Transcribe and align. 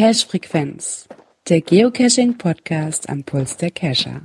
Cache 0.00 0.26
Frequenz, 0.26 1.08
der 1.48 1.60
Geocaching 1.60 2.38
Podcast 2.38 3.10
am 3.10 3.22
Puls 3.22 3.58
der 3.58 3.70
Cacher. 3.70 4.22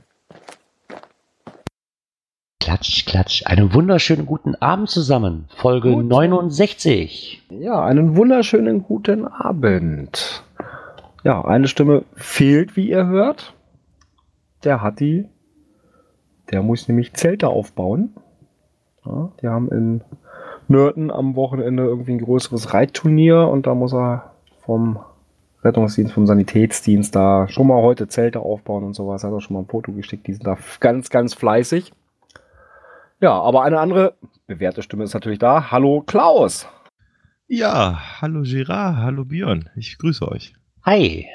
Klatsch, 2.62 3.06
klatsch. 3.06 3.44
Einen 3.46 3.74
wunderschönen 3.74 4.26
guten 4.26 4.56
Abend 4.56 4.90
zusammen. 4.90 5.50
Folge 5.58 5.92
Gut. 5.92 6.06
69. 6.06 7.44
Ja, 7.50 7.84
einen 7.84 8.16
wunderschönen 8.16 8.84
guten 8.84 9.28
Abend. 9.28 10.45
Ja, 11.26 11.44
eine 11.44 11.68
Stimme 11.68 12.06
fehlt, 12.14 12.76
wie 12.76 12.88
ihr 12.88 13.08
hört. 13.08 13.56
Der 14.64 14.84
hat 14.84 15.00
die. 15.00 15.28
Der 16.52 16.62
muss 16.62 16.88
nämlich 16.88 17.14
Zelte 17.14 17.48
aufbauen. 17.48 18.14
Ja, 19.04 19.32
die 19.42 19.48
haben 19.48 19.70
in 19.70 20.04
Nörten 20.68 21.10
am 21.10 21.36
Wochenende 21.36 21.84
irgendwie 21.84 22.12
ein 22.12 22.24
größeres 22.24 22.76
Reitturnier 22.76 23.48
und 23.48 23.66
da 23.66 23.74
muss 23.74 23.92
er 23.96 24.36
vom 24.66 25.00
Rettungsdienst, 25.64 26.14
vom 26.14 26.28
Sanitätsdienst 26.28 27.16
da 27.16 27.48
schon 27.48 27.66
mal 27.66 27.82
heute 27.82 28.08
Zelte 28.08 28.42
aufbauen 28.42 28.84
und 28.84 28.94
sowas. 28.94 29.24
Hat 29.24 29.34
auch 29.34 29.40
schon 29.40 29.56
mal 29.56 29.62
ein 29.62 29.68
Foto 29.68 29.94
geschickt. 29.94 30.28
Die 30.28 30.34
sind 30.34 30.46
da 30.46 30.60
ganz, 30.80 31.10
ganz 31.10 31.34
fleißig. 31.34 31.92
Ja, 33.20 33.34
aber 33.34 33.64
eine 33.64 33.80
andere 33.80 34.14
bewährte 34.46 34.84
Stimme 34.84 35.06
ist 35.06 35.16
natürlich 35.16 35.40
da. 35.40 35.72
Hallo 35.72 36.04
Klaus. 36.06 36.68
Ja, 37.48 38.22
hallo 38.22 38.44
Girard, 38.44 38.98
hallo 38.98 39.26
Björn. 39.26 39.72
Ich 39.76 39.98
grüße 39.98 40.28
euch. 40.28 40.54
Hi. 40.86 41.26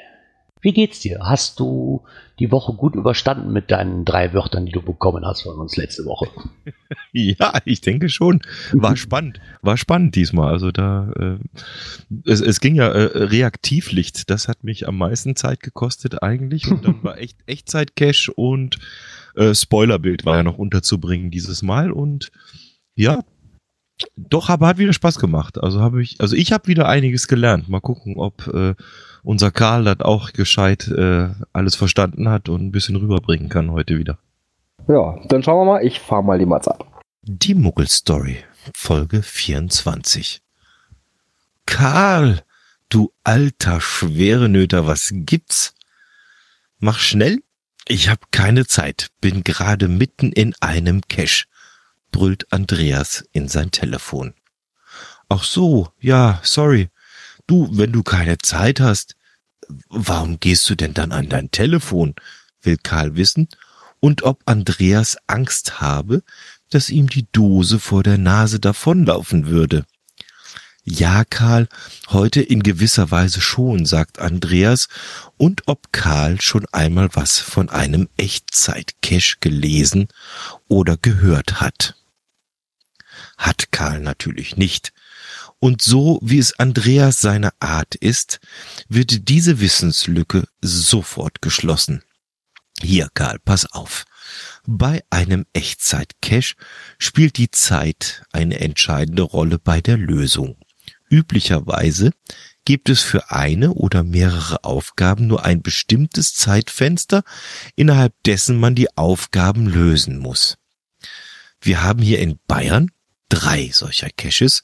Wie 0.61 0.71
geht's 0.71 1.01
dir? 1.01 1.19
Hast 1.23 1.59
du 1.59 2.03
die 2.39 2.51
Woche 2.51 2.71
gut 2.71 2.95
überstanden 2.95 3.51
mit 3.51 3.69
deinen 3.69 4.05
drei 4.05 4.31
Wörtern, 4.31 4.65
die 4.65 4.71
du 4.71 4.81
bekommen 4.81 5.25
hast 5.25 5.41
von 5.41 5.57
uns 5.57 5.75
letzte 5.75 6.05
Woche? 6.05 6.29
ja, 7.11 7.59
ich 7.65 7.81
denke 7.81 8.07
schon. 8.07 8.41
War 8.71 8.95
spannend. 8.95 9.41
War 9.61 9.75
spannend 9.75 10.15
diesmal. 10.15 10.53
Also 10.53 10.71
da, 10.71 11.11
äh, 11.19 11.37
es, 12.25 12.39
es 12.39 12.61
ging 12.61 12.75
ja 12.75 12.87
äh, 12.87 13.25
Reaktivlicht. 13.25 14.29
Das 14.29 14.47
hat 14.47 14.63
mich 14.63 14.87
am 14.87 14.97
meisten 14.97 15.35
Zeit 15.35 15.59
gekostet 15.59 16.23
eigentlich. 16.23 16.71
Und 16.71 16.85
dann 16.85 17.03
war 17.03 17.17
echt 17.17 17.37
Echtzeit-Cache 17.45 18.31
und 18.33 18.79
äh, 19.35 19.53
Spoilerbild 19.53 20.25
war 20.25 20.37
ja 20.37 20.43
noch 20.43 20.59
unterzubringen 20.59 21.29
dieses 21.29 21.61
Mal. 21.61 21.91
Und 21.91 22.31
ja, 22.95 23.19
doch, 24.15 24.49
aber 24.49 24.67
hat 24.67 24.77
wieder 24.77 24.93
Spaß 24.93 25.19
gemacht. 25.19 25.61
Also 25.61 25.81
habe 25.81 26.01
ich, 26.01 26.21
also 26.21 26.37
ich 26.37 26.53
habe 26.53 26.67
wieder 26.67 26.87
einiges 26.87 27.27
gelernt. 27.27 27.67
Mal 27.67 27.81
gucken, 27.81 28.15
ob 28.17 28.47
äh, 28.47 28.75
unser 29.23 29.51
Karl 29.51 29.83
das 29.83 30.01
auch 30.01 30.33
gescheit 30.33 30.87
äh, 30.87 31.29
alles 31.53 31.75
verstanden 31.75 32.29
hat 32.29 32.49
und 32.49 32.61
ein 32.61 32.71
bisschen 32.71 32.95
rüberbringen 32.95 33.49
kann 33.49 33.71
heute 33.71 33.97
wieder. 33.97 34.17
Ja, 34.87 35.19
dann 35.27 35.43
schauen 35.43 35.65
wir 35.65 35.73
mal. 35.73 35.85
Ich 35.85 35.99
fahre 35.99 36.23
mal 36.23 36.39
die 36.39 36.45
Mats 36.45 36.67
ab. 36.67 37.01
Die 37.23 37.53
Muggelstory, 37.53 38.37
Folge 38.75 39.21
24. 39.21 40.41
Karl, 41.65 42.41
du 42.89 43.11
alter 43.23 43.79
Schwerenöter, 43.79 44.87
was 44.87 45.11
gibt's? 45.13 45.75
Mach 46.79 46.99
schnell. 46.99 47.39
Ich 47.87 48.09
hab 48.09 48.31
keine 48.31 48.65
Zeit, 48.65 49.09
bin 49.21 49.43
gerade 49.43 49.87
mitten 49.87 50.31
in 50.31 50.55
einem 50.61 51.01
Cache, 51.07 51.45
brüllt 52.11 52.51
Andreas 52.51 53.23
in 53.31 53.47
sein 53.47 53.71
Telefon. 53.71 54.33
Ach 55.29 55.43
so, 55.43 55.89
ja, 55.99 56.39
sorry. 56.43 56.89
Du, 57.47 57.69
wenn 57.71 57.91
du 57.91 58.03
keine 58.03 58.37
Zeit 58.37 58.79
hast, 58.79 59.15
warum 59.89 60.39
gehst 60.39 60.69
du 60.69 60.75
denn 60.75 60.93
dann 60.93 61.11
an 61.11 61.29
dein 61.29 61.51
Telefon? 61.51 62.15
will 62.61 62.77
Karl 62.77 63.15
wissen, 63.15 63.49
und 63.99 64.23
ob 64.23 64.41
Andreas 64.45 65.17
Angst 65.27 65.81
habe, 65.81 66.23
dass 66.69 66.89
ihm 66.89 67.07
die 67.07 67.27
Dose 67.31 67.79
vor 67.79 68.03
der 68.03 68.17
Nase 68.17 68.59
davonlaufen 68.59 69.47
würde. 69.47 69.85
Ja, 70.83 71.23
Karl, 71.25 71.67
heute 72.09 72.41
in 72.41 72.63
gewisser 72.63 73.11
Weise 73.11 73.39
schon, 73.39 73.85
sagt 73.85 74.17
Andreas, 74.17 74.87
und 75.37 75.67
ob 75.67 75.93
Karl 75.93 76.41
schon 76.41 76.65
einmal 76.71 77.09
was 77.13 77.37
von 77.37 77.69
einem 77.69 78.09
Echtzeit-Cache 78.17 79.37
gelesen 79.41 80.07
oder 80.67 80.97
gehört 80.97 81.61
hat. 81.61 81.95
Hat 83.37 83.71
Karl 83.71 83.99
natürlich 83.99 84.57
nicht. 84.57 84.91
Und 85.63 85.83
so 85.83 86.19
wie 86.23 86.39
es 86.39 86.57
Andreas 86.59 87.21
seine 87.21 87.51
Art 87.59 87.93
ist, 87.93 88.39
wird 88.89 89.29
diese 89.29 89.59
Wissenslücke 89.59 90.47
sofort 90.59 91.43
geschlossen. 91.43 92.03
Hier, 92.81 93.09
Karl, 93.13 93.37
pass 93.45 93.71
auf. 93.71 94.05
Bei 94.65 95.03
einem 95.11 95.45
Echtzeit-Cache 95.53 96.55
spielt 96.97 97.37
die 97.37 97.51
Zeit 97.51 98.23
eine 98.31 98.59
entscheidende 98.59 99.21
Rolle 99.21 99.59
bei 99.59 99.81
der 99.81 99.97
Lösung. 99.97 100.57
Üblicherweise 101.11 102.09
gibt 102.65 102.89
es 102.89 103.01
für 103.01 103.29
eine 103.29 103.73
oder 103.73 104.03
mehrere 104.03 104.63
Aufgaben 104.63 105.27
nur 105.27 105.45
ein 105.45 105.61
bestimmtes 105.61 106.33
Zeitfenster, 106.33 107.21
innerhalb 107.75 108.15
dessen 108.23 108.59
man 108.59 108.73
die 108.73 108.97
Aufgaben 108.97 109.67
lösen 109.67 110.17
muss. 110.17 110.57
Wir 111.61 111.83
haben 111.83 112.01
hier 112.01 112.17
in 112.17 112.39
Bayern 112.47 112.89
drei 113.31 113.69
solcher 113.71 114.09
Caches, 114.09 114.63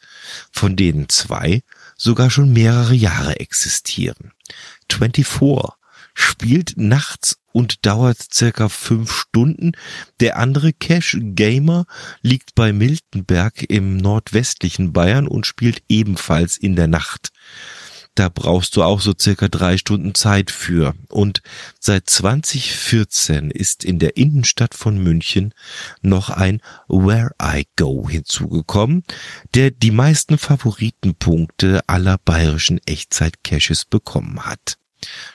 von 0.51 0.75
denen 0.75 1.09
zwei 1.09 1.61
sogar 1.95 2.29
schon 2.29 2.53
mehrere 2.53 2.93
Jahre 2.93 3.39
existieren. 3.39 4.33
24 4.91 5.25
spielt 6.13 6.73
nachts 6.77 7.37
und 7.51 7.85
dauert 7.85 8.17
circa 8.33 8.69
fünf 8.69 9.11
Stunden. 9.11 9.71
Der 10.19 10.37
andere 10.37 10.73
Cache 10.73 11.19
Gamer 11.19 11.85
liegt 12.21 12.55
bei 12.55 12.73
Miltenberg 12.73 13.63
im 13.69 13.97
nordwestlichen 13.97 14.93
Bayern 14.93 15.27
und 15.27 15.45
spielt 15.45 15.83
ebenfalls 15.87 16.57
in 16.57 16.75
der 16.75 16.87
Nacht. 16.87 17.29
Da 18.17 18.27
brauchst 18.29 18.75
du 18.75 18.81
auch 18.81 18.99
so 18.99 19.13
circa 19.15 19.47
drei 19.47 19.77
Stunden 19.77 20.15
Zeit 20.15 20.49
für. 20.49 20.95
Und 21.07 21.43
seit 21.79 22.09
2014 22.09 23.51
ist 23.51 23.85
in 23.85 23.99
der 23.99 24.17
Innenstadt 24.17 24.73
von 24.73 24.97
München 24.97 25.53
noch 26.01 26.31
ein 26.31 26.63
Where 26.87 27.29
I 27.39 27.67
Go 27.75 28.09
hinzugekommen, 28.09 29.03
der 29.53 29.69
die 29.69 29.91
meisten 29.91 30.39
Favoritenpunkte 30.39 31.87
aller 31.87 32.17
bayerischen 32.17 32.79
Echtzeit-Caches 32.87 33.85
bekommen 33.85 34.47
hat. 34.47 34.79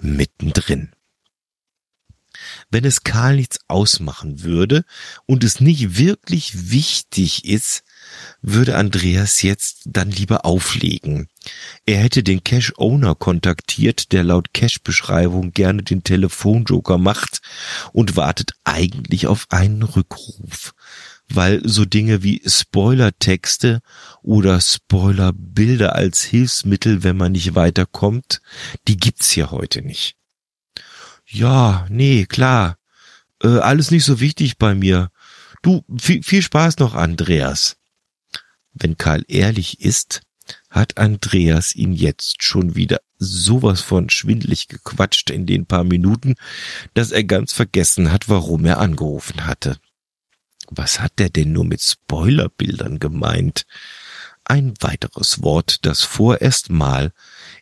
mittendrin. 0.00 0.90
Wenn 2.70 2.84
es 2.84 3.02
Karl 3.02 3.36
nichts 3.36 3.58
ausmachen 3.68 4.42
würde 4.42 4.84
und 5.26 5.44
es 5.44 5.60
nicht 5.60 5.98
wirklich 5.98 6.70
wichtig 6.70 7.44
ist, 7.44 7.82
würde 8.40 8.76
Andreas 8.76 9.42
jetzt 9.42 9.82
dann 9.86 10.10
lieber 10.10 10.44
auflegen. 10.44 11.28
Er 11.86 11.98
hätte 11.98 12.22
den 12.22 12.44
Cash-Owner 12.44 13.14
kontaktiert, 13.14 14.12
der 14.12 14.24
laut 14.24 14.52
Cash-Beschreibung 14.52 15.52
gerne 15.52 15.82
den 15.82 16.04
Telefonjoker 16.04 16.98
macht 16.98 17.40
und 17.92 18.16
wartet 18.16 18.52
eigentlich 18.64 19.26
auf 19.26 19.46
einen 19.50 19.82
Rückruf 19.82 20.74
weil 21.28 21.60
so 21.68 21.84
Dinge 21.84 22.22
wie 22.22 22.42
Spoilertexte 22.46 23.80
oder 24.22 24.60
Spoilerbilder 24.60 25.94
als 25.94 26.22
Hilfsmittel, 26.22 27.02
wenn 27.02 27.16
man 27.16 27.32
nicht 27.32 27.54
weiterkommt, 27.54 28.40
die 28.88 28.96
gibt's 28.96 29.30
hier 29.30 29.50
heute 29.50 29.82
nicht. 29.82 30.16
Ja, 31.26 31.86
nee, 31.90 32.26
klar. 32.26 32.78
Äh, 33.42 33.58
alles 33.58 33.90
nicht 33.90 34.04
so 34.04 34.20
wichtig 34.20 34.58
bei 34.58 34.74
mir. 34.74 35.10
Du, 35.62 35.84
viel, 35.98 36.22
viel 36.22 36.42
Spaß 36.42 36.78
noch, 36.78 36.94
Andreas. 36.94 37.76
Wenn 38.72 38.96
Karl 38.96 39.24
ehrlich 39.26 39.80
ist, 39.80 40.22
hat 40.70 40.98
Andreas 40.98 41.74
ihn 41.74 41.92
jetzt 41.92 42.42
schon 42.42 42.76
wieder 42.76 43.00
sowas 43.18 43.80
von 43.80 44.10
schwindlig 44.10 44.68
gequatscht 44.68 45.30
in 45.30 45.46
den 45.46 45.66
paar 45.66 45.84
Minuten, 45.84 46.34
dass 46.94 47.10
er 47.10 47.24
ganz 47.24 47.52
vergessen 47.52 48.12
hat, 48.12 48.28
warum 48.28 48.64
er 48.64 48.78
angerufen 48.78 49.46
hatte. 49.46 49.78
Was 50.70 51.00
hat 51.00 51.18
der 51.18 51.30
denn 51.30 51.52
nur 51.52 51.64
mit 51.64 51.82
Spoilerbildern 51.82 52.98
gemeint? 52.98 53.66
Ein 54.44 54.74
weiteres 54.80 55.42
Wort, 55.42 55.84
das 55.86 56.02
vorerst 56.02 56.70
mal 56.70 57.12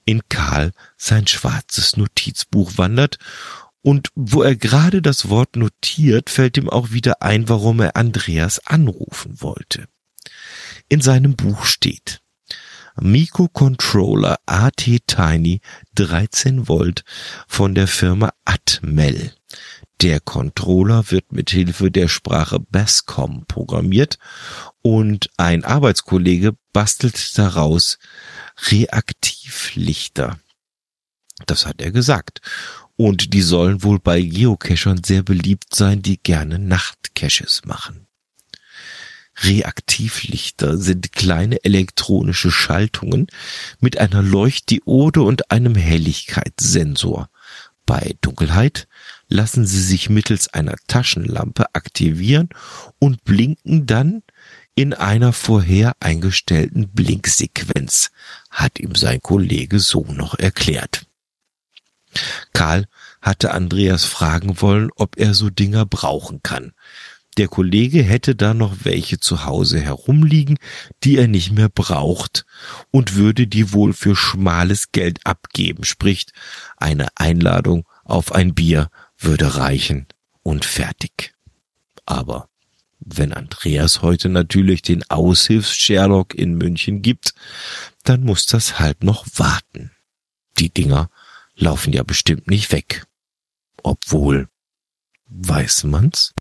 in 0.05 0.23
Karl 0.29 0.73
sein 0.97 1.27
schwarzes 1.27 1.97
Notizbuch 1.97 2.77
wandert 2.77 3.19
und 3.81 4.09
wo 4.15 4.43
er 4.43 4.57
gerade 4.57 5.03
das 5.03 5.29
Wort 5.29 5.57
notiert, 5.57 6.31
fällt 6.31 6.57
ihm 6.57 6.71
auch 6.71 6.91
wieder 6.93 7.21
ein, 7.21 7.51
warum 7.51 7.81
er 7.81 7.97
Andreas 7.97 8.67
anrufen 8.67 9.43
wollte. 9.43 9.87
In 10.89 11.03
seinem 11.03 11.37
Buch 11.37 11.67
steht 11.67 12.23
Controller 13.53 14.39
AT 14.47 14.87
Tiny 15.07 15.61
13 15.97 16.69
Volt 16.69 17.05
von 17.47 17.75
der 17.75 17.87
Firma 17.87 18.33
Atmel 18.45 19.33
Der 20.05 20.21
Controller 20.21 21.11
wird 21.11 21.33
mit 21.33 21.49
Hilfe 21.49 21.91
der 21.91 22.09
Sprache 22.09 22.61
BASCOM 22.61 23.47
programmiert 23.47 24.19
und 24.83 25.31
ein 25.39 25.65
Arbeitskollege 25.65 26.55
bastelt 26.75 27.39
daraus 27.39 27.99
Reaktivlichter. 28.71 30.39
Das 31.47 31.65
hat 31.65 31.81
er 31.81 31.91
gesagt. 31.91 32.43
Und 32.97 33.33
die 33.33 33.41
sollen 33.41 33.83
wohl 33.83 33.99
bei 33.99 34.21
Geocachern 34.21 35.03
sehr 35.03 35.23
beliebt 35.23 35.75
sein, 35.75 36.03
die 36.03 36.19
gerne 36.23 36.59
Nachtcaches 36.59 37.63
machen. 37.65 38.07
Reaktivlichter 39.39 40.77
sind 40.77 41.13
kleine 41.13 41.65
elektronische 41.65 42.51
Schaltungen 42.51 43.29
mit 43.81 43.97
einer 43.97 44.21
Leuchtdiode 44.21 45.23
und 45.23 45.51
einem 45.51 45.75
Helligkeitssensor. 45.75 47.31
Bei 47.87 48.17
Dunkelheit 48.21 48.87
lassen 49.29 49.67
sie 49.67 49.81
sich 49.81 50.11
mittels 50.11 50.53
einer 50.53 50.77
Taschenlampe 50.87 51.75
aktivieren 51.75 52.49
und 52.99 53.25
blinken 53.25 53.87
dann 53.87 54.23
in 54.75 54.93
einer 54.93 55.33
vorher 55.33 55.95
eingestellten 56.01 56.89
Blinksequenz, 56.89 58.11
hat 58.51 58.81
ihm 58.81 58.95
sein 58.95 59.21
Kollege 59.21 59.79
so 59.79 60.05
noch 60.09 60.39
erklärt. 60.39 61.07
Karl 62.53 62.87
hatte 63.21 63.53
Andreas 63.53 64.05
fragen 64.05 64.61
wollen, 64.61 64.91
ob 64.97 65.17
er 65.19 65.35
so 65.35 65.51
Dinger 65.51 65.87
brauchen 65.87 66.43
kann. 66.43 66.73
Der 67.37 67.49
Kollege 67.49 68.03
hätte 68.03 68.37
da 68.37 68.55
noch 68.55 68.85
welche 68.85 69.19
zu 69.19 69.45
Hause 69.45 69.81
herumliegen, 69.81 70.57
die 71.03 71.17
er 71.17 71.27
nicht 71.27 71.51
mehr 71.51 71.69
braucht 71.69 72.47
und 72.93 73.17
würde 73.17 73.49
die 73.49 73.73
wohl 73.73 73.93
für 73.93 74.15
schmales 74.15 74.93
Geld 74.93 75.19
abgeben, 75.27 75.83
spricht 75.83 76.33
eine 76.77 77.09
Einladung 77.17 77.89
auf 78.05 78.33
ein 78.33 78.55
Bier 78.55 78.89
würde 79.25 79.57
reichen 79.57 80.07
und 80.43 80.65
fertig. 80.65 81.35
Aber 82.07 82.49
wenn 83.01 83.33
Andreas 83.33 84.03
heute 84.03 84.29
natürlich 84.29 84.83
den 84.83 85.03
Aushilfs-Sherlock 85.11 86.35
in 86.35 86.55
München 86.55 87.03
gibt, 87.03 87.35
dann 88.05 88.23
muss 88.23 88.47
das 88.47 88.79
halt 88.79 89.05
noch 89.05 89.27
warten. 89.37 89.91
Die 90.59 90.71
Dinger 90.71 91.11
laufen 91.55 91.93
ja 91.93 92.03
bestimmt 92.03 92.49
nicht 92.49 92.73
weg. 92.73 93.07
Obwohl, 93.83 94.49
weiß 95.27 95.85
man's? 95.85 96.35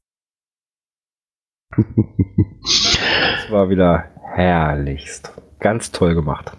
Das 1.75 3.49
war 3.51 3.69
wieder 3.69 4.11
herrlichst. 4.35 5.31
Ganz 5.59 5.91
toll 5.91 6.15
gemacht. 6.15 6.55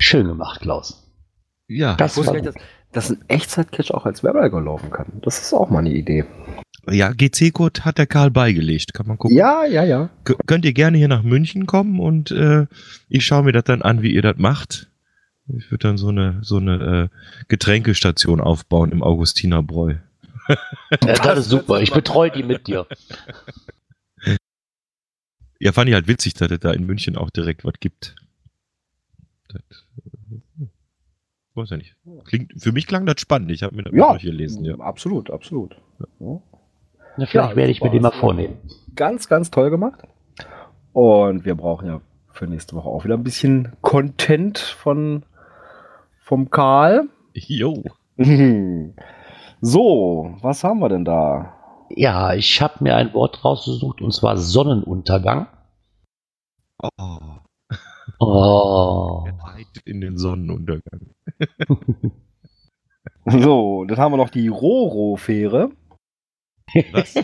Schön 0.00 0.26
gemacht, 0.26 0.60
Klaus. 0.60 1.04
Ja, 1.68 1.94
Das 1.96 2.12
Ich 2.12 2.18
wusste 2.18 2.40
nicht, 2.40 2.54
dass, 2.94 3.10
ein 3.10 3.18
Echtzeit-Cache 3.28 3.94
auch 3.94 4.06
als 4.06 4.22
Werbeiger 4.22 4.60
laufen 4.60 4.90
kann. 4.90 5.06
Das 5.22 5.40
ist 5.40 5.52
auch 5.52 5.70
mal 5.70 5.80
eine 5.80 5.92
Idee. 5.92 6.24
ja, 6.88 7.12
GC-Code 7.12 7.84
hat 7.84 7.98
der 7.98 8.06
Karl 8.06 8.30
beigelegt. 8.30 8.94
Kann 8.94 9.06
man 9.06 9.18
gucken. 9.18 9.36
Ja, 9.36 9.64
ja, 9.64 9.84
ja. 9.84 10.10
K 10.24 10.34
könnt 10.46 10.64
ihr 10.64 10.72
gerne 10.72 10.98
hier 10.98 11.08
nach 11.08 11.22
München 11.22 11.66
kommen 11.66 12.00
und 12.00 12.30
äh, 12.30 12.66
ich 13.08 13.26
schaue 13.26 13.44
mir 13.44 13.52
das 13.52 13.64
dann 13.64 13.82
an, 13.82 14.02
wie 14.02 14.12
ihr 14.12 14.22
das 14.22 14.36
macht. 14.38 14.88
Ich 15.46 15.70
würde 15.70 15.88
dann 15.88 15.98
so 15.98 16.08
eine 16.08 16.38
so 16.42 16.56
eine 16.56 17.10
äh, 17.10 17.44
Getränkestation 17.48 18.40
aufbauen 18.40 18.92
im 18.92 19.02
Augustinerbräu. 19.02 19.96
Ja, 21.02 21.14
das 21.14 21.38
ist 21.38 21.48
super. 21.48 21.80
Ich 21.80 21.90
betreue 21.90 22.30
die 22.30 22.42
mit 22.42 22.66
dir. 22.66 22.86
Ja, 25.58 25.72
fand 25.72 25.88
ich 25.88 25.94
halt 25.94 26.06
witzig, 26.08 26.34
dass 26.34 26.50
es 26.50 26.60
da 26.60 26.72
in 26.72 26.84
München 26.84 27.16
auch 27.16 27.30
direkt 27.30 27.64
was 27.64 27.74
gibt. 27.80 28.14
Das, 29.48 29.62
weiß 31.56 31.70
ja 31.70 31.76
nicht. 31.76 31.96
Klingt, 32.24 32.52
für 32.60 32.72
mich 32.72 32.86
klang 32.86 33.06
das 33.06 33.20
spannend. 33.20 33.50
Ich 33.50 33.62
habe 33.62 33.76
mir 33.76 33.82
das 33.84 33.92
Ja, 33.94 34.10
durchgelesen. 34.10 34.64
Ja. 34.64 34.78
absolut, 34.78 35.30
absolut. 35.30 35.76
Ja. 36.20 36.40
Na, 37.16 37.26
vielleicht 37.26 37.34
Ja, 37.34 37.56
werde 37.56 37.70
ich 37.70 37.80
mir 37.82 37.90
den 37.90 38.02
mal 38.02 38.10
vornehmen. 38.12 38.56
Ganz, 38.96 39.28
ganz 39.28 39.50
toll 39.50 39.70
gemacht. 39.70 40.00
Und 40.92 41.44
wir 41.44 41.54
brauchen 41.54 41.86
ja 41.88 42.00
für 42.32 42.46
nächste 42.46 42.74
Woche 42.76 42.88
auch 42.88 43.04
wieder 43.04 43.14
ein 43.14 43.22
bisschen 43.24 43.72
Content 43.80 44.58
von 44.58 45.24
vom 46.20 46.50
Karl. 46.50 47.08
Jo. 47.34 47.82
So, 49.60 50.36
was 50.42 50.62
haben 50.62 50.80
wir 50.80 50.90
denn 50.90 51.06
da? 51.06 51.54
Ja, 51.88 52.34
ich 52.34 52.60
habe 52.60 52.84
mir 52.84 52.96
ein 52.96 53.14
Wort 53.14 53.42
rausgesucht 53.44 54.02
und 54.02 54.12
zwar 54.12 54.36
Sonnenuntergang. 54.36 55.46
Oh, 56.98 57.18
Oh. 58.20 59.24
reitet 59.54 59.86
in 59.86 60.00
den 60.00 60.18
Sonnenuntergang. 60.18 61.14
So, 63.26 63.84
dann 63.86 63.96
haben 63.96 64.12
wir 64.12 64.18
noch 64.18 64.30
die 64.30 64.48
Roro-Fähre. 64.48 65.70
Was? 66.92 67.14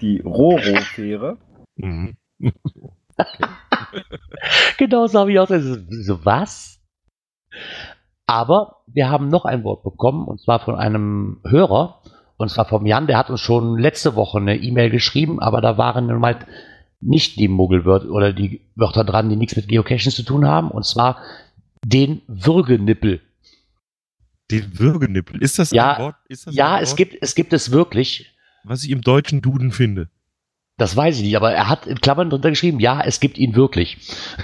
Die 0.00 0.20
Roro-Fähre. 0.20 1.38
Mhm. 1.76 2.16
Genau 4.78 5.06
so 5.06 5.18
habe 5.18 5.32
ich 5.32 5.38
auch 5.38 5.48
gesagt. 5.48 5.84
So, 5.90 6.24
was? 6.24 6.80
Aber 8.26 8.82
wir 8.86 9.10
haben 9.10 9.28
noch 9.28 9.44
ein 9.44 9.64
Wort 9.64 9.82
bekommen 9.82 10.26
und 10.26 10.40
zwar 10.40 10.60
von 10.60 10.76
einem 10.76 11.40
Hörer. 11.46 12.02
Und 12.38 12.48
zwar 12.48 12.64
vom 12.64 12.86
Jan, 12.86 13.06
der 13.06 13.18
hat 13.18 13.28
uns 13.28 13.40
schon 13.40 13.78
letzte 13.78 14.16
Woche 14.16 14.38
eine 14.38 14.56
E-Mail 14.56 14.88
geschrieben, 14.88 15.40
aber 15.40 15.60
da 15.60 15.76
waren 15.76 16.06
nun 16.06 16.20
mal 16.20 16.38
nicht 17.00 17.38
die 17.38 17.48
Muggelwörter 17.48 18.10
oder 18.10 18.32
die 18.32 18.62
Wörter 18.74 19.04
dran, 19.04 19.28
die 19.28 19.36
nichts 19.36 19.56
mit 19.56 19.68
Geocaching 19.68 20.12
zu 20.12 20.22
tun 20.22 20.46
haben. 20.46 20.70
Und 20.70 20.86
zwar 20.86 21.18
den 21.84 22.22
Würgenippel. 22.26 23.20
Den 24.50 24.78
Würgenippel. 24.78 25.40
Ist 25.42 25.58
das 25.58 25.70
Ja, 25.70 25.92
ein 25.94 26.02
Wort? 26.02 26.16
Das 26.28 26.46
Ja, 26.50 26.74
ein 26.76 26.82
es 26.82 26.90
Wort, 26.90 26.96
gibt, 26.98 27.16
es 27.20 27.34
gibt 27.34 27.52
es 27.52 27.70
wirklich. 27.70 28.34
was 28.64 28.84
ich 28.84 28.90
im 28.90 29.00
deutschen 29.00 29.42
Duden 29.42 29.72
finde. 29.72 30.08
Das 30.76 30.96
weiß 30.96 31.16
ich 31.18 31.22
nicht, 31.24 31.36
aber 31.36 31.52
er 31.52 31.68
hat 31.68 31.86
in 31.86 32.00
Klammern 32.00 32.30
drunter 32.30 32.48
geschrieben, 32.50 32.80
ja, 32.80 33.00
es 33.02 33.20
gibt 33.20 33.36
ihn 33.38 33.54
wirklich. 33.54 33.98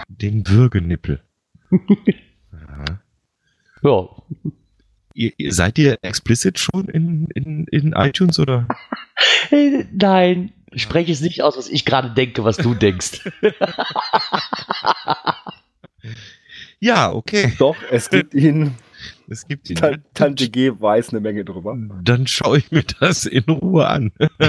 Den 0.08 0.46
Würgenippel. 0.48 1.22
Ja, 3.82 4.08
ihr, 5.14 5.32
ihr, 5.36 5.52
seid 5.52 5.78
ihr 5.78 5.98
explicit 6.02 6.58
schon 6.58 6.88
in, 6.88 7.26
in, 7.34 7.66
in 7.68 7.92
iTunes 7.92 8.38
oder? 8.38 8.66
Äh, 9.50 9.84
Nein, 9.92 10.52
spreche 10.74 11.12
es 11.12 11.20
nicht 11.20 11.42
aus, 11.42 11.56
was 11.56 11.68
ich 11.68 11.84
gerade 11.84 12.10
denke, 12.14 12.42
was 12.42 12.56
du 12.56 12.74
denkst. 12.74 13.20
Ja, 16.80 17.12
okay. 17.12 17.52
Doch, 17.58 17.76
es 17.90 18.10
gibt 18.10 18.34
ihn. 18.34 18.74
Es 19.28 19.46
gibt 19.48 19.68
ihn. 19.70 19.76
Tan- 19.76 20.02
Tante 20.14 20.48
G 20.48 20.72
weiß 20.78 21.10
eine 21.10 21.20
Menge 21.20 21.44
drüber. 21.44 21.76
Dann 22.02 22.26
schaue 22.26 22.58
ich 22.58 22.70
mir 22.70 22.84
das 23.00 23.26
in 23.26 23.44
Ruhe 23.44 23.88
an. 23.88 24.12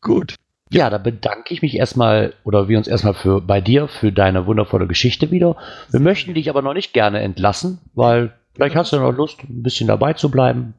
Gut. 0.00 0.34
Ja, 0.70 0.90
da 0.90 0.98
bedanke 0.98 1.54
ich 1.54 1.62
mich 1.62 1.76
erstmal 1.76 2.34
oder 2.42 2.68
wir 2.68 2.78
uns 2.78 2.88
erstmal 2.88 3.14
für 3.14 3.40
bei 3.40 3.60
dir 3.60 3.86
für 3.86 4.10
deine 4.10 4.46
wundervolle 4.46 4.86
Geschichte 4.86 5.30
wieder. 5.30 5.56
Wir 5.90 6.00
möchten 6.00 6.34
dich 6.34 6.50
aber 6.50 6.62
noch 6.62 6.74
nicht 6.74 6.92
gerne 6.92 7.20
entlassen, 7.20 7.78
weil 7.94 8.32
vielleicht 8.54 8.74
hast 8.74 8.92
du 8.92 8.96
noch 8.96 9.12
Lust, 9.12 9.38
ein 9.44 9.62
bisschen 9.62 9.86
dabei 9.86 10.14
zu 10.14 10.30
bleiben. 10.30 10.74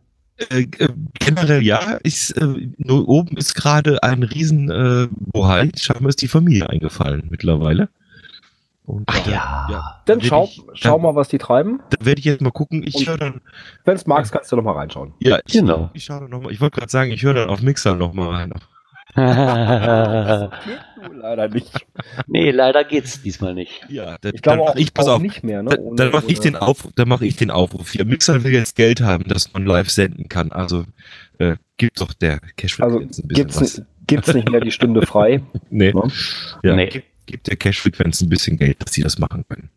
Äh, 0.49 0.63
äh, 0.79 0.89
generell 1.19 1.61
ja, 1.63 1.93
ist, 2.03 2.31
äh, 2.31 2.45
nur 2.77 3.07
oben 3.07 3.37
ist 3.37 3.53
gerade 3.55 4.03
ein 4.03 4.23
riesen 4.23 4.69
äh, 4.69 5.07
Bohai. 5.11 5.69
Scheinbar 5.79 6.09
ist 6.09 6.21
die 6.21 6.27
Familie 6.27 6.69
eingefallen 6.69 7.27
mittlerweile. 7.29 7.87
Und 8.85 9.03
Ach 9.07 9.19
da- 9.25 9.31
ja. 9.69 10.01
Dann 10.05 10.17
werd 10.19 10.25
schau, 10.27 10.43
ich, 10.45 10.61
schau 10.75 10.93
dann, 10.93 11.01
mal, 11.01 11.15
was 11.15 11.27
die 11.29 11.37
treiben. 11.39 11.81
Da 11.89 12.05
werde 12.05 12.19
ich 12.19 12.25
jetzt 12.25 12.41
mal 12.41 12.51
gucken. 12.51 12.83
Ich 12.85 13.07
höre 13.07 13.17
dann. 13.17 13.41
Wenn 13.83 13.95
es 13.95 14.05
magst, 14.05 14.31
kannst 14.31 14.51
du 14.51 14.55
noch 14.55 14.63
mal 14.63 14.73
reinschauen. 14.73 15.13
Ja, 15.19 15.39
ich, 15.45 15.53
Genau. 15.53 15.89
ich 15.93 16.03
schaue 16.05 16.21
dann 16.21 16.29
noch 16.29 16.41
mal. 16.41 16.51
Ich 16.51 16.61
wollte 16.61 16.77
gerade 16.79 16.91
sagen, 16.91 17.11
ich 17.11 17.23
höre 17.23 17.33
dann 17.33 17.49
auf 17.49 17.61
Mixer 17.61 17.95
noch 17.95 18.13
mal 18.13 18.29
rein. 18.29 18.53
Geht 19.15 19.25
nur 21.11 21.21
leider 21.21 21.47
nicht. 21.47 21.71
nee, 22.27 22.51
leider 22.51 22.83
geht's 22.83 23.21
diesmal 23.21 23.53
nicht. 23.53 23.85
Ja, 23.89 24.17
da, 24.19 24.29
Ich 24.33 24.41
glaube 24.41 24.59
dann 24.59 24.67
auch, 24.69 24.75
ich 24.75 24.93
pass 24.93 25.07
auch 25.07 25.15
auf. 25.15 25.21
nicht 25.21 25.43
mehr. 25.43 25.63
Ne? 25.63 25.69
Da, 25.69 25.77
Ohne- 25.77 25.95
dann 25.95 26.11
mache 26.11 26.25
ich 26.27 26.39
den 26.41 26.55
Aufruf, 26.55 26.91
dann 26.95 27.07
mache 27.07 27.25
ich 27.25 27.35
den 27.37 27.49
Aufruf 27.51 27.91
hier. 27.91 28.03
Mixer 28.05 28.43
will 28.43 28.51
jetzt 28.53 28.75
Geld 28.75 29.01
haben, 29.01 29.23
dass 29.25 29.53
man 29.53 29.65
live 29.65 29.89
senden 29.89 30.27
kann. 30.27 30.51
Also 30.51 30.83
äh, 31.39 31.55
gibt 31.77 32.01
doch 32.01 32.13
der 32.13 32.39
Cash 32.57 32.79
Also 32.81 32.97
Frequenz 32.97 33.19
ein 33.19 33.27
bisschen 33.27 33.45
gibt's, 33.47 33.61
was. 33.61 33.81
gibt's 34.07 34.33
nicht 34.33 34.49
mehr 34.51 34.61
die 34.61 34.71
Stunde 34.71 35.05
frei. 35.05 35.41
Nee. 35.69 35.93
Ne? 35.93 36.11
Ja, 36.63 36.75
Nee. 36.75 36.87
Gibt, 36.87 37.05
gibt 37.25 37.47
der 37.47 37.55
Cash 37.55 37.81
Frequenz 37.81 38.21
ein 38.21 38.29
bisschen 38.29 38.57
Geld, 38.57 38.81
dass 38.81 38.93
sie 38.93 39.01
das 39.03 39.19
machen 39.19 39.45
können. 39.47 39.69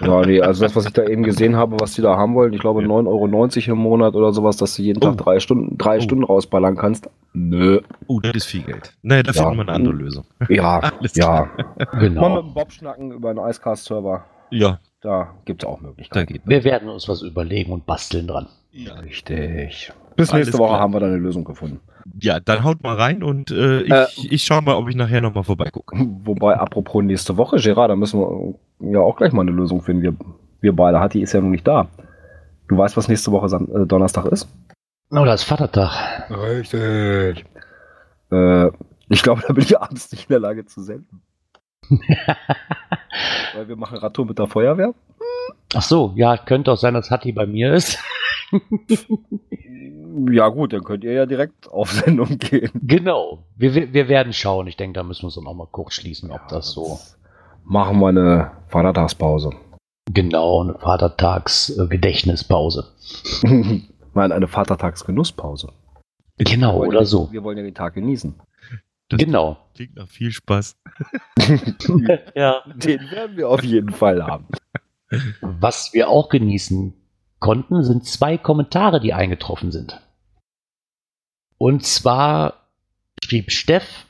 Ja, 0.00 0.20
nee, 0.24 0.40
also 0.40 0.62
das, 0.62 0.76
was 0.76 0.86
ich 0.86 0.92
da 0.92 1.04
eben 1.04 1.24
gesehen 1.24 1.56
habe, 1.56 1.76
was 1.80 1.94
die 1.94 2.02
da 2.02 2.16
haben 2.16 2.34
wollen, 2.36 2.52
ich 2.52 2.60
glaube 2.60 2.82
Ja. 2.82 2.88
9,90 2.88 3.68
Euro 3.68 3.76
im 3.76 3.82
Monat 3.82 4.14
oder 4.14 4.32
sowas, 4.32 4.56
dass 4.56 4.76
du 4.76 4.82
jeden 4.82 5.02
Oh. 5.02 5.08
Tag 5.08 5.16
drei 5.18 5.40
Stunden, 5.40 5.76
drei 5.76 5.96
Oh. 5.98 6.00
Stunden 6.00 6.22
rausballern 6.22 6.76
kannst. 6.76 7.10
Nö. 7.32 7.80
Oh, 8.06 8.20
das 8.20 8.34
ist 8.36 8.44
viel 8.46 8.62
Geld. 8.62 8.94
Naja, 9.02 9.24
da 9.24 9.32
Ja. 9.32 9.42
finden 9.42 9.56
wir 9.56 9.62
eine 9.62 9.72
andere 9.72 9.94
Lösung. 9.94 10.24
Ja, 10.48 10.92
ja. 11.14 11.48
Mal 11.56 11.66
mit 11.90 12.00
Genau. 12.00 12.42
dem 12.42 12.54
Bob 12.54 12.70
schnacken 12.70 13.10
über 13.10 13.30
einen 13.30 13.40
Icecast-Server. 13.40 14.24
Ja, 14.50 14.78
Da 15.00 15.34
gibt's 15.44 15.64
auch 15.64 15.80
da 15.80 15.88
Möglichkeiten. 15.88 16.40
Wir 16.44 16.62
werden 16.62 16.88
uns 16.88 17.08
was 17.08 17.22
überlegen 17.22 17.72
und 17.72 17.86
basteln 17.86 18.28
dran. 18.28 18.46
ja. 18.70 18.94
Richtig. 18.94 19.92
Bis 20.14 20.30
Alles 20.30 20.46
nächste 20.46 20.58
Woche 20.58 20.68
klar. 20.70 20.80
haben 20.80 20.92
wir 20.94 21.00
dann 21.00 21.10
eine 21.10 21.18
Lösung 21.18 21.42
gefunden. 21.44 21.80
Ja, 22.20 22.40
dann 22.40 22.64
haut 22.64 22.82
mal 22.82 22.96
rein 22.96 23.22
und 23.22 23.50
äh, 23.50 23.82
ich, 23.82 23.90
Äh. 23.92 24.06
ich 24.30 24.42
schaue 24.44 24.62
mal, 24.62 24.74
ob 24.74 24.88
ich 24.88 24.96
nachher 24.96 25.20
nochmal 25.20 25.44
vorbeigucke. 25.44 25.96
Wobei, 26.24 26.54
apropos 26.56 27.02
nächste 27.02 27.36
Woche, 27.36 27.56
Gerard, 27.56 27.90
da 27.90 27.96
müssen 27.96 28.20
wir 28.20 28.54
ja 28.92 29.00
auch 29.00 29.16
gleich 29.16 29.32
mal 29.32 29.42
eine 29.42 29.50
Lösung 29.52 29.80
finden. 29.82 30.02
Wir, 30.02 30.14
wir 30.60 30.74
beide. 30.74 31.00
Hatti 31.00 31.20
ist 31.22 31.32
ja 31.32 31.40
noch 31.40 31.48
nicht 31.50 31.66
da. 31.66 31.88
Du 32.68 32.76
weißt, 32.78 32.96
was 32.96 33.08
nächste 33.08 33.30
Woche 33.32 33.48
Sam 33.48 33.68
äh, 33.74 33.86
Donnerstag 33.86 34.26
ist? 34.26 34.48
Oh, 35.10 35.24
das 35.24 35.42
ist 35.42 35.48
Vatertag. 35.48 36.28
Richtig. 36.30 37.44
Äh, 38.32 38.66
ich 39.08 39.22
glaube, 39.22 39.42
da 39.46 39.52
bin 39.52 39.62
ich 39.62 39.80
abends 39.80 40.10
nicht 40.10 40.24
in 40.28 40.32
der 40.32 40.40
Lage 40.40 40.64
zu 40.66 40.82
senden. 40.82 41.22
Weil 43.54 43.68
wir 43.68 43.76
machen 43.76 43.98
Radtour 43.98 44.26
mit 44.26 44.38
der 44.38 44.48
Feuerwehr. 44.48 44.94
Ach 45.74 45.82
so, 45.82 46.12
ja, 46.16 46.36
könnte 46.36 46.72
auch 46.72 46.76
sein, 46.76 46.94
dass 46.94 47.10
Hatti 47.10 47.32
bei 47.32 47.46
mir 47.46 47.72
ist. 47.74 47.98
Ja 50.30 50.48
gut, 50.48 50.72
dann 50.72 50.84
könnt 50.84 51.04
ihr 51.04 51.12
ja 51.12 51.26
direkt 51.26 51.68
auf 51.70 51.90
Sendung 51.92 52.38
gehen. 52.38 52.70
genau. 52.74 53.44
Wir, 53.56 53.74
wir, 53.92 54.08
werden 54.08 54.32
schauen. 54.32 54.66
Ich 54.66 54.76
denke, 54.76 54.94
da 54.98 55.02
müssen 55.02 55.22
wir 55.22 55.26
uns 55.26 55.34
dann 55.36 55.46
auch 55.46 55.54
mal 55.54 55.68
kurz 55.70 55.94
schließen, 55.94 56.30
ob 56.30 56.48
das 56.48 56.70
so. 56.72 56.98
Machen 57.64 57.98
wir 58.00 58.08
eine 58.08 58.50
Vatertagspause. 58.68 59.50
Genau, 60.12 60.62
eine 60.62 60.78
Vatertags-Gedächtnispause. 60.78 62.92
Nein, 63.42 64.32
eine 64.32 64.46
Vatertagsgenusspause. 64.48 65.72
Genau, 66.38 66.84
oder 66.84 67.00
ja- 67.00 67.04
so. 67.06 67.30
Wir 67.32 67.42
wollen 67.42 67.56
ja 67.58 67.64
den 67.64 67.74
Tag 67.74 67.94
genießen. 67.94 68.34
Das 69.08 69.18
Genau. 69.20 69.56
klingt 69.74 69.96
nach 69.96 70.08
viel 70.08 70.30
Spaß. 70.32 70.76
Ja. 72.34 72.62
Den 72.74 73.08
werden 73.10 73.36
wir 73.36 73.48
auf 73.48 73.62
jeden 73.62 73.92
Fall 73.92 74.26
haben. 74.26 74.46
Was 75.40 75.92
wir 75.92 76.08
auch 76.08 76.28
genießen 76.28 76.92
konnten, 77.38 77.84
sind 77.84 78.04
zwei 78.04 78.36
Kommentare, 78.38 78.98
die 79.00 79.14
eingetroffen 79.14 79.70
sind. 79.70 80.00
Und 81.58 81.84
zwar 81.84 82.66
schrieb 83.22 83.50
Steff, 83.50 84.06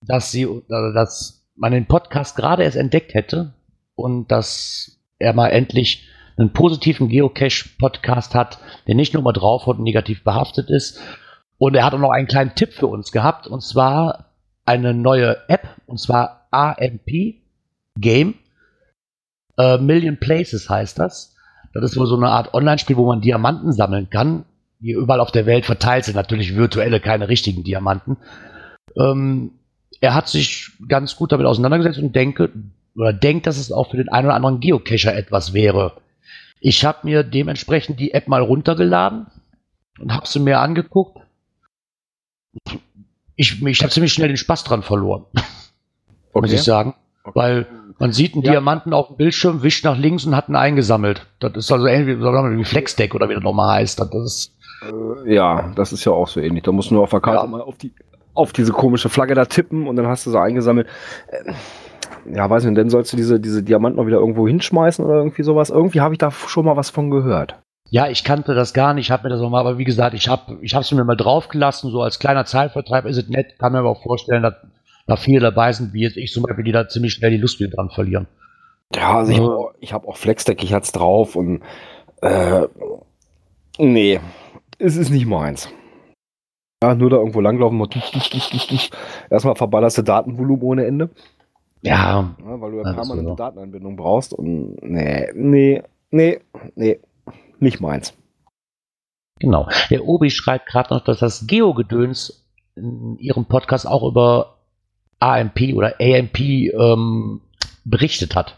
dass 0.00 0.30
sie, 0.30 0.42
äh, 0.42 0.62
dass 0.68 1.46
man 1.56 1.72
den 1.72 1.86
Podcast 1.86 2.36
gerade 2.36 2.62
erst 2.62 2.76
entdeckt 2.76 3.14
hätte 3.14 3.52
und 3.94 4.30
dass 4.30 5.00
er 5.18 5.32
mal 5.32 5.48
endlich 5.48 6.08
einen 6.36 6.52
positiven 6.52 7.08
Geocache-Podcast 7.08 8.34
hat, 8.34 8.58
der 8.86 8.94
nicht 8.94 9.12
nur 9.12 9.22
mal 9.22 9.32
drauf 9.32 9.66
und 9.66 9.80
negativ 9.80 10.22
behaftet 10.22 10.70
ist. 10.70 11.00
Und 11.58 11.74
er 11.74 11.84
hat 11.84 11.94
auch 11.94 11.98
noch 11.98 12.12
einen 12.12 12.28
kleinen 12.28 12.54
Tipp 12.54 12.72
für 12.72 12.86
uns 12.86 13.10
gehabt, 13.10 13.48
und 13.48 13.60
zwar 13.60 14.26
eine 14.64 14.94
neue 14.94 15.36
App, 15.48 15.68
und 15.86 15.98
zwar 15.98 16.46
AMP 16.52 17.42
Game. 17.98 18.34
Äh, 19.58 19.78
Million 19.78 20.20
Places 20.20 20.70
heißt 20.70 20.98
das. 21.00 21.34
Das 21.74 21.82
ist 21.90 21.96
wohl 21.96 22.06
so 22.06 22.16
eine 22.16 22.28
Art 22.28 22.54
Online-Spiel, 22.54 22.96
wo 22.96 23.06
man 23.06 23.20
Diamanten 23.20 23.72
sammeln 23.72 24.08
kann, 24.08 24.44
die 24.80 24.92
überall 24.92 25.20
auf 25.20 25.32
der 25.32 25.46
Welt 25.46 25.66
verteilt 25.66 26.04
sind. 26.04 26.14
Natürlich 26.14 26.56
virtuelle, 26.56 27.00
keine 27.00 27.28
richtigen 27.28 27.64
Diamanten. 27.64 28.16
Ähm, 28.96 29.52
er 30.00 30.14
hat 30.14 30.28
sich 30.28 30.70
ganz 30.88 31.16
gut 31.16 31.32
damit 31.32 31.46
auseinandergesetzt 31.46 31.98
und 31.98 32.14
denke, 32.14 32.50
oder 32.94 33.12
denkt, 33.12 33.46
dass 33.46 33.58
es 33.58 33.72
auch 33.72 33.90
für 33.90 33.96
den 33.96 34.08
einen 34.08 34.26
oder 34.26 34.34
anderen 34.34 34.60
Geocacher 34.60 35.14
etwas 35.14 35.52
wäre. 35.52 35.94
Ich 36.60 36.84
habe 36.84 36.98
mir 37.02 37.22
dementsprechend 37.22 38.00
die 38.00 38.12
App 38.12 38.28
mal 38.28 38.42
runtergeladen 38.42 39.26
und 40.00 40.12
habe 40.12 40.26
sie 40.26 40.40
mir 40.40 40.60
angeguckt. 40.60 41.18
Ich, 43.36 43.64
ich 43.64 43.82
habe 43.82 43.92
ziemlich 43.92 44.12
schnell 44.12 44.28
den 44.28 44.36
Spaß 44.36 44.64
dran 44.64 44.82
verloren, 44.82 45.24
muss 46.34 46.52
ich 46.52 46.62
sagen. 46.62 46.94
Weil 47.34 47.66
man 47.98 48.12
sieht 48.12 48.34
einen 48.34 48.42
Ja. 48.42 48.52
Diamanten 48.52 48.92
auf 48.92 49.08
dem 49.08 49.16
Bildschirm, 49.16 49.62
wischt 49.62 49.84
nach 49.84 49.96
links 49.98 50.24
und 50.24 50.34
hat 50.34 50.46
einen 50.48 50.56
eingesammelt. 50.56 51.26
Das 51.40 51.52
ist 51.56 51.70
also 51.70 51.86
ähnlich 51.86 52.18
wie 52.18 52.64
Flexdeck 52.64 53.14
oder 53.14 53.28
wie 53.28 53.34
das 53.34 53.42
nochmal 53.42 53.76
heißt. 53.76 54.00
Das 54.00 54.14
ist, 54.14 54.57
Äh, 54.82 55.34
ja, 55.34 55.72
das 55.74 55.92
ist 55.92 56.04
ja 56.04 56.12
auch 56.12 56.28
so 56.28 56.40
ähnlich. 56.40 56.62
Da 56.64 56.72
musst 56.72 56.90
du 56.90 56.94
nur 56.94 57.02
auf 57.04 57.10
der 57.10 57.20
Karte 57.20 57.40
Ja. 57.44 57.46
mal 57.46 57.60
auf, 57.60 57.76
die, 57.76 57.92
auf 58.34 58.52
diese 58.52 58.72
komische 58.72 59.08
Flagge 59.08 59.34
da 59.34 59.44
tippen 59.44 59.86
und 59.88 59.96
dann 59.96 60.06
hast 60.06 60.26
du 60.26 60.30
sie 60.30 60.40
eingesammelt. 60.40 60.86
Äh, 61.28 61.52
Ja, 62.34 62.48
weiß 62.50 62.64
nicht, 62.64 62.76
dann 62.76 62.90
sollst 62.90 63.12
du 63.12 63.16
diese, 63.16 63.40
diese 63.40 63.62
Diamanten 63.62 63.96
noch 63.98 64.06
wieder 64.06 64.18
irgendwo 64.18 64.46
hinschmeißen 64.46 65.04
oder 65.04 65.16
irgendwie 65.16 65.42
sowas. 65.42 65.70
Irgendwie 65.70 66.00
habe 66.00 66.14
ich 66.14 66.18
da 66.18 66.30
schon 66.30 66.64
mal 66.66 66.76
was 66.76 66.90
von 66.90 67.10
gehört. 67.10 67.56
ja, 67.90 68.08
ich 68.08 68.22
kannte 68.22 68.54
das 68.54 68.74
gar 68.74 68.92
nicht, 68.92 69.10
habe 69.10 69.24
mir 69.24 69.30
das 69.30 69.40
nochmal, 69.40 69.60
aber 69.60 69.78
wie 69.78 69.84
gesagt, 69.84 70.14
ich 70.14 70.28
habe 70.28 70.58
ich 70.60 70.74
es 70.74 70.92
mir 70.92 71.04
mal 71.04 71.16
draufgelassen, 71.16 71.90
so 71.90 72.02
als 72.02 72.18
kleiner 72.18 72.44
Zeitvertreib 72.44 73.06
ist 73.06 73.16
es 73.16 73.28
nett, 73.30 73.58
kann 73.58 73.72
mir 73.72 73.78
aber 73.78 73.88
auch 73.90 74.02
vorstellen, 74.02 74.42
dass 74.42 74.54
da 75.06 75.16
viele 75.16 75.40
dabei 75.40 75.72
sind, 75.72 75.94
wie 75.94 76.02
jetzt 76.02 76.18
ich 76.18 76.30
zum 76.32 76.42
Beispiel, 76.42 76.64
die 76.64 76.72
da 76.72 76.86
ziemlich 76.86 77.14
schnell 77.14 77.30
die 77.30 77.38
Lust 77.38 77.60
wieder 77.60 77.70
dran 77.70 77.88
verlieren. 77.88 78.26
Ja, 78.94 79.16
also 79.18 79.70
ich, 79.80 79.84
ich 79.88 79.92
habe 79.94 80.06
auch 80.06 80.18
Flexdeck, 80.18 80.62
ich 80.62 80.74
hatte 80.74 80.84
es 80.84 80.92
drauf 80.92 81.34
und 81.34 81.62
äh, 82.20 82.66
nee, 83.78 84.20
es 84.78 84.96
ist 84.96 85.10
nicht 85.10 85.26
meins. 85.26 85.68
Ja, 86.82 86.94
nur 86.94 87.10
da 87.10 87.16
irgendwo 87.16 87.40
langlaufen, 87.40 87.78
tuch. 87.90 88.12
erstmal 89.30 89.56
verballerst 89.56 89.98
du 89.98 90.02
Datenvolumen 90.02 90.62
ohne 90.62 90.86
Ende, 90.86 91.10
Ja, 91.82 92.34
ja, 92.38 92.60
weil 92.60 92.70
du 92.70 92.76
ja 92.78 92.92
permanente. 92.92 93.34
Datenanbindung 93.36 93.96
brauchst 93.96 94.32
und 94.32 94.76
nee, 94.82 95.28
nee, 95.34 95.82
nee, 96.10 96.40
nee, 96.76 97.00
nicht 97.58 97.80
meins. 97.80 98.14
Genau. 99.40 99.68
Der 99.90 100.04
Obi 100.04 100.30
schreibt 100.30 100.66
gerade 100.66 100.94
noch, 100.94 101.04
dass 101.04 101.18
das 101.18 101.46
Geo-Gedöns 101.46 102.44
in 102.76 103.18
ihrem 103.18 103.44
Podcast 103.44 103.86
auch 103.86 104.04
über 104.08 104.58
AMP 105.20 105.74
oder 105.74 105.94
AMP 106.00 106.38
ähm, 106.40 107.40
berichtet 107.84 108.36
hat. 108.36 108.56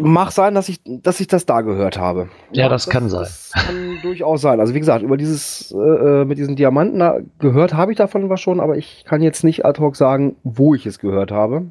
Mag 0.00 0.32
sein, 0.32 0.54
dass 0.54 0.68
ich, 0.68 0.80
dass 0.84 1.20
ich 1.20 1.28
das 1.28 1.46
da 1.46 1.60
gehört 1.60 1.96
habe. 1.96 2.28
Ja, 2.50 2.68
das 2.68 2.88
kann 2.88 3.08
Das 3.08 3.52
kann 3.52 3.98
durchaus 4.02 4.40
sein. 4.40 4.58
Also 4.58 4.74
wie 4.74 4.80
gesagt, 4.80 5.02
über 5.02 5.16
dieses 5.16 5.72
äh, 5.72 5.76
äh, 5.76 6.24
mit 6.24 6.38
diesen 6.38 6.56
Diamanten 6.56 6.98
da, 6.98 7.18
gehört 7.38 7.74
habe 7.74 7.92
ich 7.92 7.98
davon 7.98 8.28
was 8.28 8.40
schon, 8.40 8.58
aber 8.58 8.76
ich 8.76 9.04
kann 9.04 9.22
jetzt 9.22 9.44
nicht 9.44 9.64
ad 9.64 9.80
hoc 9.80 9.94
sagen, 9.94 10.36
wo 10.42 10.74
ich 10.74 10.86
es 10.86 10.98
gehört 10.98 11.30
habe. 11.30 11.66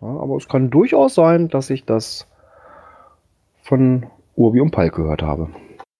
Ja, 0.00 0.08
aber 0.08 0.36
es 0.36 0.48
kann 0.48 0.70
durchaus 0.70 1.14
sein, 1.14 1.48
dass 1.48 1.68
ich 1.68 1.84
das 1.84 2.26
von 3.62 4.06
Urbi 4.36 4.62
und 4.62 4.70
Palk 4.70 4.94
gehört 4.94 5.22
habe. 5.22 5.50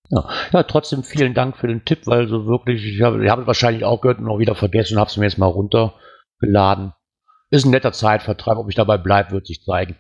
Ja, 0.09 0.62
trotzdem 0.64 1.05
vielen 1.05 1.35
Dank 1.35 1.57
für 1.57 1.69
den 1.69 1.85
Tipp, 1.85 2.07
weil 2.07 2.26
so 2.26 2.47
wirklich, 2.47 2.85
ich 2.85 3.02
habe 3.02 3.25
ich 3.25 3.31
es 3.31 3.47
wahrscheinlich 3.47 3.85
auch 3.85 4.00
gehört 4.00 4.19
und 4.19 4.25
noch 4.25 4.38
wieder 4.38 4.57
vergessen 4.57 4.95
und 4.95 5.00
habe 5.00 5.11
es 5.11 5.17
mir 5.17 5.26
jetzt 5.26 5.38
mal 5.38 5.47
runtergeladen. 5.47 6.95
Ist 7.50 7.67
ein 7.67 7.71
netter 7.71 7.93
Zeitvertreib, 7.93 8.57
ob 8.57 8.69
ich 8.69 8.75
dabei 8.75 8.97
bleibe, 8.97 9.33
wird 9.33 9.47
sich 9.47 9.62
zeigen. 9.62 9.97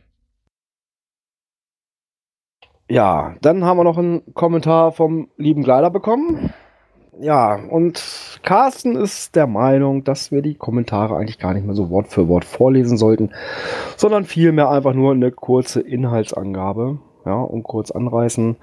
Ja, 2.90 3.36
dann 3.40 3.64
haben 3.64 3.76
wir 3.76 3.84
noch 3.84 3.98
einen 3.98 4.34
Kommentar 4.34 4.90
vom 4.90 5.28
lieben 5.36 5.62
Gleider 5.62 5.90
bekommen. 5.90 6.52
Ja, 7.20 7.54
und 7.54 8.40
Carsten 8.42 8.96
ist 8.96 9.36
der 9.36 9.46
Meinung, 9.46 10.02
dass 10.02 10.32
wir 10.32 10.42
die 10.42 10.56
Kommentare 10.56 11.16
eigentlich 11.16 11.38
gar 11.38 11.54
nicht 11.54 11.64
mehr 11.64 11.76
so 11.76 11.88
Wort 11.90 12.08
für 12.08 12.26
Wort 12.26 12.44
vorlesen 12.44 12.96
sollten, 12.96 13.30
sondern 13.96 14.24
vielmehr 14.24 14.70
einfach 14.70 14.92
nur 14.92 15.12
eine 15.12 15.30
kurze 15.30 15.80
Inhaltsangabe, 15.80 16.98
ja, 17.24 17.40
und 17.40 17.62
kurz 17.62 17.92
anreißen. 17.92 18.56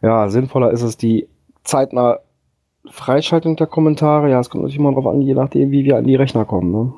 Ja, 0.00 0.30
sinnvoller 0.30 0.70
ist 0.70 0.82
es 0.82 0.96
die 0.96 1.28
zeitnah 1.62 2.20
Freischaltung 2.88 3.56
der 3.56 3.66
Kommentare. 3.66 4.30
Ja, 4.30 4.40
es 4.40 4.48
kommt 4.48 4.62
natürlich 4.62 4.80
immer 4.80 4.92
drauf 4.92 5.06
an, 5.06 5.20
je 5.20 5.34
nachdem, 5.34 5.70
wie 5.70 5.84
wir 5.84 5.98
an 5.98 6.04
die 6.04 6.16
Rechner 6.16 6.46
kommen, 6.46 6.72
ne? 6.72 6.94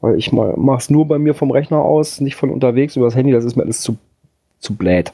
Weil 0.00 0.16
ich 0.16 0.32
mal 0.32 0.54
mach's 0.56 0.90
nur 0.90 1.06
bei 1.06 1.20
mir 1.20 1.34
vom 1.34 1.52
Rechner 1.52 1.78
aus, 1.78 2.20
nicht 2.20 2.34
von 2.34 2.50
unterwegs 2.50 2.96
über 2.96 3.06
das 3.06 3.14
Handy, 3.14 3.30
das 3.30 3.44
ist 3.44 3.54
mir 3.54 3.62
alles 3.62 3.82
zu, 3.82 3.96
zu 4.58 4.74
blöd. 4.74 5.12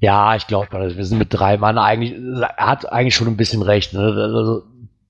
Ja, 0.00 0.36
ich 0.36 0.46
glaube, 0.46 0.68
wir 0.70 1.04
sind 1.04 1.18
mit 1.18 1.28
drei 1.30 1.56
Mann 1.56 1.76
eigentlich, 1.78 2.14
er 2.56 2.66
hat 2.66 2.90
eigentlich 2.92 3.14
schon 3.16 3.26
ein 3.28 3.36
bisschen 3.36 3.62
recht. 3.62 3.94
Ne? 3.94 4.00
Also, 4.00 4.62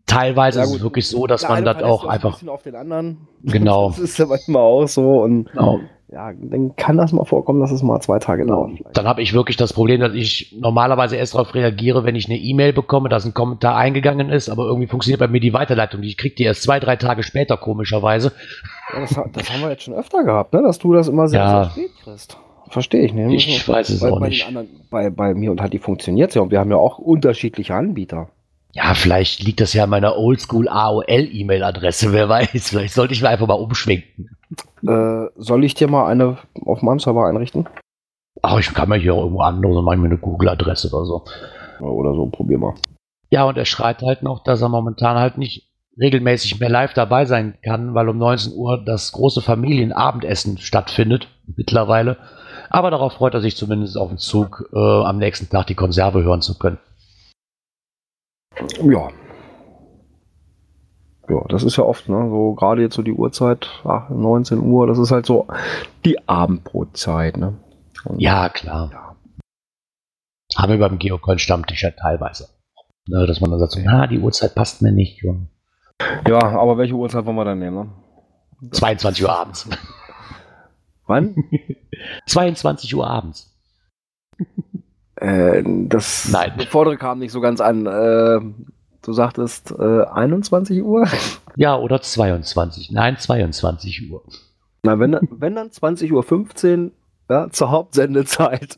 teilweise 0.06 0.60
Ja, 0.60 0.64
ist 0.64 0.74
es 0.76 0.82
wirklich 0.82 1.06
so, 1.08 1.26
dass 1.26 1.46
man 1.48 1.64
das 1.64 1.82
auch 1.82 2.04
ein 2.04 2.10
einfach. 2.10 2.32
bisschen 2.32 2.48
auf 2.48 2.62
den 2.62 2.74
anderen. 2.74 3.18
Genau. 3.42 3.90
Das 3.90 3.98
ist 3.98 4.18
ja 4.18 4.26
manchmal 4.26 4.62
auch 4.62 4.86
so. 4.88 5.20
Und 5.22 5.50
Genau. 5.52 5.80
ja, 6.10 6.32
dann 6.32 6.74
kann 6.76 6.96
das 6.96 7.12
mal 7.12 7.24
vorkommen, 7.26 7.60
dass 7.60 7.70
es 7.70 7.82
mal 7.82 8.00
zwei 8.00 8.18
Tage 8.18 8.46
dauert. 8.46 8.70
vielleicht. 8.78 8.96
Dann 8.96 9.06
habe 9.06 9.20
ich 9.20 9.34
wirklich 9.34 9.58
das 9.58 9.74
Problem, 9.74 10.00
dass 10.00 10.14
ich 10.14 10.56
normalerweise 10.58 11.16
erst 11.16 11.34
darauf 11.34 11.54
reagiere, 11.54 12.04
wenn 12.04 12.16
ich 12.16 12.26
eine 12.30 12.38
E-Mail 12.38 12.72
bekomme, 12.72 13.10
dass 13.10 13.26
ein 13.26 13.34
Kommentar 13.34 13.76
eingegangen 13.76 14.30
ist, 14.30 14.48
aber 14.48 14.64
irgendwie 14.64 14.86
funktioniert 14.88 15.20
bei 15.20 15.28
mir 15.28 15.40
die 15.40 15.52
Weiterleitung. 15.52 16.02
Ich 16.02 16.16
kriege 16.16 16.34
die 16.34 16.44
erst 16.44 16.62
zwei, 16.62 16.80
drei 16.80 16.96
Tage 16.96 17.22
später, 17.22 17.58
komischerweise. 17.58 18.32
Ja, 18.94 19.00
das, 19.00 19.10
das 19.32 19.52
haben 19.52 19.60
wir 19.60 19.70
jetzt 19.70 19.82
schon 19.82 19.94
öfter 19.94 20.24
gehabt, 20.24 20.54
ne? 20.54 20.62
dass 20.62 20.78
du 20.78 20.94
das 20.94 21.08
immer 21.08 21.28
sehr, 21.28 21.40
Ja. 21.40 21.64
sehr 21.64 21.70
spät 21.72 21.90
kriegst. 22.02 22.38
Verstehe 22.68 23.04
ich 23.04 23.12
nicht. 23.12 23.48
Ich 23.48 23.68
weiß 23.68 23.88
es 23.90 24.00
bei, 24.00 24.10
auch 24.10 24.20
bei 24.20 24.28
nicht. 24.28 24.46
Anderen, 24.46 24.68
bei, 24.90 25.10
bei 25.10 25.34
mir 25.34 25.50
und 25.50 25.60
halt 25.60 25.72
die 25.72 25.78
funktioniert 25.78 26.34
ja 26.34 26.42
und 26.42 26.50
wir 26.50 26.58
haben 26.58 26.70
ja 26.70 26.76
auch 26.76 26.98
unterschiedliche 26.98 27.74
Anbieter. 27.74 28.28
Ja, 28.74 28.94
vielleicht 28.94 29.42
liegt 29.42 29.60
das 29.60 29.72
ja 29.72 29.84
an 29.84 29.90
meiner 29.90 30.16
Oldschool 30.16 30.68
AOL-E-Mail-Adresse, 30.68 32.12
wer 32.12 32.28
weiß. 32.28 32.68
Vielleicht 32.68 32.94
sollte 32.94 33.14
ich 33.14 33.22
mir 33.22 33.30
einfach 33.30 33.46
mal 33.46 33.54
umschwenken. 33.54 34.36
Äh, 34.86 35.26
soll 35.36 35.64
ich 35.64 35.74
dir 35.74 35.88
mal 35.88 36.06
eine 36.06 36.38
auf 36.64 36.82
meinem 36.82 36.98
Server 36.98 37.26
einrichten? 37.26 37.66
Ach, 38.42 38.58
ich 38.58 38.72
kann 38.72 38.88
mir 38.88 38.96
hier 38.96 39.14
auch 39.14 39.22
irgendwo 39.22 39.40
anders, 39.40 39.74
dann 39.74 39.84
mache 39.84 39.96
ich 39.96 40.00
mir 40.00 40.08
eine 40.08 40.18
Google-Adresse 40.18 40.94
oder 40.94 41.04
so. 41.06 41.24
Oder 41.80 42.14
so, 42.14 42.26
probier 42.26 42.58
mal. 42.58 42.74
Ja, 43.30 43.44
und 43.44 43.56
er 43.58 43.64
schreit 43.64 44.02
halt 44.02 44.22
noch, 44.22 44.42
dass 44.42 44.62
er 44.62 44.68
momentan 44.68 45.16
halt 45.16 45.38
nicht 45.38 45.68
regelmäßig 45.98 46.60
mehr 46.60 46.68
live 46.68 46.94
dabei 46.94 47.24
sein 47.24 47.54
kann, 47.62 47.94
weil 47.94 48.08
um 48.08 48.18
19 48.18 48.54
Uhr 48.54 48.82
das 48.84 49.12
große 49.12 49.42
Familienabendessen 49.42 50.58
stattfindet, 50.58 51.28
mittlerweile. 51.56 52.16
Aber 52.70 52.90
darauf 52.90 53.14
freut 53.14 53.34
er 53.34 53.40
sich 53.40 53.56
zumindest 53.56 53.96
auf 53.96 54.08
den 54.08 54.18
Zug, 54.18 54.68
äh, 54.72 54.78
am 54.78 55.18
nächsten 55.18 55.48
Tag 55.48 55.66
die 55.66 55.74
Konserve 55.74 56.22
hören 56.22 56.42
zu 56.42 56.58
können. 56.58 56.78
Ja. 58.82 59.08
Ja, 61.28 61.44
das 61.48 61.62
ist 61.62 61.76
ja 61.76 61.84
oft, 61.84 62.08
ne? 62.08 62.28
So 62.30 62.54
gerade 62.54 62.80
jetzt 62.82 62.94
so 62.94 63.02
die 63.02 63.12
Uhrzeit, 63.12 63.68
ach, 63.84 64.08
19 64.08 64.60
Uhr, 64.60 64.86
das 64.86 64.98
ist 64.98 65.10
halt 65.10 65.26
so 65.26 65.46
die 66.04 66.26
Abendbrotzeit, 66.28 67.36
ne? 67.36 67.58
Und 68.04 68.20
Ja, 68.20 68.48
klar. 68.48 68.90
Ja. 68.92 69.16
Haben 70.56 70.72
wir 70.72 70.78
beim 70.78 70.98
Geocoin 70.98 71.38
Stammtisch 71.38 71.82
ja 71.82 71.90
teilweise. 71.90 72.48
Ne, 73.06 73.26
dass 73.26 73.40
man 73.40 73.50
dann 73.50 73.58
sagt, 73.58 73.72
so, 73.72 73.80
na, 73.82 74.06
die 74.06 74.18
Uhrzeit 74.18 74.54
passt 74.54 74.82
mir 74.82 74.92
nicht. 74.92 75.22
Ja, 76.26 76.38
aber 76.38 76.78
welche 76.78 76.94
Uhrzeit 76.94 77.24
wollen 77.26 77.36
wir 77.36 77.44
dann 77.44 77.58
nehmen? 77.58 77.90
Ne? 78.60 78.70
22 78.72 79.24
Uhr 79.24 79.32
abends. 79.32 79.68
Wann? 81.08 81.34
22 82.26 82.94
Uhr 82.94 83.06
abends. 83.06 83.52
äh, 85.16 85.62
das 85.64 86.28
Nein. 86.30 86.52
der 86.58 86.66
vordere 86.66 86.96
kam 86.96 87.18
nicht 87.18 87.32
so 87.32 87.40
ganz 87.40 87.60
an. 87.60 87.86
Äh, 87.86 88.40
du 89.02 89.12
sagtest 89.12 89.72
äh, 89.72 90.04
21 90.04 90.82
Uhr? 90.82 91.06
Ja, 91.56 91.76
oder 91.76 92.00
22. 92.00 92.92
Nein, 92.92 93.16
22 93.18 94.12
Uhr. 94.12 94.22
Na, 94.84 95.00
wenn, 95.00 95.18
wenn 95.28 95.56
dann 95.56 95.70
20.15 95.70 96.84
Uhr 96.84 96.92
ja, 97.28 97.50
zur 97.50 97.72
Hauptsendezeit. 97.72 98.76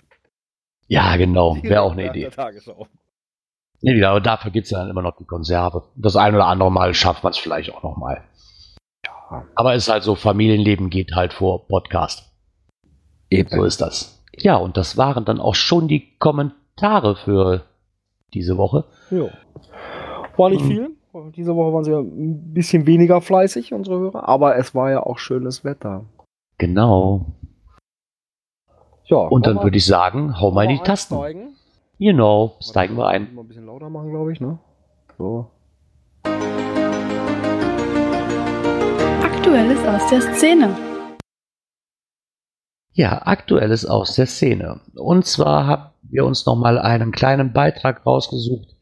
Ja, 0.88 1.16
genau. 1.16 1.58
Wäre 1.62 1.82
auch 1.82 1.92
eine 1.92 2.08
Idee. 2.08 2.30
Nee, 3.82 3.94
wieder, 3.94 4.10
aber 4.10 4.20
dafür 4.22 4.50
gibt 4.50 4.64
es 4.64 4.70
ja 4.70 4.78
dann 4.78 4.88
immer 4.88 5.02
noch 5.02 5.16
die 5.16 5.26
Konserve. 5.26 5.84
Das 5.94 6.16
ein 6.16 6.34
oder 6.34 6.46
andere 6.46 6.72
Mal 6.72 6.94
schafft 6.94 7.22
man 7.22 7.32
es 7.32 7.38
vielleicht 7.38 7.74
auch 7.74 7.82
noch 7.82 7.98
mal. 7.98 8.24
Aber 9.54 9.74
es 9.74 9.84
ist 9.84 9.92
halt 9.92 10.02
so, 10.02 10.14
Familienleben 10.14 10.90
geht 10.90 11.12
halt 11.14 11.32
vor 11.32 11.66
Podcast. 11.68 12.26
eben. 13.30 13.48
So 13.48 13.64
ist 13.64 13.80
das. 13.80 14.24
Ja, 14.36 14.56
und 14.56 14.76
das 14.76 14.96
waren 14.96 15.24
dann 15.24 15.40
auch 15.40 15.54
schon 15.54 15.86
die 15.86 16.16
Kommentare 16.18 17.14
für 17.16 17.62
diese 18.34 18.56
Woche. 18.56 18.84
Jo. 19.10 19.30
War 20.36 20.50
nicht 20.50 20.64
Mhm. 20.64 20.68
viel. 20.68 20.90
Diese 21.36 21.54
Woche 21.54 21.72
waren 21.72 21.84
sie 21.84 21.90
ja 21.92 21.98
ein 22.00 22.52
bisschen 22.54 22.86
weniger 22.86 23.20
fleißig, 23.20 23.72
unsere 23.72 23.98
Hörer. 23.98 24.28
Aber 24.28 24.56
es 24.56 24.74
war 24.74 24.90
ja 24.90 25.02
auch 25.04 25.18
schönes 25.18 25.64
Wetter. 25.64 26.04
Genau. 26.58 27.26
Ja, 29.04 29.16
Und 29.18 29.46
dann 29.46 29.62
würde 29.62 29.76
ich 29.76 29.86
sagen, 29.86 30.40
hau 30.40 30.50
mal 30.52 30.64
in 30.64 30.70
die 30.70 30.78
Tasten. 30.82 31.16
Steigen. 31.16 31.54
Genau, 31.98 32.56
steigen 32.60 32.96
wir 32.96 33.08
ein. 33.08 33.34
Mal 33.34 33.42
ein 33.42 33.48
bisschen 33.48 33.66
lauter 33.66 33.90
machen, 33.90 34.10
glaube 34.10 34.32
ich, 34.32 34.40
ne? 34.40 34.58
So. 35.18 35.50
Aktuelles 39.40 39.86
aus 39.86 40.10
der 40.10 40.20
Szene. 40.20 40.76
Ja, 42.92 43.22
aktuelles 43.24 43.86
aus 43.86 44.14
der 44.14 44.26
Szene. 44.26 44.80
Und 44.94 45.24
zwar 45.24 45.66
haben 45.66 45.84
wir 46.02 46.26
uns 46.26 46.44
nochmal 46.44 46.78
einen 46.78 47.10
kleinen 47.10 47.54
Beitrag 47.54 48.04
rausgesucht. 48.04 48.76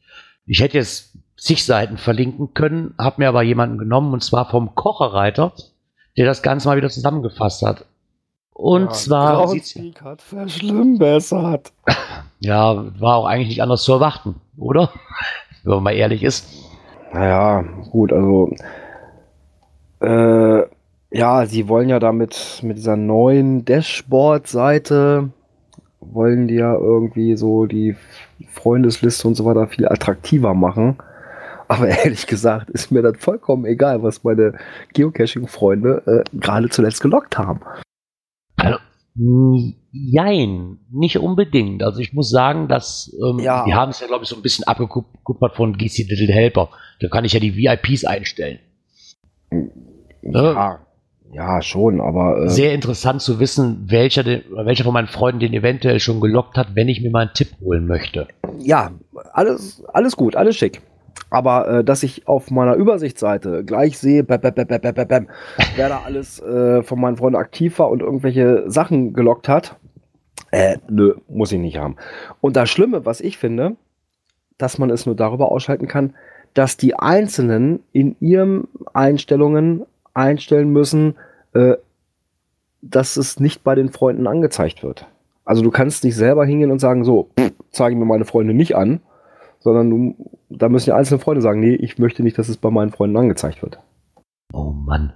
Ich 0.46 0.60
hätte 0.60 0.78
jetzt 0.78 1.16
zig 1.36 1.64
Seiten 1.64 1.96
verlinken 1.96 2.54
können, 2.54 2.92
habe 2.98 3.22
mir 3.22 3.28
aber 3.28 3.44
jemanden 3.44 3.78
genommen, 3.78 4.12
und 4.12 4.24
zwar 4.24 4.50
vom 4.50 4.74
Kocherreiter, 4.74 5.52
der 6.16 6.26
das 6.26 6.42
Ganze 6.42 6.66
mal 6.66 6.76
wieder 6.76 6.90
zusammengefasst 6.90 7.62
hat. 7.62 7.84
Und 8.52 8.86
ja, 8.86 8.90
zwar, 8.90 9.46
Groundspeak 9.46 10.02
hat 10.02 10.22
verschlimmbessert. 10.22 11.72
ja, 12.40 12.84
war 13.00 13.14
auch 13.14 13.26
eigentlich 13.26 13.50
nicht 13.50 13.62
anders 13.62 13.84
zu 13.84 13.92
erwarten, 13.92 14.40
oder? 14.56 14.90
Wenn 15.62 15.74
man 15.74 15.82
mal 15.84 15.94
ehrlich 15.94 16.24
ist. 16.24 16.48
Naja, 17.12 17.62
gut, 17.92 18.12
also. 18.12 18.52
Äh, 20.00 20.62
ja, 21.10 21.46
sie 21.46 21.68
wollen 21.68 21.88
ja 21.88 21.98
damit 21.98 22.60
mit 22.62 22.76
dieser 22.76 22.96
neuen 22.96 23.64
Dashboard-Seite 23.64 25.30
wollen 26.00 26.48
die 26.48 26.54
ja 26.54 26.74
irgendwie 26.74 27.36
so 27.36 27.66
die 27.66 27.96
Freundesliste 28.50 29.26
und 29.28 29.34
so 29.34 29.44
weiter 29.44 29.66
viel 29.66 29.86
attraktiver 29.88 30.54
machen. 30.54 30.98
Aber 31.66 31.88
ehrlich 32.04 32.26
gesagt 32.26 32.70
ist 32.70 32.90
mir 32.90 33.02
das 33.02 33.16
vollkommen 33.18 33.64
egal, 33.66 34.02
was 34.02 34.24
meine 34.24 34.54
Geocaching-Freunde 34.94 36.24
äh, 36.32 36.38
gerade 36.38 36.68
zuletzt 36.68 37.00
gelockt 37.00 37.36
haben. 37.36 37.60
Also, 38.56 38.78
jein, 39.92 40.78
nicht 40.90 41.18
unbedingt. 41.18 41.82
Also 41.82 42.00
ich 42.00 42.12
muss 42.12 42.30
sagen, 42.30 42.68
dass 42.68 43.14
ähm, 43.22 43.38
Ja. 43.40 43.64
die 43.64 43.74
haben 43.74 43.90
es 43.90 44.00
ja, 44.00 44.06
glaube 44.06 44.24
ich, 44.24 44.30
so 44.30 44.36
ein 44.36 44.42
bisschen 44.42 44.64
abgekupfert 44.66 45.56
von 45.56 45.76
GC 45.76 46.06
Little 46.08 46.32
Helper. 46.32 46.70
Da 47.00 47.08
kann 47.08 47.24
ich 47.24 47.32
ja 47.32 47.40
die 47.40 47.56
VIPs 47.56 48.04
einstellen. 48.04 48.60
Ja, 50.32 50.78
ja 51.32 51.62
schon, 51.62 52.00
aber 52.00 52.44
äh, 52.44 52.48
Sehr 52.48 52.74
interessant 52.74 53.22
zu 53.22 53.40
wissen, 53.40 53.84
welcher, 53.88 54.22
den, 54.22 54.42
welcher 54.50 54.84
von 54.84 54.94
meinen 54.94 55.08
Freunden 55.08 55.40
den 55.40 55.52
eventuell 55.52 56.00
schon 56.00 56.20
gelockt 56.20 56.56
hat, 56.56 56.74
wenn 56.74 56.88
ich 56.88 57.00
mir 57.00 57.10
mal 57.10 57.20
einen 57.20 57.34
Tipp 57.34 57.48
holen 57.60 57.86
möchte. 57.86 58.28
ja, 58.58 58.90
alles, 59.32 59.84
alles 59.92 60.16
gut, 60.16 60.36
alles 60.36 60.56
schick. 60.56 60.82
Aber 61.30 61.68
äh, 61.68 61.84
dass 61.84 62.02
ich 62.02 62.26
auf 62.26 62.50
meiner 62.50 62.74
Übersichtsseite 62.74 63.64
gleich 63.64 63.98
sehe, 63.98 64.24
bäm, 64.24 64.40
bäm, 64.40 64.54
bäm, 64.54 64.66
bäm, 64.66 64.94
bäm, 64.94 65.28
wer 65.76 65.88
da 65.88 66.02
alles 66.04 66.40
äh, 66.40 66.82
von 66.82 67.00
meinen 67.00 67.16
Freunden 67.16 67.36
aktiv 67.36 67.78
war 67.78 67.90
und 67.90 68.00
irgendwelche 68.00 68.70
Sachen 68.70 69.12
gelockt 69.12 69.48
hat, 69.48 69.76
äh, 70.50 70.78
nö, 70.88 71.14
muss 71.28 71.52
ich 71.52 71.58
nicht 71.58 71.78
haben. 71.78 71.96
Und 72.40 72.56
das 72.56 72.70
Schlimme, 72.70 73.04
was 73.04 73.20
ich 73.20 73.36
finde, 73.36 73.76
dass 74.56 74.78
man 74.78 74.90
es 74.90 75.06
nur 75.06 75.14
darüber 75.14 75.52
ausschalten 75.52 75.86
kann, 75.86 76.14
dass 76.54 76.76
die 76.76 76.94
Einzelnen 76.94 77.80
in 77.92 78.16
ihren 78.20 78.68
Einstellungen 78.94 79.84
einstellen 80.14 80.70
müssen, 80.70 81.16
äh, 81.54 81.74
dass 82.82 83.16
es 83.16 83.40
nicht 83.40 83.64
bei 83.64 83.74
den 83.74 83.90
Freunden 83.90 84.26
angezeigt 84.26 84.82
wird. 84.82 85.06
Also 85.44 85.62
du 85.62 85.70
kannst 85.70 86.04
nicht 86.04 86.16
selber 86.16 86.44
hingehen 86.44 86.70
und 86.70 86.78
sagen, 86.78 87.04
so, 87.04 87.30
pff, 87.38 87.52
zeige 87.70 87.96
mir 87.96 88.04
meine 88.04 88.24
Freunde 88.24 88.54
nicht 88.54 88.76
an, 88.76 89.00
sondern 89.60 89.90
du, 89.90 90.30
da 90.50 90.68
müssen 90.68 90.86
die 90.86 90.92
einzelnen 90.92 91.20
Freunde 91.20 91.42
sagen, 91.42 91.60
nee, 91.60 91.74
ich 91.74 91.98
möchte 91.98 92.22
nicht, 92.22 92.38
dass 92.38 92.48
es 92.48 92.56
bei 92.56 92.70
meinen 92.70 92.90
Freunden 92.90 93.16
angezeigt 93.16 93.62
wird. 93.62 93.78
Oh 94.52 94.72
Mann. 94.72 95.12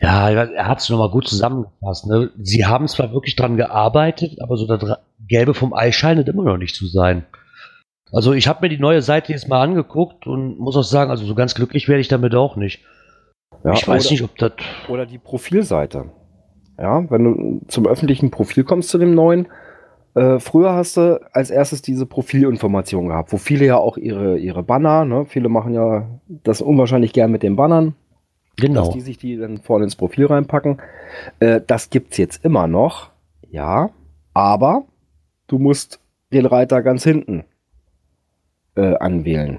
Ja, 0.00 0.30
er 0.30 0.68
hat 0.68 0.78
es 0.78 0.88
nochmal 0.88 1.10
gut 1.10 1.26
zusammengefasst. 1.26 2.06
Ne? 2.06 2.30
Sie 2.38 2.66
haben 2.66 2.86
zwar 2.86 3.12
wirklich 3.12 3.34
dran 3.34 3.56
gearbeitet, 3.56 4.40
aber 4.40 4.56
so 4.56 4.66
das 4.66 4.98
Gelbe 5.26 5.54
vom 5.54 5.74
Ei 5.74 5.90
scheint 5.90 6.28
immer 6.28 6.44
noch 6.44 6.56
nicht 6.56 6.76
zu 6.76 6.86
sein. 6.86 7.24
Also 8.12 8.32
ich 8.32 8.48
habe 8.48 8.60
mir 8.62 8.68
die 8.68 8.78
neue 8.78 9.02
Seite 9.02 9.32
jetzt 9.32 9.48
mal 9.48 9.62
angeguckt 9.62 10.26
und 10.26 10.58
muss 10.58 10.76
auch 10.76 10.84
sagen, 10.84 11.10
also 11.10 11.26
so 11.26 11.34
ganz 11.34 11.54
glücklich 11.54 11.88
werde 11.88 12.00
ich 12.00 12.08
damit 12.08 12.34
auch 12.34 12.56
nicht. 12.56 12.80
Ja, 13.64 13.72
ich 13.72 13.86
weiß 13.86 14.06
oder, 14.06 14.12
nicht, 14.12 14.22
ob 14.22 14.36
das... 14.38 14.52
Oder 14.88 15.06
die 15.06 15.18
Profilseite. 15.18 16.06
Ja, 16.78 17.10
wenn 17.10 17.24
du 17.24 17.60
zum 17.66 17.86
öffentlichen 17.86 18.30
Profil 18.30 18.64
kommst 18.64 18.90
zu 18.90 18.98
dem 18.98 19.14
neuen, 19.14 19.48
äh, 20.14 20.38
früher 20.38 20.74
hast 20.74 20.96
du 20.96 21.20
als 21.32 21.50
erstes 21.50 21.82
diese 21.82 22.06
Profilinformation 22.06 23.08
gehabt, 23.08 23.32
wo 23.32 23.36
viele 23.36 23.66
ja 23.66 23.76
auch 23.76 23.96
ihre, 23.96 24.38
ihre 24.38 24.62
Banner, 24.62 25.04
ne, 25.04 25.26
viele 25.26 25.48
machen 25.48 25.74
ja 25.74 26.08
das 26.28 26.60
unwahrscheinlich 26.60 27.12
gern 27.12 27.30
mit 27.30 27.42
den 27.42 27.56
Bannern, 27.56 27.94
dass 28.56 28.66
Genau. 28.66 28.92
die 28.92 29.00
sich 29.00 29.18
die 29.18 29.36
dann 29.36 29.58
vorne 29.58 29.84
ins 29.84 29.96
Profil 29.96 30.26
reinpacken. 30.26 30.80
Äh, 31.40 31.60
das 31.66 31.90
gibt's 31.90 32.16
jetzt 32.16 32.44
immer 32.44 32.66
noch, 32.66 33.10
ja, 33.50 33.90
aber 34.34 34.84
du 35.46 35.58
musst 35.58 36.00
den 36.32 36.46
Reiter 36.46 36.82
ganz 36.82 37.04
hinten 37.04 37.44
äh, 38.76 38.96
anwählen. 38.96 39.58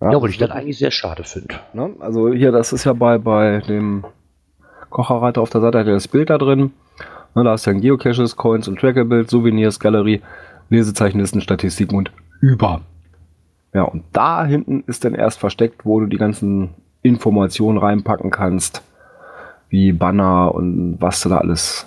Ja, 0.00 0.12
das 0.12 0.22
weil 0.22 0.30
ich 0.30 0.38
das 0.38 0.50
eigentlich 0.50 0.78
sehr 0.78 0.90
schade 0.90 1.24
finde. 1.24 1.56
Ne? 1.72 1.94
Also 1.98 2.32
hier, 2.32 2.52
das 2.52 2.72
ist 2.72 2.84
ja 2.84 2.92
bei, 2.92 3.18
bei 3.18 3.60
dem 3.60 4.04
Kocherreiter 4.90 5.40
auf 5.40 5.50
der 5.50 5.60
Seite, 5.60 5.78
hat 5.78 5.86
er 5.86 5.94
das 5.94 6.08
Bild 6.08 6.30
da 6.30 6.38
drin. 6.38 6.72
Ne, 7.34 7.44
da 7.44 7.50
hast 7.50 7.66
du 7.66 7.70
dann 7.70 7.80
Geocaches, 7.80 8.36
Coins 8.36 8.68
und 8.68 8.78
Trackerbild, 8.78 9.28
Souvenirs, 9.28 9.80
Galerie, 9.80 10.22
Lesezeichnlisten, 10.70 11.40
Statistiken 11.40 11.96
und 11.96 12.12
über. 12.40 12.80
Ja, 13.74 13.82
und 13.82 14.04
da 14.12 14.44
hinten 14.44 14.82
ist 14.86 15.04
dann 15.04 15.14
erst 15.14 15.38
versteckt, 15.38 15.84
wo 15.84 16.00
du 16.00 16.06
die 16.06 16.16
ganzen 16.16 16.70
Informationen 17.02 17.78
reinpacken 17.78 18.30
kannst, 18.30 18.82
wie 19.68 19.92
Banner 19.92 20.54
und 20.54 20.96
was 21.00 21.20
du 21.20 21.28
da 21.28 21.38
alles 21.38 21.86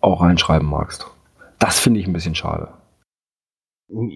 auch 0.00 0.20
reinschreiben 0.20 0.68
magst. 0.68 1.06
Das 1.58 1.78
finde 1.78 2.00
ich 2.00 2.06
ein 2.06 2.12
bisschen 2.12 2.34
schade. 2.34 2.68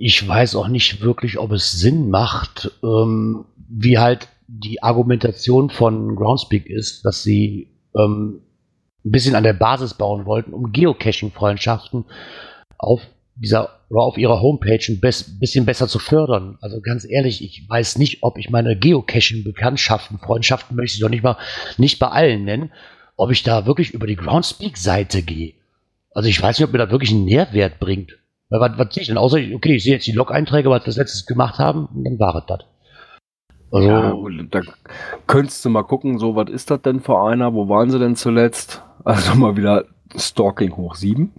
Ich 0.00 0.26
weiß 0.26 0.56
auch 0.56 0.68
nicht 0.68 1.02
wirklich, 1.02 1.38
ob 1.38 1.52
es 1.52 1.72
Sinn 1.72 2.08
macht, 2.08 2.70
ähm, 2.82 3.44
wie 3.68 3.98
halt 3.98 4.28
die 4.48 4.82
Argumentation 4.82 5.70
von 5.70 6.16
Groundspeak 6.16 6.66
ist, 6.66 7.04
dass 7.04 7.22
sie 7.22 7.68
ähm, 7.96 8.40
ein 9.04 9.10
bisschen 9.10 9.34
an 9.34 9.44
der 9.44 9.52
Basis 9.52 9.94
bauen 9.94 10.24
wollten, 10.24 10.52
um 10.52 10.72
Geocaching-Freundschaften 10.72 12.04
auf 12.78 13.02
dieser 13.34 13.76
oder 13.88 14.02
auf 14.02 14.18
ihrer 14.18 14.40
Homepage 14.40 14.80
ein 14.88 15.00
bisschen 15.00 15.64
besser 15.64 15.86
zu 15.86 15.98
fördern. 15.98 16.58
Also 16.60 16.80
ganz 16.80 17.06
ehrlich, 17.08 17.44
ich 17.44 17.68
weiß 17.68 17.98
nicht, 17.98 18.22
ob 18.22 18.38
ich 18.38 18.50
meine 18.50 18.76
Geocaching-Bekanntschaften, 18.76 20.18
Freundschaften 20.18 20.76
möchte 20.76 20.96
ich 20.96 21.00
doch 21.00 21.08
nicht 21.08 21.22
mal 21.22 21.36
nicht 21.76 21.98
bei 21.98 22.08
allen 22.08 22.44
nennen, 22.44 22.72
ob 23.16 23.30
ich 23.30 23.42
da 23.42 23.66
wirklich 23.66 23.92
über 23.92 24.06
die 24.06 24.16
Groundspeak-Seite 24.16 25.22
gehe. 25.22 25.54
Also 26.12 26.28
ich 26.28 26.40
weiß 26.40 26.58
nicht, 26.58 26.66
ob 26.66 26.72
mir 26.72 26.78
das 26.78 26.90
wirklich 26.90 27.12
einen 27.12 27.26
Nährwert 27.26 27.78
bringt. 27.78 28.18
Weil 28.48 28.60
was, 28.60 28.78
was 28.78 28.94
sehe 28.94 29.02
ich 29.02 29.08
denn? 29.08 29.18
Außer, 29.18 29.38
okay, 29.54 29.76
ich 29.76 29.84
sehe 29.84 29.94
jetzt 29.94 30.06
die 30.06 30.12
Log-Einträge, 30.12 30.70
was 30.70 30.82
wir 30.82 30.86
das 30.86 30.96
letztes 30.96 31.26
gemacht 31.26 31.58
haben, 31.58 31.86
und 31.86 32.04
dann 32.04 32.18
war 32.18 32.36
es 32.36 32.44
das. 32.46 32.60
Also, 33.72 33.88
Ja, 33.88 34.14
da 34.50 34.60
könntest 35.26 35.64
du 35.64 35.70
mal 35.70 35.82
gucken, 35.82 36.18
so, 36.18 36.36
was 36.36 36.50
ist 36.50 36.70
das 36.70 36.82
denn 36.82 37.00
für 37.00 37.20
einer? 37.20 37.52
Wo 37.54 37.68
waren 37.68 37.90
sie 37.90 37.98
denn 37.98 38.16
zuletzt? 38.16 38.82
Also 39.04 39.36
mal 39.36 39.56
wieder 39.56 39.84
Stalking 40.16 40.76
hoch 40.76 40.94
7. 40.94 41.32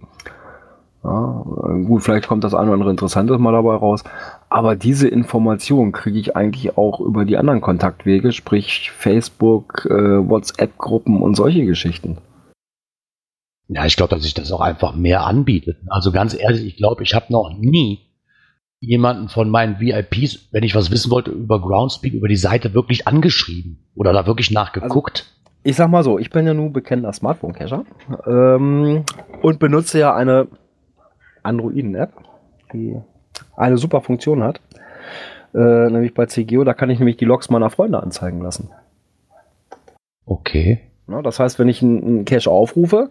Ja, 1.04 1.44
gut, 1.86 2.02
vielleicht 2.02 2.26
kommt 2.28 2.44
das 2.44 2.54
eine 2.54 2.64
oder 2.64 2.74
andere 2.74 2.90
Interessantes 2.90 3.38
mal 3.38 3.52
dabei 3.52 3.76
raus. 3.76 4.04
Aber 4.48 4.74
diese 4.76 5.08
Information 5.08 5.92
kriege 5.92 6.18
ich 6.18 6.36
eigentlich 6.36 6.76
auch 6.76 7.00
über 7.00 7.24
die 7.24 7.36
anderen 7.36 7.60
Kontaktwege, 7.60 8.32
sprich 8.32 8.90
Facebook, 8.90 9.86
äh, 9.90 10.28
WhatsApp-Gruppen 10.28 11.22
und 11.22 11.34
solche 11.34 11.64
Geschichten. 11.64 12.18
Ja, 13.68 13.84
ich 13.84 13.96
glaube, 13.96 14.14
dass 14.14 14.24
sich 14.24 14.34
das 14.34 14.50
auch 14.50 14.60
einfach 14.60 14.94
mehr 14.94 15.24
anbietet. 15.24 15.78
Also 15.88 16.10
ganz 16.10 16.38
ehrlich, 16.38 16.64
ich 16.64 16.76
glaube, 16.76 17.02
ich 17.02 17.14
habe 17.14 17.26
noch 17.30 17.50
nie 17.56 18.00
jemanden 18.80 19.28
von 19.28 19.50
meinen 19.50 19.78
VIPs, 19.80 20.48
wenn 20.52 20.62
ich 20.62 20.74
was 20.74 20.90
wissen 20.90 21.10
wollte 21.10 21.30
über 21.30 21.60
Groundspeak, 21.60 22.14
über 22.14 22.28
die 22.28 22.36
Seite 22.36 22.74
wirklich 22.74 23.06
angeschrieben 23.06 23.78
oder 23.94 24.12
da 24.12 24.26
wirklich 24.26 24.50
nachgeguckt? 24.50 25.26
Also, 25.26 25.38
ich 25.64 25.76
sag 25.76 25.90
mal 25.90 26.02
so, 26.02 26.18
ich 26.18 26.30
bin 26.30 26.46
ja 26.46 26.54
nun 26.54 26.72
bekennender 26.72 27.12
Smartphone-Cacher 27.12 27.84
ähm, 28.26 29.04
und 29.42 29.58
benutze 29.58 29.98
ja 29.98 30.14
eine 30.14 30.48
Androiden-App, 31.42 32.12
die 32.72 32.96
eine 33.56 33.76
super 33.76 34.00
Funktion 34.00 34.42
hat. 34.42 34.60
Äh, 35.54 35.90
nämlich 35.90 36.14
bei 36.14 36.26
CGO, 36.26 36.64
da 36.64 36.74
kann 36.74 36.90
ich 36.90 36.98
nämlich 36.98 37.16
die 37.16 37.24
Logs 37.24 37.50
meiner 37.50 37.70
Freunde 37.70 38.02
anzeigen 38.02 38.40
lassen. 38.40 38.70
Okay. 40.24 40.80
Ja, 41.08 41.22
das 41.22 41.40
heißt, 41.40 41.58
wenn 41.58 41.68
ich 41.68 41.82
einen 41.82 42.24
Cache 42.24 42.50
aufrufe, 42.50 43.10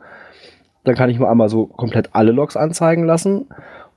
dann 0.88 0.96
kann 0.96 1.10
ich 1.10 1.20
mir 1.20 1.30
einmal 1.30 1.50
so 1.50 1.66
komplett 1.66 2.10
alle 2.14 2.32
Logs 2.32 2.58
anzeigen 2.58 3.06
lassen 3.06 3.48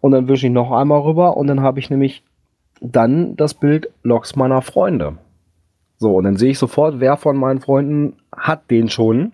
und 0.00 0.12
dann 0.12 0.28
wische 0.28 0.46
ich 0.46 0.52
noch 0.52 0.72
einmal 0.72 1.00
rüber 1.00 1.36
und 1.36 1.46
dann 1.46 1.60
habe 1.60 1.78
ich 1.78 1.90
nämlich 1.90 2.24
dann 2.80 3.36
das 3.36 3.54
Bild 3.54 3.90
Logs 4.02 4.36
meiner 4.36 4.62
Freunde. 4.62 5.18
So, 5.98 6.16
und 6.16 6.24
dann 6.24 6.36
sehe 6.36 6.50
ich 6.50 6.58
sofort, 6.58 6.98
wer 6.98 7.16
von 7.16 7.36
meinen 7.36 7.60
Freunden 7.60 8.14
hat 8.34 8.70
den 8.70 8.88
schon. 8.88 9.32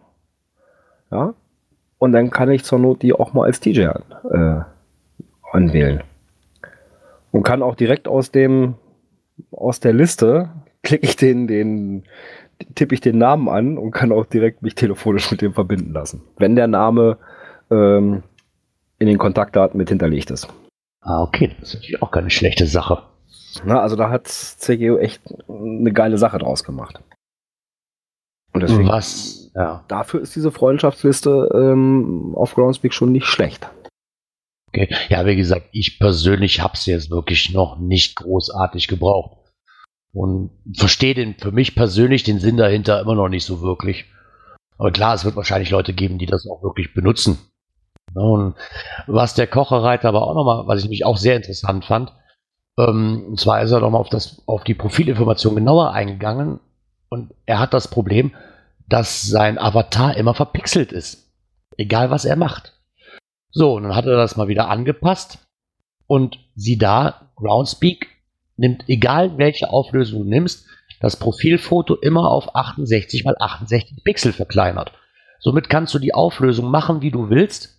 Ja. 1.13 1.35
Und 1.99 2.13
dann 2.13 2.31
kann 2.31 2.51
ich 2.51 2.65
zur 2.65 2.81
Not 2.81 3.03
die 3.03 3.13
auch 3.13 3.33
mal 3.33 3.45
als 3.45 3.61
DJ 3.61 3.83
äh, 3.83 4.61
anwählen. 5.53 6.03
Und 7.31 7.45
kann 7.45 7.63
auch 7.63 7.77
direkt 7.77 8.09
aus 8.09 8.33
dem, 8.33 8.75
aus 9.53 9.79
der 9.79 9.93
Liste, 9.93 10.51
klicke 10.83 11.07
ich 11.07 11.17
den, 11.17 11.47
den, 11.47 12.03
tippe 12.75 12.95
ich 12.95 13.01
den 13.01 13.19
Namen 13.19 13.49
an 13.49 13.79
und 13.79 13.93
kann 13.93 14.11
auch 14.11 14.27
direkt 14.27 14.63
mich 14.63 14.75
telefonisch 14.75 15.31
mit 15.31 15.43
dem 15.43 15.55
verbinden 15.55 15.93
lassen. 15.93 16.23
Wenn 16.37 16.57
der 16.57 16.67
Name 16.67 17.19
ähm, 17.71 18.23
in 18.99 19.07
den 19.07 19.19
Kontaktdaten 19.19 19.79
mit 19.79 19.89
hinterlegt 19.89 20.31
ist. 20.31 20.49
Ah, 21.01 21.23
okay. 21.23 21.55
Das 21.61 21.71
ist 21.71 21.75
natürlich 21.77 22.03
auch 22.03 22.11
keine 22.11 22.31
schlechte 22.31 22.67
Sache. 22.67 23.03
Na, 23.65 23.81
also 23.81 23.97
da 23.97 24.11
hat 24.11 24.29
CGO 24.29 24.99
echt 24.99 25.23
eine 25.49 25.93
geile 25.93 26.19
Sache 26.19 26.39
draus 26.39 26.65
gemacht. 26.65 27.01
Und 28.53 28.63
deswegen, 28.63 28.89
Was? 28.89 29.51
Ja. 29.55 29.85
Dafür 29.89 30.21
ist 30.21 30.35
diese 30.35 30.51
Freundschaftsliste 30.51 31.49
ähm, 31.55 32.35
auf 32.35 32.55
Groundspeak 32.55 32.93
schon 32.93 33.13
nicht 33.13 33.27
schlecht. 33.27 33.69
Okay. 34.69 34.89
Ja, 35.09 35.25
wie 35.27 35.37
gesagt, 35.37 35.69
ich 35.73 35.99
persönlich 35.99 36.61
habe 36.61 36.75
es 36.75 36.87
jetzt 36.87 37.11
wirklich 37.11 37.53
noch 37.53 37.79
nicht 37.79 38.17
großartig 38.17 38.89
gebraucht. 38.89 39.39
Und 40.13 40.51
verstehe 40.75 41.15
den 41.15 41.35
für 41.35 41.53
mich 41.53 41.75
persönlich 41.75 42.23
den 42.25 42.39
Sinn 42.39 42.57
dahinter 42.57 43.01
immer 43.01 43.15
noch 43.15 43.29
nicht 43.29 43.45
so 43.45 43.61
wirklich. 43.61 44.07
Aber 44.79 44.91
klar, 44.91 45.15
es 45.15 45.25
wird 45.25 45.37
wahrscheinlich 45.37 45.71
Leute 45.71 45.93
geben, 45.93 46.19
die 46.19 46.27
das 46.27 46.47
auch 46.47 46.63
wirklich 46.63 46.95
benutzen. 46.95 47.39
Und 48.15 48.55
was 49.07 49.35
der 49.35 49.47
Kocherreiter 49.47 50.09
aber 50.09 50.27
auch 50.27 50.35
nochmal, 50.35 50.67
was 50.67 50.83
ich 50.83 50.89
mich 50.89 51.05
auch 51.05 51.17
sehr 51.17 51.37
interessant 51.37 51.85
fand, 51.85 52.13
ähm, 52.79 53.25
und 53.29 53.41
zwar 53.41 53.63
ist 53.63 53.73
er 53.73 53.81
nochmal 53.81 54.01
auf, 54.01 54.09
auf 54.47 54.65
die 54.65 54.75
Profilinformation 54.75 55.55
genauer 55.55 55.93
eingegangen 55.93 56.61
und 57.09 57.35
er 57.47 57.59
hat 57.59 57.75
das 57.75 57.89
Problem, 57.89 58.35
dass 58.89 59.23
sein 59.23 59.59
Avatar 59.59 60.17
immer 60.17 60.35
verpixelt 60.35 60.93
ist. 60.93 61.33
Egal 61.77 62.11
was 62.11 62.25
er 62.25 62.37
macht. 62.37 62.75
So, 63.51 63.75
und 63.75 63.85
dann 63.85 63.97
hat 63.97 64.07
er 64.07 64.17
das 64.17 64.37
mal 64.37 64.49
wieder 64.49 64.69
angepasst 64.69 65.39
und 66.07 66.39
sieh 66.55 66.79
da, 66.79 67.31
Groundspeak 67.37 68.09
nimmt, 68.57 68.85
egal 68.89 69.39
welche 69.39 69.71
Auflösung 69.71 70.25
du 70.25 70.29
nimmst, 70.29 70.67
das 71.01 71.17
Profilfoto 71.17 71.95
immer 71.95 72.31
auf 72.31 72.55
68 72.55 73.25
mal 73.25 73.37
68 73.39 74.03
Pixel 74.05 74.33
verkleinert. 74.33 74.93
Somit 75.39 75.69
kannst 75.69 75.95
du 75.95 75.99
die 75.99 76.15
Auflösung 76.15 76.71
machen, 76.71 77.03
wie 77.03 77.11
du 77.11 77.29
willst. 77.29 77.76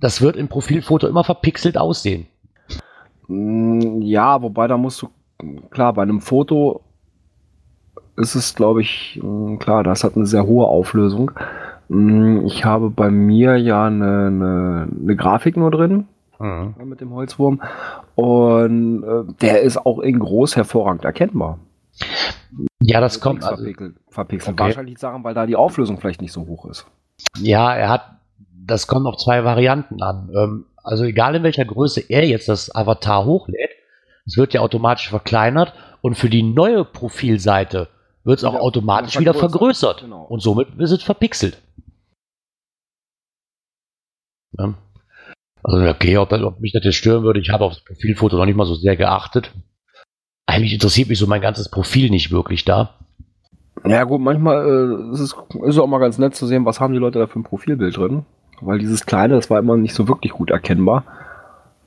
Das 0.00 0.20
wird 0.20 0.36
im 0.36 0.48
Profilfoto 0.48 1.06
immer 1.06 1.24
verpixelt 1.24 1.78
aussehen. 1.78 2.26
Mm, 3.28 4.00
ja, 4.02 4.42
wobei 4.42 4.66
da 4.66 4.76
musst 4.76 5.02
du, 5.02 5.08
klar, 5.70 5.92
bei 5.92 6.02
einem 6.02 6.20
Foto 6.20 6.82
ist 8.16 8.34
es, 8.34 8.54
glaube 8.54 8.82
ich, 8.82 9.20
mm, 9.22 9.56
klar, 9.56 9.82
das 9.82 10.04
hat 10.04 10.16
eine 10.16 10.26
sehr 10.26 10.46
hohe 10.46 10.66
Auflösung. 10.66 11.30
Mm, 11.88 12.44
ich 12.46 12.64
habe 12.64 12.90
bei 12.90 13.10
mir 13.10 13.56
ja 13.56 13.86
eine, 13.86 14.26
eine, 14.26 14.88
eine 15.00 15.16
Grafik 15.16 15.56
nur 15.56 15.70
drin 15.70 16.06
mhm. 16.38 16.74
mit 16.84 17.00
dem 17.00 17.12
Holzwurm 17.12 17.62
und 18.14 19.02
äh, 19.02 19.32
der 19.40 19.62
ist 19.62 19.78
auch 19.78 19.98
in 19.98 20.18
groß 20.18 20.56
hervorragend 20.56 21.04
erkennbar. 21.04 21.58
Ja, 22.80 23.00
das 23.00 23.20
kommt 23.20 23.44
also, 23.44 23.56
verpixelt. 23.56 23.96
verpixelt. 24.08 24.54
Okay. 24.54 24.64
Wahrscheinlich 24.64 24.98
sagen, 24.98 25.24
weil 25.24 25.34
da 25.34 25.46
die 25.46 25.56
Auflösung 25.56 25.98
vielleicht 25.98 26.20
nicht 26.20 26.32
so 26.32 26.46
hoch 26.46 26.66
ist. 26.66 26.86
Ja, 27.38 27.74
er 27.74 27.88
hat, 27.88 28.18
das 28.66 28.86
kommt 28.86 29.06
auf 29.06 29.16
zwei 29.16 29.44
Varianten 29.44 30.02
an. 30.02 30.30
Ähm, 30.34 30.66
also 30.82 31.04
egal 31.04 31.34
in 31.34 31.42
welcher 31.42 31.64
Größe 31.64 32.00
er 32.08 32.26
jetzt 32.26 32.48
das 32.48 32.74
Avatar 32.74 33.24
hochlädt, 33.24 33.70
es 34.26 34.36
wird 34.36 34.54
ja 34.54 34.60
automatisch 34.60 35.08
verkleinert 35.08 35.74
und 36.02 36.16
für 36.16 36.30
die 36.30 36.42
neue 36.42 36.84
Profilseite 36.84 37.88
wird 38.24 38.38
es 38.38 38.44
auch 38.44 38.54
ja, 38.54 38.60
automatisch 38.60 39.18
wieder 39.18 39.34
vergrößert. 39.34 40.00
Genau. 40.00 40.24
Und 40.24 40.40
somit 40.40 40.68
ist 40.78 40.90
es 40.90 41.02
verpixelt. 41.02 41.60
Ja. 44.58 44.74
Also 45.62 45.88
okay, 45.88 46.18
ob, 46.18 46.32
ob, 46.32 46.60
mich 46.60 46.72
das 46.72 46.84
jetzt 46.84 46.96
stören 46.96 47.24
würde, 47.24 47.40
ich 47.40 47.50
habe 47.50 47.64
auf 47.64 47.72
das 47.74 47.84
Profilfoto 47.84 48.36
noch 48.36 48.44
nicht 48.44 48.56
mal 48.56 48.66
so 48.66 48.74
sehr 48.74 48.96
geachtet. 48.96 49.52
Eigentlich 50.46 50.74
interessiert 50.74 51.08
mich 51.08 51.18
so 51.18 51.26
mein 51.26 51.40
ganzes 51.40 51.70
Profil 51.70 52.10
nicht 52.10 52.30
wirklich 52.30 52.64
da. 52.64 52.94
Ja 53.86 54.04
gut, 54.04 54.20
manchmal 54.20 54.66
äh, 54.66 55.12
ist 55.12 55.20
es 55.20 55.34
ist 55.66 55.78
auch 55.78 55.86
mal 55.86 55.98
ganz 55.98 56.18
nett 56.18 56.34
zu 56.34 56.46
sehen, 56.46 56.64
was 56.64 56.80
haben 56.80 56.92
die 56.92 56.98
Leute 56.98 57.18
da 57.18 57.26
für 57.26 57.38
ein 57.38 57.44
Profilbild 57.44 57.96
drin. 57.96 58.24
Weil 58.60 58.78
dieses 58.78 59.06
kleine, 59.06 59.34
das 59.34 59.50
war 59.50 59.58
immer 59.58 59.76
nicht 59.76 59.94
so 59.94 60.08
wirklich 60.08 60.32
gut 60.32 60.50
erkennbar. 60.50 61.04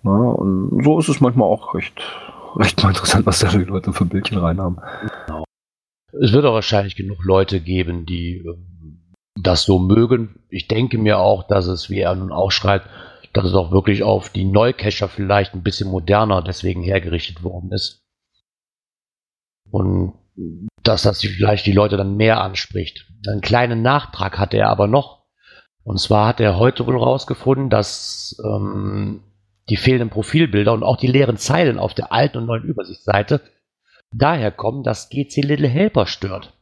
Ja, 0.03 0.11
und 0.11 0.83
so 0.83 0.99
ist 0.99 1.09
es 1.09 1.21
manchmal 1.21 1.47
auch 1.47 1.73
recht, 1.73 2.01
recht 2.55 2.81
mal 2.81 2.89
interessant, 2.89 3.25
was 3.25 3.39
da 3.39 3.49
die 3.49 3.63
Leute 3.63 3.93
für 3.93 4.05
Bildchen 4.05 4.37
rein 4.37 4.59
haben. 4.59 4.77
Genau. 5.25 5.43
Es 6.19 6.31
wird 6.33 6.45
auch 6.45 6.53
wahrscheinlich 6.53 6.95
genug 6.95 7.23
Leute 7.23 7.59
geben, 7.59 8.05
die 8.05 8.37
ähm, 8.37 9.13
das 9.39 9.63
so 9.63 9.79
mögen. 9.79 10.39
Ich 10.49 10.67
denke 10.67 10.97
mir 10.97 11.19
auch, 11.19 11.43
dass 11.47 11.67
es, 11.67 11.89
wie 11.89 11.99
er 11.99 12.15
nun 12.15 12.31
auch 12.31 12.51
schreibt, 12.51 12.87
dass 13.33 13.45
es 13.45 13.53
auch 13.53 13.71
wirklich 13.71 14.03
auf 14.03 14.29
die 14.29 14.45
Neucacher 14.45 15.09
vielleicht 15.09 15.53
ein 15.53 15.63
bisschen 15.63 15.89
moderner 15.89 16.41
deswegen 16.41 16.81
hergerichtet 16.81 17.43
worden 17.43 17.71
ist. 17.71 18.01
Und 19.69 20.13
dass 20.83 21.03
das 21.03 21.21
vielleicht 21.21 21.65
die 21.65 21.73
Leute 21.73 21.97
dann 21.97 22.15
mehr 22.15 22.41
anspricht. 22.41 23.07
Einen 23.27 23.41
kleinen 23.41 23.81
Nachtrag 23.81 24.37
hatte 24.37 24.57
er 24.57 24.69
aber 24.69 24.87
noch. 24.87 25.16
Und 25.87 26.01
zwar 26.01 26.27
hat 26.27 26.41
er 26.41 26.59
heute 26.59 26.85
wohl 26.85 26.97
rausgefunden, 26.97 27.69
dass 27.69 28.35
ähm, 28.43 29.21
die 29.69 29.77
fehlenden 29.77 30.09
Profilbilder 30.09 30.73
und 30.73 30.83
auch 30.83 30.97
die 30.97 31.07
leeren 31.07 31.37
Zeilen 31.37 31.79
auf 31.79 31.93
der 31.93 32.11
alten 32.11 32.39
und 32.39 32.45
neuen 32.45 32.65
Übersichtsseite 32.65 33.39
daher 34.11 34.51
kommen, 34.51 34.83
dass 34.83 35.09
GC 35.09 35.37
Little 35.45 35.69
Helper 35.69 36.05
stört. 36.05 36.53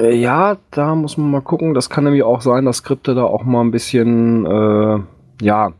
Äh, 0.00 0.16
ja, 0.16 0.56
da 0.72 0.96
muss 0.96 1.16
man 1.16 1.30
mal 1.30 1.42
gucken. 1.42 1.74
Das 1.74 1.90
kann 1.90 2.02
nämlich 2.02 2.24
auch 2.24 2.40
sein, 2.40 2.64
dass 2.64 2.78
Skripte 2.78 3.14
da 3.14 3.22
auch 3.22 3.44
mal 3.44 3.60
ein 3.60 3.70
bisschen, 3.70 4.46
äh, 4.46 4.98
ja, 5.40 5.74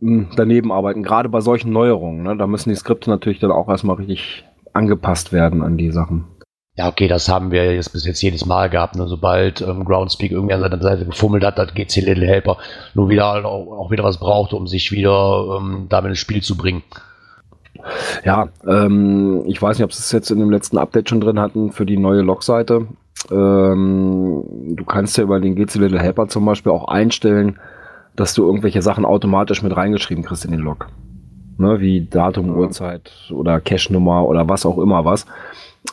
daneben 0.00 0.72
arbeiten. 0.72 1.02
Gerade 1.02 1.28
bei 1.28 1.42
solchen 1.42 1.70
Neuerungen. 1.70 2.22
Ne? 2.22 2.34
Da 2.38 2.46
müssen 2.46 2.70
die 2.70 2.76
Skripte 2.76 3.10
natürlich 3.10 3.40
dann 3.40 3.52
auch 3.52 3.68
erstmal 3.68 3.96
richtig 3.96 4.46
angepasst 4.72 5.34
werden 5.34 5.60
an 5.60 5.76
die 5.76 5.90
Sachen. 5.90 6.24
Ja, 6.76 6.88
okay, 6.88 7.08
das 7.08 7.28
haben 7.28 7.50
wir 7.50 7.74
jetzt 7.74 7.92
bis 7.92 8.04
jetzt 8.04 8.20
jedes 8.20 8.44
Mal 8.44 8.68
gehabt. 8.68 8.96
Ne? 8.96 9.08
Sobald 9.08 9.62
ähm, 9.62 9.84
Groundspeak 9.84 10.30
irgendwie 10.30 10.54
an 10.54 10.60
seiner 10.60 10.80
Seite 10.80 11.06
gefummelt 11.06 11.42
hat, 11.42 11.56
hat 11.56 11.74
GC 11.74 12.02
Little 12.02 12.26
Helper 12.26 12.58
nur 12.94 13.08
wieder 13.08 13.46
auch, 13.46 13.78
auch 13.78 13.90
wieder 13.90 14.04
was 14.04 14.18
braucht, 14.18 14.52
um 14.52 14.66
sich 14.66 14.92
wieder 14.92 15.58
ähm, 15.58 15.86
damit 15.88 16.10
ins 16.10 16.18
Spiel 16.18 16.42
zu 16.42 16.56
bringen. 16.56 16.82
Ja, 18.24 18.48
ähm, 18.66 19.44
ich 19.46 19.60
weiß 19.60 19.78
nicht, 19.78 19.84
ob 19.84 19.92
sie 19.92 20.00
es 20.00 20.12
jetzt 20.12 20.30
in 20.30 20.38
dem 20.38 20.50
letzten 20.50 20.76
Update 20.76 21.08
schon 21.08 21.20
drin 21.20 21.40
hatten 21.40 21.72
für 21.72 21.86
die 21.86 21.96
neue 21.96 22.20
Log-Seite. 22.20 22.86
Ähm, 23.30 24.44
du 24.76 24.84
kannst 24.84 25.16
ja 25.16 25.24
über 25.24 25.40
den 25.40 25.54
GC 25.54 25.76
Little 25.76 26.00
Helper 26.00 26.28
zum 26.28 26.44
Beispiel 26.44 26.72
auch 26.72 26.88
einstellen, 26.88 27.58
dass 28.16 28.34
du 28.34 28.44
irgendwelche 28.44 28.82
Sachen 28.82 29.04
automatisch 29.04 29.62
mit 29.62 29.76
reingeschrieben 29.76 30.24
kriegst 30.24 30.44
in 30.44 30.50
den 30.50 30.60
Log. 30.60 30.88
Ne, 31.58 31.80
wie 31.80 32.02
Datum, 32.04 32.54
Uhrzeit 32.54 33.10
oder 33.30 33.60
Cache-Nummer 33.60 34.26
oder 34.26 34.46
was 34.46 34.66
auch 34.66 34.76
immer 34.76 35.06
was. 35.06 35.24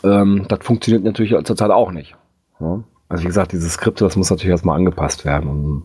Ähm, 0.04 0.46
das 0.48 0.60
funktioniert 0.62 1.04
natürlich 1.04 1.34
zurzeit 1.46 1.72
auch 1.72 1.92
nicht. 1.92 2.16
Ja? 2.60 2.84
Also 3.10 3.24
wie 3.24 3.28
gesagt, 3.28 3.52
diese 3.52 3.70
Skripte, 3.70 4.04
das 4.04 4.16
muss 4.16 4.30
natürlich 4.30 4.52
erstmal 4.52 4.78
angepasst 4.78 5.26
werden. 5.26 5.50
Und, 5.50 5.84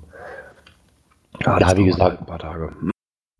ja, 1.44 1.58
ja 1.58 1.76
wie 1.76 1.84
gesagt, 1.84 2.20
ein 2.20 2.26
paar 2.26 2.38
Tage. 2.38 2.72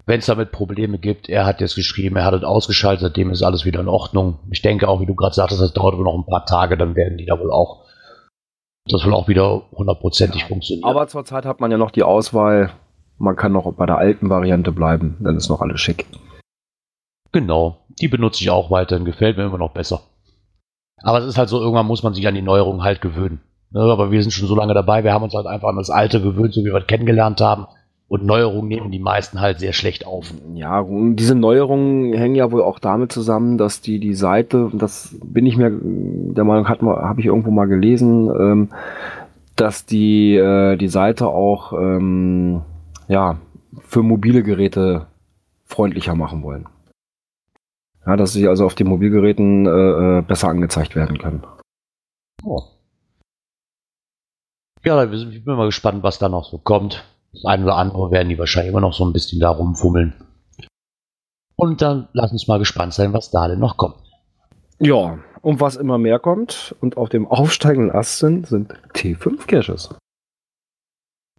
Wenn 0.06 0.20
es 0.20 0.26
damit 0.26 0.52
Probleme 0.52 0.98
gibt, 0.98 1.28
er 1.28 1.44
hat 1.44 1.60
jetzt 1.60 1.74
geschrieben, 1.74 2.16
er 2.16 2.24
hat 2.24 2.34
es 2.34 2.42
ausgeschaltet, 2.42 3.02
seitdem 3.02 3.30
ist 3.30 3.42
alles 3.42 3.64
wieder 3.64 3.80
in 3.80 3.88
Ordnung. 3.88 4.38
Ich 4.50 4.62
denke 4.62 4.88
auch, 4.88 5.00
wie 5.00 5.06
du 5.06 5.14
gerade 5.14 5.34
sagtest, 5.34 5.60
das 5.60 5.74
dauert 5.74 5.96
wohl 5.96 6.04
noch 6.04 6.14
ein 6.14 6.24
paar 6.24 6.46
Tage, 6.46 6.78
dann 6.78 6.96
werden 6.96 7.18
die 7.18 7.26
da 7.26 7.38
wohl 7.38 7.52
auch, 7.52 7.84
das 8.86 9.04
wohl 9.04 9.12
auch 9.12 9.28
wieder 9.28 9.62
hundertprozentig 9.72 10.42
ja, 10.42 10.48
funktionieren. 10.48 10.88
Aber 10.88 11.08
zurzeit 11.08 11.44
hat 11.44 11.60
man 11.60 11.70
ja 11.70 11.76
noch 11.76 11.90
die 11.90 12.04
Auswahl, 12.04 12.70
man 13.18 13.36
kann 13.36 13.52
noch 13.52 13.70
bei 13.74 13.84
der 13.84 13.98
alten 13.98 14.30
Variante 14.30 14.72
bleiben, 14.72 15.18
dann 15.20 15.36
ist 15.36 15.50
noch 15.50 15.60
alles 15.60 15.80
schick. 15.80 16.06
Genau, 17.32 17.84
die 18.00 18.08
benutze 18.08 18.42
ich 18.42 18.48
auch 18.48 18.70
weiterhin, 18.70 19.04
gefällt 19.04 19.36
mir 19.36 19.44
immer 19.44 19.58
noch 19.58 19.72
besser. 19.72 20.00
Aber 21.02 21.18
es 21.18 21.26
ist 21.26 21.38
halt 21.38 21.48
so, 21.48 21.60
irgendwann 21.60 21.86
muss 21.86 22.02
man 22.02 22.14
sich 22.14 22.26
an 22.26 22.34
die 22.34 22.42
Neuerungen 22.42 22.82
halt 22.82 23.00
gewöhnen. 23.00 23.40
Ne, 23.70 23.80
aber 23.80 24.10
wir 24.10 24.22
sind 24.22 24.30
schon 24.30 24.48
so 24.48 24.56
lange 24.56 24.72
dabei, 24.72 25.04
wir 25.04 25.12
haben 25.12 25.24
uns 25.24 25.34
halt 25.34 25.46
einfach 25.46 25.68
an 25.68 25.76
das 25.76 25.90
Alte 25.90 26.22
gewöhnt, 26.22 26.54
so 26.54 26.62
wie 26.62 26.72
wir 26.72 26.76
es 26.76 26.86
kennengelernt 26.86 27.40
haben. 27.40 27.66
Und 28.08 28.24
Neuerungen 28.24 28.68
nehmen 28.68 28.90
die 28.90 28.98
meisten 28.98 29.42
halt 29.42 29.58
sehr 29.58 29.74
schlecht 29.74 30.06
auf. 30.06 30.32
Ja, 30.54 30.80
und 30.80 31.16
diese 31.16 31.34
Neuerungen 31.34 32.14
hängen 32.14 32.36
ja 32.36 32.50
wohl 32.50 32.62
auch 32.62 32.78
damit 32.78 33.12
zusammen, 33.12 33.58
dass 33.58 33.82
die 33.82 34.00
die 34.00 34.14
Seite, 34.14 34.70
das 34.72 35.14
bin 35.22 35.44
ich 35.44 35.58
mir 35.58 35.70
der 35.70 36.44
Meinung, 36.44 36.66
habe 36.66 37.20
ich 37.20 37.26
irgendwo 37.26 37.50
mal 37.50 37.66
gelesen, 37.66 38.30
ähm, 38.30 38.68
dass 39.56 39.84
die 39.84 40.36
äh, 40.36 40.76
die 40.78 40.88
Seite 40.88 41.26
auch 41.26 41.74
ähm, 41.74 42.62
ja 43.08 43.36
für 43.80 44.02
mobile 44.02 44.42
Geräte 44.42 45.06
freundlicher 45.66 46.14
machen 46.14 46.42
wollen. 46.42 46.64
Ja, 48.08 48.16
dass 48.16 48.32
sie 48.32 48.48
also 48.48 48.64
auf 48.64 48.74
den 48.74 48.88
Mobilgeräten 48.88 49.66
äh, 49.66 50.18
äh 50.18 50.22
besser 50.22 50.48
angezeigt 50.48 50.96
werden 50.96 51.18
können. 51.18 51.46
Oh. 52.42 52.62
Ja, 54.82 55.04
ich 55.04 55.44
bin 55.44 55.56
mal 55.56 55.66
gespannt, 55.66 56.02
was 56.02 56.18
da 56.18 56.30
noch 56.30 56.46
so 56.46 56.56
kommt. 56.56 57.04
Das 57.34 57.44
eine 57.44 57.64
oder 57.64 57.76
andere 57.76 58.10
werden 58.10 58.30
die 58.30 58.38
wahrscheinlich 58.38 58.70
immer 58.70 58.80
noch 58.80 58.94
so 58.94 59.04
ein 59.04 59.12
bisschen 59.12 59.40
da 59.40 59.50
rumfummeln. 59.50 60.14
Und 61.54 61.82
dann 61.82 62.08
lass 62.14 62.32
uns 62.32 62.48
mal 62.48 62.58
gespannt 62.58 62.94
sein, 62.94 63.12
was 63.12 63.30
da 63.30 63.46
denn 63.46 63.58
noch 63.58 63.76
kommt. 63.76 63.96
Ja, 64.78 65.18
und 65.42 65.60
was 65.60 65.76
immer 65.76 65.98
mehr 65.98 66.18
kommt 66.18 66.74
und 66.80 66.96
auf 66.96 67.10
dem 67.10 67.26
aufsteigenden 67.26 67.94
Ast 67.94 68.20
sind, 68.20 68.46
sind 68.46 68.72
T5-Caches. 68.94 69.94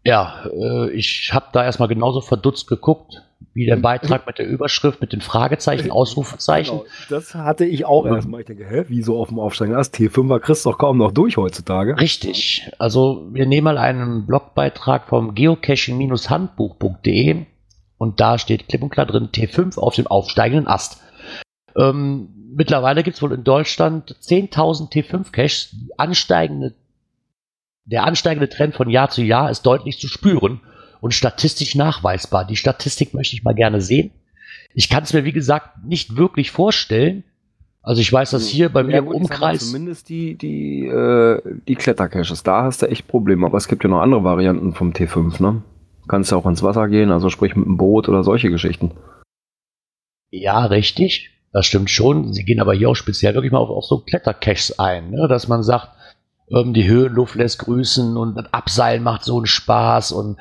Ja, 0.03 0.45
äh, 0.45 0.91
ich 0.91 1.31
habe 1.33 1.47
da 1.51 1.63
erstmal 1.63 1.89
genauso 1.89 2.21
verdutzt 2.21 2.67
geguckt, 2.67 3.23
wie 3.53 3.65
der 3.65 3.77
Beitrag 3.77 4.27
mit 4.27 4.37
der 4.37 4.47
Überschrift, 4.47 5.01
mit 5.01 5.11
den 5.11 5.21
Fragezeichen, 5.21 5.89
Ausrufezeichen. 5.91 6.77
Genau, 6.79 6.89
das 7.09 7.33
hatte 7.35 7.65
ich 7.65 7.85
auch 7.85 8.05
ja. 8.05 8.15
erstmal. 8.15 8.39
Ich 8.41 8.47
denke, 8.47 8.65
hä, 8.69 8.85
wieso 8.87 9.19
auf 9.19 9.29
dem 9.29 9.39
aufsteigenden 9.39 9.79
Ast? 9.79 9.95
T5er 9.95 10.39
kriegst 10.39 10.65
doch 10.65 10.77
kaum 10.77 10.97
noch 10.97 11.11
durch 11.11 11.37
heutzutage. 11.37 11.97
Richtig. 11.99 12.69
Also 12.77 13.27
wir 13.31 13.45
nehmen 13.45 13.65
mal 13.65 13.77
einen 13.77 14.25
Blogbeitrag 14.27 15.07
vom 15.07 15.35
geocaching-handbuch.de 15.35 17.45
und 17.97 18.19
da 18.19 18.37
steht 18.37 18.67
klipp 18.67 18.83
und 18.83 18.89
klar 18.89 19.05
drin 19.05 19.29
T5 19.33 19.79
auf 19.79 19.95
dem 19.95 20.07
aufsteigenden 20.07 20.67
Ast. 20.67 21.01
Ähm, 21.75 22.53
mittlerweile 22.55 23.03
gibt 23.03 23.17
es 23.17 23.21
wohl 23.21 23.33
in 23.33 23.43
Deutschland 23.43 24.15
10.000 24.21 24.91
T5-Caches. 24.91 25.75
Ansteigende, 25.97 26.75
der 27.85 28.05
ansteigende 28.05 28.49
Trend 28.49 28.75
von 28.75 28.89
Jahr 28.89 29.09
zu 29.09 29.23
Jahr 29.23 29.49
ist 29.49 29.63
deutlich 29.63 29.99
zu 29.99 30.07
spüren 30.07 30.61
und 31.01 31.13
statistisch 31.13 31.75
nachweisbar. 31.75 32.45
Die 32.45 32.55
Statistik 32.55 33.13
möchte 33.13 33.35
ich 33.35 33.43
mal 33.43 33.55
gerne 33.55 33.81
sehen. 33.81 34.11
Ich 34.73 34.89
kann 34.89 35.03
es 35.03 35.13
mir, 35.13 35.25
wie 35.25 35.31
gesagt, 35.31 35.83
nicht 35.85 36.17
wirklich 36.17 36.51
vorstellen. 36.51 37.23
Also 37.81 38.01
ich 38.01 38.11
weiß, 38.11 38.31
dass 38.31 38.47
hier 38.47 38.69
bei 38.69 38.83
mir 38.83 38.93
ja, 38.93 38.97
im 38.99 39.07
Umkreis. 39.07 39.67
Zumindest 39.71 40.09
die, 40.09 40.35
die, 40.35 40.85
äh, 40.85 41.41
die 41.67 41.75
Klettercaches, 41.75 42.43
da 42.43 42.63
hast 42.63 42.81
du 42.81 42.87
echt 42.87 43.07
Probleme. 43.07 43.45
Aber 43.45 43.57
es 43.57 43.67
gibt 43.67 43.83
ja 43.83 43.89
noch 43.89 44.01
andere 44.01 44.23
Varianten 44.23 44.73
vom 44.73 44.91
T5, 44.91 45.41
ne? 45.41 45.63
Kannst 46.07 46.31
ja 46.31 46.37
auch 46.37 46.45
ins 46.45 46.63
Wasser 46.63 46.87
gehen, 46.87 47.11
also 47.11 47.29
sprich 47.29 47.55
mit 47.55 47.65
einem 47.65 47.77
Boot 47.77 48.09
oder 48.09 48.23
solche 48.23 48.49
Geschichten. 48.49 48.91
Ja, 50.31 50.65
richtig. 50.65 51.31
Das 51.51 51.65
stimmt 51.65 51.89
schon. 51.89 52.33
Sie 52.33 52.43
gehen 52.43 52.59
aber 52.59 52.73
hier 52.73 52.89
auch 52.89 52.95
speziell 52.95 53.33
wirklich 53.33 53.51
mal 53.51 53.59
auf, 53.59 53.69
auf 53.69 53.85
so 53.85 53.99
Klettercaches 53.99 54.77
ein, 54.77 55.11
ne? 55.11 55.27
dass 55.27 55.47
man 55.47 55.63
sagt, 55.63 55.89
ähm, 56.51 56.73
die 56.73 56.87
Höhenluft 56.87 57.35
lässt 57.35 57.59
grüßen 57.59 58.17
und 58.17 58.35
das 58.35 58.53
Abseilen 58.53 59.03
macht 59.03 59.23
so 59.23 59.37
einen 59.37 59.45
Spaß 59.45 60.11
und 60.11 60.37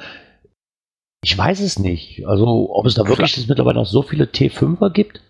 ich 1.23 1.37
weiß 1.37 1.61
es 1.61 1.79
nicht. 1.79 2.27
Also, 2.27 2.71
ob 2.73 2.87
es 2.87 2.95
da 2.95 3.07
wirklich 3.07 3.35
Klar. 3.35 3.47
mittlerweile 3.49 3.79
noch 3.79 3.87
so 3.87 4.03
viele 4.03 4.25
T5er 4.25 4.91
gibt? 4.91 5.21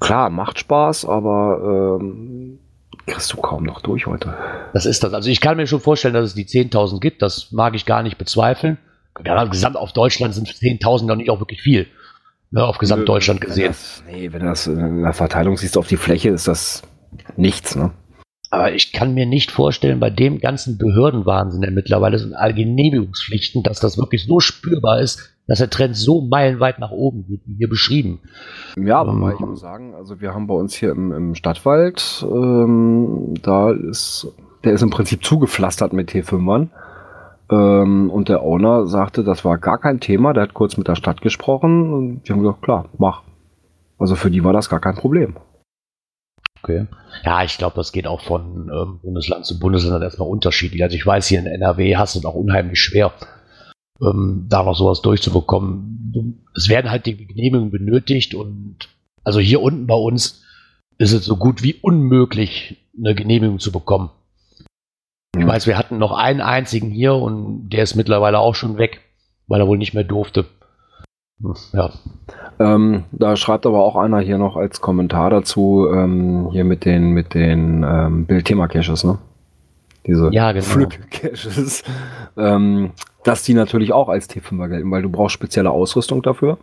Klar, 0.00 0.30
macht 0.30 0.58
Spaß, 0.58 1.04
aber 1.04 1.98
ähm, 2.00 2.58
kriegst 3.06 3.32
du 3.32 3.36
kaum 3.36 3.62
noch 3.62 3.80
durch 3.80 4.06
heute. 4.06 4.34
Das 4.72 4.86
ist 4.86 5.04
das. 5.04 5.14
Also, 5.14 5.30
ich 5.30 5.40
kann 5.40 5.56
mir 5.56 5.66
schon 5.66 5.80
vorstellen, 5.80 6.14
dass 6.14 6.26
es 6.26 6.34
die 6.34 6.46
10.000 6.46 7.00
gibt. 7.00 7.22
Das 7.22 7.52
mag 7.52 7.74
ich 7.74 7.86
gar 7.86 8.02
nicht 8.02 8.18
bezweifeln. 8.18 8.78
Ja, 9.24 9.44
gesamt 9.44 9.76
auf 9.76 9.92
Deutschland 9.92 10.34
sind 10.34 10.48
10.000 10.48 11.06
noch 11.06 11.16
nicht 11.16 11.30
auch 11.30 11.40
wirklich 11.40 11.62
viel. 11.62 11.86
Ne, 12.50 12.64
auf 12.64 12.78
Gesamtdeutschland 12.78 13.40
gesehen. 13.40 13.68
Das, 13.68 14.02
nee, 14.10 14.32
wenn 14.32 14.40
du 14.40 14.46
das 14.46 14.66
in 14.66 15.02
der 15.02 15.12
Verteilung 15.12 15.56
siehst 15.56 15.76
auf 15.76 15.86
die 15.86 15.96
Fläche, 15.98 16.30
ist 16.30 16.48
das 16.48 16.82
nichts, 17.36 17.76
ne? 17.76 17.90
Aber 18.50 18.72
ich 18.72 18.92
kann 18.92 19.14
mir 19.14 19.26
nicht 19.26 19.50
vorstellen, 19.50 20.00
bei 20.00 20.10
dem 20.10 20.38
ganzen 20.38 20.78
Behördenwahnsinn, 20.78 21.60
der 21.60 21.70
mittlerweile 21.70 22.18
sind, 22.18 22.34
all 22.34 22.54
Genehmigungspflichten, 22.54 23.62
dass 23.62 23.80
das 23.80 23.98
wirklich 23.98 24.24
so 24.24 24.40
spürbar 24.40 25.00
ist, 25.00 25.34
dass 25.46 25.58
der 25.58 25.70
Trend 25.70 25.96
so 25.96 26.22
meilenweit 26.22 26.78
nach 26.78 26.90
oben 26.90 27.26
geht, 27.26 27.42
wie 27.46 27.56
hier 27.56 27.68
beschrieben. 27.68 28.20
Ja, 28.76 29.00
aber 29.00 29.12
ähm, 29.12 29.32
ich 29.34 29.40
muss 29.40 29.60
sagen, 29.60 29.94
also 29.94 30.20
wir 30.20 30.34
haben 30.34 30.46
bei 30.46 30.54
uns 30.54 30.74
hier 30.74 30.90
im, 30.90 31.12
im 31.12 31.34
Stadtwald, 31.34 32.24
ähm, 32.30 33.34
da 33.42 33.72
ist, 33.72 34.28
der 34.64 34.72
ist 34.72 34.82
im 34.82 34.90
Prinzip 34.90 35.24
zugepflastert 35.24 35.92
mit 35.92 36.10
T5ern. 36.10 36.68
Ähm, 37.50 38.10
und 38.10 38.28
der 38.28 38.42
Owner 38.42 38.86
sagte, 38.86 39.24
das 39.24 39.44
war 39.44 39.58
gar 39.58 39.78
kein 39.78 40.00
Thema. 40.00 40.32
Der 40.32 40.44
hat 40.44 40.54
kurz 40.54 40.76
mit 40.76 40.88
der 40.88 40.96
Stadt 40.96 41.20
gesprochen 41.20 41.92
und 41.92 42.22
die 42.28 42.32
haben 42.32 42.40
gesagt, 42.40 42.62
klar, 42.62 42.86
mach. 42.98 43.22
Also 43.98 44.14
für 44.14 44.30
die 44.30 44.44
war 44.44 44.52
das 44.52 44.68
gar 44.68 44.80
kein 44.80 44.94
Problem. 44.94 45.36
Okay. 46.62 46.86
Ja, 47.24 47.44
ich 47.44 47.58
glaube, 47.58 47.76
das 47.76 47.92
geht 47.92 48.06
auch 48.06 48.20
von 48.20 48.70
ähm, 48.72 49.00
Bundesland 49.02 49.46
zu 49.46 49.58
Bundesland 49.58 50.02
erstmal 50.02 50.28
unterschiedlich. 50.28 50.82
Also 50.82 50.96
ich 50.96 51.06
weiß, 51.06 51.26
hier 51.26 51.38
in 51.38 51.46
NRW 51.46 51.96
hast 51.96 52.14
du 52.14 52.20
es 52.20 52.24
auch 52.24 52.34
unheimlich 52.34 52.80
schwer, 52.80 53.12
ähm, 54.00 54.46
da 54.48 54.62
noch 54.62 54.76
sowas 54.76 55.02
durchzubekommen. 55.02 56.44
Es 56.56 56.68
werden 56.68 56.90
halt 56.90 57.06
die 57.06 57.16
Genehmigungen 57.26 57.70
benötigt 57.70 58.34
und 58.34 58.88
also 59.24 59.40
hier 59.40 59.60
unten 59.60 59.86
bei 59.86 59.94
uns 59.94 60.42
ist 60.98 61.12
es 61.12 61.24
so 61.24 61.36
gut 61.36 61.62
wie 61.62 61.74
unmöglich, 61.74 62.76
eine 62.96 63.14
Genehmigung 63.14 63.60
zu 63.60 63.70
bekommen. 63.70 64.10
Ich 65.36 65.46
weiß, 65.46 65.66
wir 65.66 65.78
hatten 65.78 65.98
noch 65.98 66.12
einen 66.12 66.40
einzigen 66.40 66.90
hier 66.90 67.14
und 67.14 67.68
der 67.68 67.84
ist 67.84 67.94
mittlerweile 67.94 68.40
auch 68.40 68.54
schon 68.54 68.78
weg, 68.78 69.00
weil 69.46 69.60
er 69.60 69.68
wohl 69.68 69.78
nicht 69.78 69.94
mehr 69.94 70.04
durfte. 70.04 70.46
Ja. 71.72 71.90
Ähm, 72.58 73.04
da 73.12 73.36
schreibt 73.36 73.64
aber 73.64 73.84
auch 73.84 73.96
einer 73.96 74.18
hier 74.18 74.38
noch 74.38 74.56
als 74.56 74.80
Kommentar 74.80 75.30
dazu, 75.30 75.88
ähm, 75.92 76.48
hier 76.50 76.64
mit 76.64 76.84
den, 76.84 77.12
mit 77.12 77.34
den 77.34 77.84
ähm, 77.88 78.26
Bildthema-Caches, 78.26 79.04
ne? 79.04 79.18
Diese 80.06 80.30
ja, 80.32 80.52
genau. 80.52 80.64
Flip-Caches, 80.64 81.84
ähm, 82.36 82.90
dass 83.24 83.42
die 83.42 83.54
natürlich 83.54 83.92
auch 83.92 84.08
als 84.08 84.28
T5er 84.28 84.68
gelten, 84.68 84.90
weil 84.90 85.02
du 85.02 85.10
brauchst 85.10 85.34
spezielle 85.34 85.70
Ausrüstung 85.70 86.22
dafür. 86.22 86.58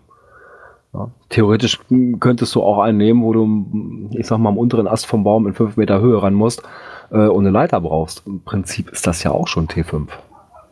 Ja. 0.93 1.09
Theoretisch 1.29 1.79
könntest 2.19 2.55
du 2.55 2.63
auch 2.63 2.79
einen 2.79 2.97
nehmen, 2.97 3.21
wo 3.21 3.33
du, 3.33 4.09
ich 4.17 4.27
sag 4.27 4.39
mal, 4.39 4.49
am 4.49 4.57
unteren 4.57 4.87
Ast 4.87 5.05
vom 5.05 5.23
Baum 5.23 5.47
in 5.47 5.53
5 5.53 5.77
Meter 5.77 6.01
Höhe 6.01 6.21
ran 6.21 6.33
musst 6.33 6.63
äh, 7.11 7.27
und 7.27 7.45
eine 7.45 7.51
Leiter 7.51 7.79
brauchst. 7.81 8.23
Im 8.25 8.41
Prinzip 8.41 8.89
ist 8.89 9.05
das 9.05 9.23
ja 9.23 9.31
auch 9.31 9.47
schon 9.47 9.67
T5, 9.67 10.07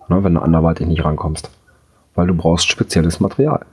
ne, 0.10 0.24
wenn 0.24 0.34
du 0.34 0.42
anderweitig 0.42 0.88
nicht 0.88 1.06
rankommst. 1.06 1.52
Weil 2.16 2.28
du 2.28 2.36
brauchst 2.36 2.70
spezielles 2.70 3.20
Material. 3.20 3.66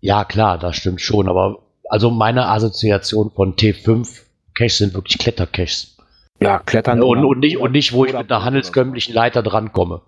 Ja, 0.00 0.24
klar, 0.24 0.58
das 0.58 0.76
stimmt 0.76 1.00
schon, 1.00 1.28
aber 1.28 1.58
also 1.88 2.10
meine 2.10 2.48
Assoziation 2.48 3.30
von 3.30 3.56
T5 3.56 4.22
Caches 4.54 4.78
sind 4.78 4.94
wirklich 4.94 5.18
Klettercaches. 5.18 5.96
Ja, 6.40 6.58
klettern. 6.60 7.02
Und, 7.02 7.24
und, 7.24 7.40
nicht, 7.40 7.58
und 7.58 7.72
nicht, 7.72 7.92
wo 7.92 8.04
ich 8.04 8.12
mit 8.12 8.30
einer 8.30 8.44
handelskömmlichen 8.44 9.14
Leiter 9.14 9.42
drankomme. 9.42 10.02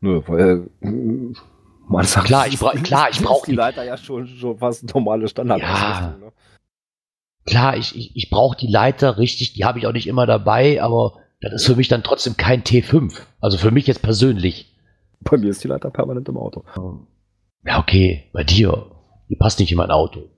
Nö, 0.00 0.20
weil 0.26 0.68
äh, 0.80 0.88
man 1.88 2.04
sagt, 2.04 2.26
klar, 2.26 2.46
ich, 2.46 2.58
bra 2.58 2.72
klar, 2.82 3.08
ich 3.10 3.20
brauche 3.20 3.46
die 3.46 3.56
Leiter 3.56 3.84
ja 3.84 3.96
schon, 3.96 4.26
schon 4.26 4.58
fast 4.58 4.92
normale 4.94 5.28
Standard. 5.28 5.60
Ja, 5.60 6.16
ne? 6.20 6.32
klar, 7.46 7.76
ich, 7.76 7.96
ich, 7.96 8.16
ich 8.16 8.30
brauche 8.30 8.56
die 8.56 8.66
Leiter 8.66 9.18
richtig, 9.18 9.54
die 9.54 9.64
habe 9.64 9.78
ich 9.78 9.86
auch 9.86 9.92
nicht 9.92 10.06
immer 10.06 10.26
dabei, 10.26 10.82
aber 10.82 11.14
das 11.40 11.54
ist 11.54 11.66
für 11.66 11.76
mich 11.76 11.88
dann 11.88 12.02
trotzdem 12.02 12.36
kein 12.36 12.62
T5. 12.62 13.20
Also 13.40 13.58
für 13.58 13.70
mich 13.72 13.86
jetzt 13.86 14.02
persönlich. 14.02 14.72
Bei 15.20 15.36
mir 15.36 15.50
ist 15.50 15.62
die 15.62 15.68
Leiter 15.68 15.90
permanent 15.90 16.28
im 16.28 16.36
Auto. 16.36 16.64
Ja, 17.64 17.78
okay, 17.78 18.24
bei 18.32 18.44
dir. 18.44 18.86
Die 19.28 19.36
passt 19.36 19.58
nicht 19.60 19.70
in 19.70 19.78
mein 19.78 19.90
Auto. 19.90 20.28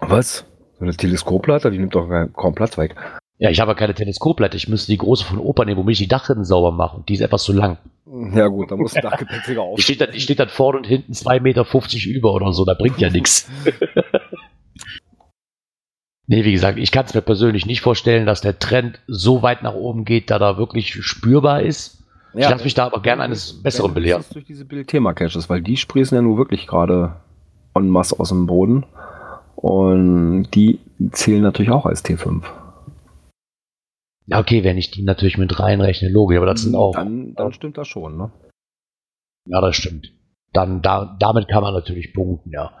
Was? 0.00 0.44
So 0.78 0.84
eine 0.84 0.96
Teleskopleiter, 0.96 1.70
die 1.70 1.78
nimmt 1.78 1.94
doch 1.94 2.08
kaum 2.32 2.54
Platz 2.54 2.76
weg. 2.76 2.96
Ja, 3.38 3.50
ich 3.50 3.60
habe 3.60 3.74
keine 3.74 3.94
Teleskopleiter. 3.94 4.56
Ich 4.56 4.68
müsste 4.68 4.92
die 4.92 4.98
große 4.98 5.24
von 5.24 5.38
Opa 5.38 5.64
nehmen, 5.64 5.78
womit 5.78 5.94
ich 5.94 5.98
die 5.98 6.08
Dachrinnen 6.08 6.44
sauber 6.44 6.72
mache. 6.72 6.96
Und 6.96 7.08
die 7.08 7.14
ist 7.14 7.20
etwas 7.20 7.44
zu 7.44 7.52
lang. 7.52 7.78
Ja 8.06 8.46
gut, 8.46 8.70
dann 8.70 8.78
muss 8.78 8.94
der 8.94 9.02
Dachgepäckträger 9.02 9.62
auf. 9.62 9.76
Die 9.76 9.82
steht, 9.82 10.00
dann, 10.00 10.12
steht 10.18 10.38
dann 10.38 10.48
vorne 10.48 10.78
und 10.78 10.86
hinten 10.86 11.12
2,50 11.12 11.40
Meter 11.40 11.66
über 12.06 12.32
oder 12.32 12.52
so. 12.52 12.64
Da 12.64 12.74
bringt 12.74 12.98
ja 12.98 13.10
nichts. 13.10 13.50
Nee, 16.28 16.44
wie 16.44 16.52
gesagt, 16.52 16.76
ich 16.78 16.90
kann 16.90 17.06
es 17.06 17.14
mir 17.14 17.22
persönlich 17.22 17.66
nicht 17.66 17.82
vorstellen, 17.82 18.26
dass 18.26 18.40
der 18.40 18.58
Trend 18.58 18.98
so 19.06 19.42
weit 19.42 19.62
nach 19.62 19.74
oben 19.74 20.04
geht, 20.04 20.28
da 20.30 20.40
da 20.40 20.58
wirklich 20.58 20.92
spürbar 21.04 21.62
ist. 21.62 21.95
Ja, 22.36 22.44
ich 22.44 22.50
lasse 22.50 22.64
mich 22.64 22.74
da 22.74 22.86
aber 22.86 23.00
gerne 23.00 23.22
eines 23.22 23.62
Besseren 23.62 23.94
belehren. 23.94 24.20
Das 24.20 24.28
durch 24.28 24.44
diese 24.44 24.66
Bildthema-Caches, 24.66 25.48
weil 25.48 25.62
die 25.62 25.76
sprießen 25.76 26.14
ja 26.14 26.22
nur 26.22 26.36
wirklich 26.36 26.66
gerade 26.66 27.16
en 27.74 27.88
masse 27.88 28.18
aus 28.20 28.28
dem 28.28 28.46
Boden. 28.46 28.84
Und 29.56 30.50
die 30.54 30.80
zählen 31.12 31.42
natürlich 31.42 31.70
auch 31.70 31.86
als 31.86 32.04
T5. 32.04 32.42
Ja, 34.26 34.38
okay, 34.38 34.64
wenn 34.64 34.76
ich 34.76 34.90
die 34.90 35.02
natürlich 35.02 35.38
mit 35.38 35.58
reinrechne, 35.58 36.10
logisch, 36.10 36.36
aber 36.36 36.46
das 36.46 36.62
sind 36.62 36.74
auch. 36.74 36.92
Dann, 36.92 37.34
dann 37.34 37.52
stimmt 37.52 37.78
das 37.78 37.88
schon, 37.88 38.18
ne? 38.18 38.30
Ja, 39.46 39.60
das 39.60 39.76
stimmt. 39.76 40.12
Dann, 40.52 40.82
da, 40.82 41.16
damit 41.18 41.48
kann 41.48 41.62
man 41.62 41.72
natürlich 41.72 42.12
punkten, 42.12 42.50
ja. 42.50 42.72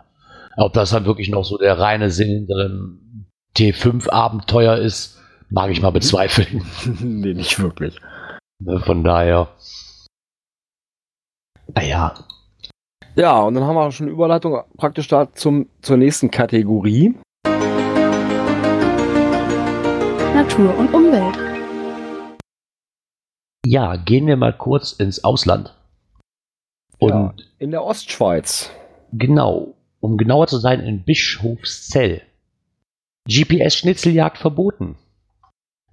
Ob 0.56 0.72
das 0.72 0.90
dann 0.90 1.06
wirklich 1.06 1.28
noch 1.30 1.44
so 1.44 1.56
der 1.56 1.78
reine 1.78 2.10
Sinn 2.10 2.46
drin 2.46 3.28
T5-Abenteuer 3.56 4.76
ist, 4.76 5.20
mag 5.48 5.70
ich 5.70 5.80
mal 5.80 5.90
mhm. 5.90 5.94
bezweifeln. 5.94 6.64
nee, 7.00 7.34
nicht 7.34 7.58
wirklich. 7.60 8.00
Ne, 8.58 8.80
von 8.80 9.04
daher. 9.04 9.48
Naja, 11.74 12.14
Ja, 13.16 13.40
und 13.42 13.54
dann 13.54 13.64
haben 13.64 13.74
wir 13.74 13.90
schon 13.92 14.08
Überleitung 14.08 14.62
praktisch 14.76 15.08
da 15.08 15.32
zum, 15.32 15.68
zur 15.82 15.96
nächsten 15.96 16.30
Kategorie. 16.30 17.14
Natur 20.34 20.76
und 20.78 20.92
Umwelt. 20.94 21.36
Ja, 23.64 23.96
gehen 23.96 24.26
wir 24.26 24.36
mal 24.36 24.52
kurz 24.56 24.92
ins 24.92 25.24
Ausland. 25.24 25.74
Und 26.98 27.10
Ja, 27.10 27.34
in 27.58 27.70
der 27.72 27.82
Ostschweiz. 27.84 28.70
genau, 29.12 29.74
um 30.00 30.16
genauer 30.18 30.46
zu 30.46 30.58
sein, 30.58 30.80
in 30.80 31.04
Bischofszell. 31.04 32.22
GPS-Schnitzeljagd 33.28 34.38
verboten. 34.38 34.96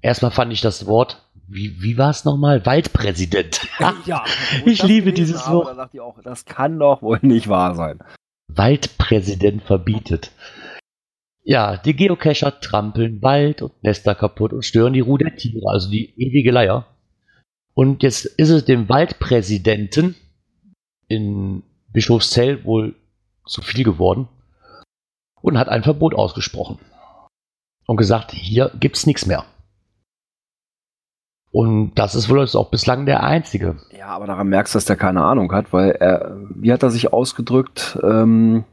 Erstmal 0.02 0.32
fand 0.32 0.54
ich 0.54 0.62
das 0.62 0.86
Wort, 0.86 1.22
wie, 1.47 1.82
wie 1.82 1.97
war 1.97 2.10
es 2.10 2.25
nochmal? 2.25 2.65
Waldpräsident. 2.65 3.62
ja, 4.06 4.23
Ich 4.65 4.84
liebe 4.84 5.13
dieses 5.13 5.47
Wort. 5.49 5.77
Da 5.77 6.01
auch, 6.01 6.21
das 6.23 6.45
kann 6.45 6.79
doch 6.79 7.01
wohl 7.01 7.19
nicht 7.21 7.47
wahr 7.47 7.75
sein. 7.75 7.99
Waldpräsident 8.47 9.63
verbietet. 9.63 10.32
Ja, 11.43 11.77
die 11.77 11.95
Geocacher 11.95 12.60
trampeln 12.62 13.21
Wald 13.21 13.62
und 13.62 13.84
Nester 13.84 14.15
kaputt 14.15 14.53
und 14.53 14.63
stören 14.63 14.93
die 14.93 15.01
Ruhe 15.01 15.19
der 15.19 15.36
Tiere, 15.36 15.69
also 15.69 15.89
die 15.89 16.13
ewige 16.17 16.51
Leier. 16.51 16.86
Und 17.73 18.03
jetzt 18.03 18.25
ist 18.25 18.49
es 18.49 18.65
dem 18.65 18.88
Waldpräsidenten 18.88 20.15
in 21.08 21.63
Bischofszell 21.91 22.63
wohl 22.63 22.95
zu 23.45 23.62
viel 23.62 23.84
geworden 23.84 24.29
und 25.41 25.58
hat 25.58 25.67
ein 25.67 25.84
Verbot 25.84 26.15
ausgesprochen. 26.15 26.79
Und 27.86 27.97
gesagt, 27.97 28.32
hier 28.32 28.71
gibt's 28.79 29.06
nichts 29.06 29.25
mehr. 29.25 29.45
Und 31.53 31.91
das 31.93 32.15
ist 32.15 32.29
wohl 32.29 32.39
jetzt 32.39 32.55
auch 32.55 32.71
bislang 32.71 33.05
der 33.05 33.21
einzige. 33.21 33.75
Ja, 33.95 34.07
aber 34.07 34.25
daran 34.25 34.47
merkst 34.47 34.73
du, 34.73 34.77
dass 34.77 34.85
der 34.85 34.95
keine 34.95 35.23
Ahnung 35.23 35.51
hat, 35.51 35.71
weil 35.71 35.91
er, 35.91 36.35
wie 36.49 36.73
hat 36.73 36.81
er 36.81 36.89
sich 36.89 37.13
ausgedrückt? 37.13 37.99
Ähm, 38.01 38.63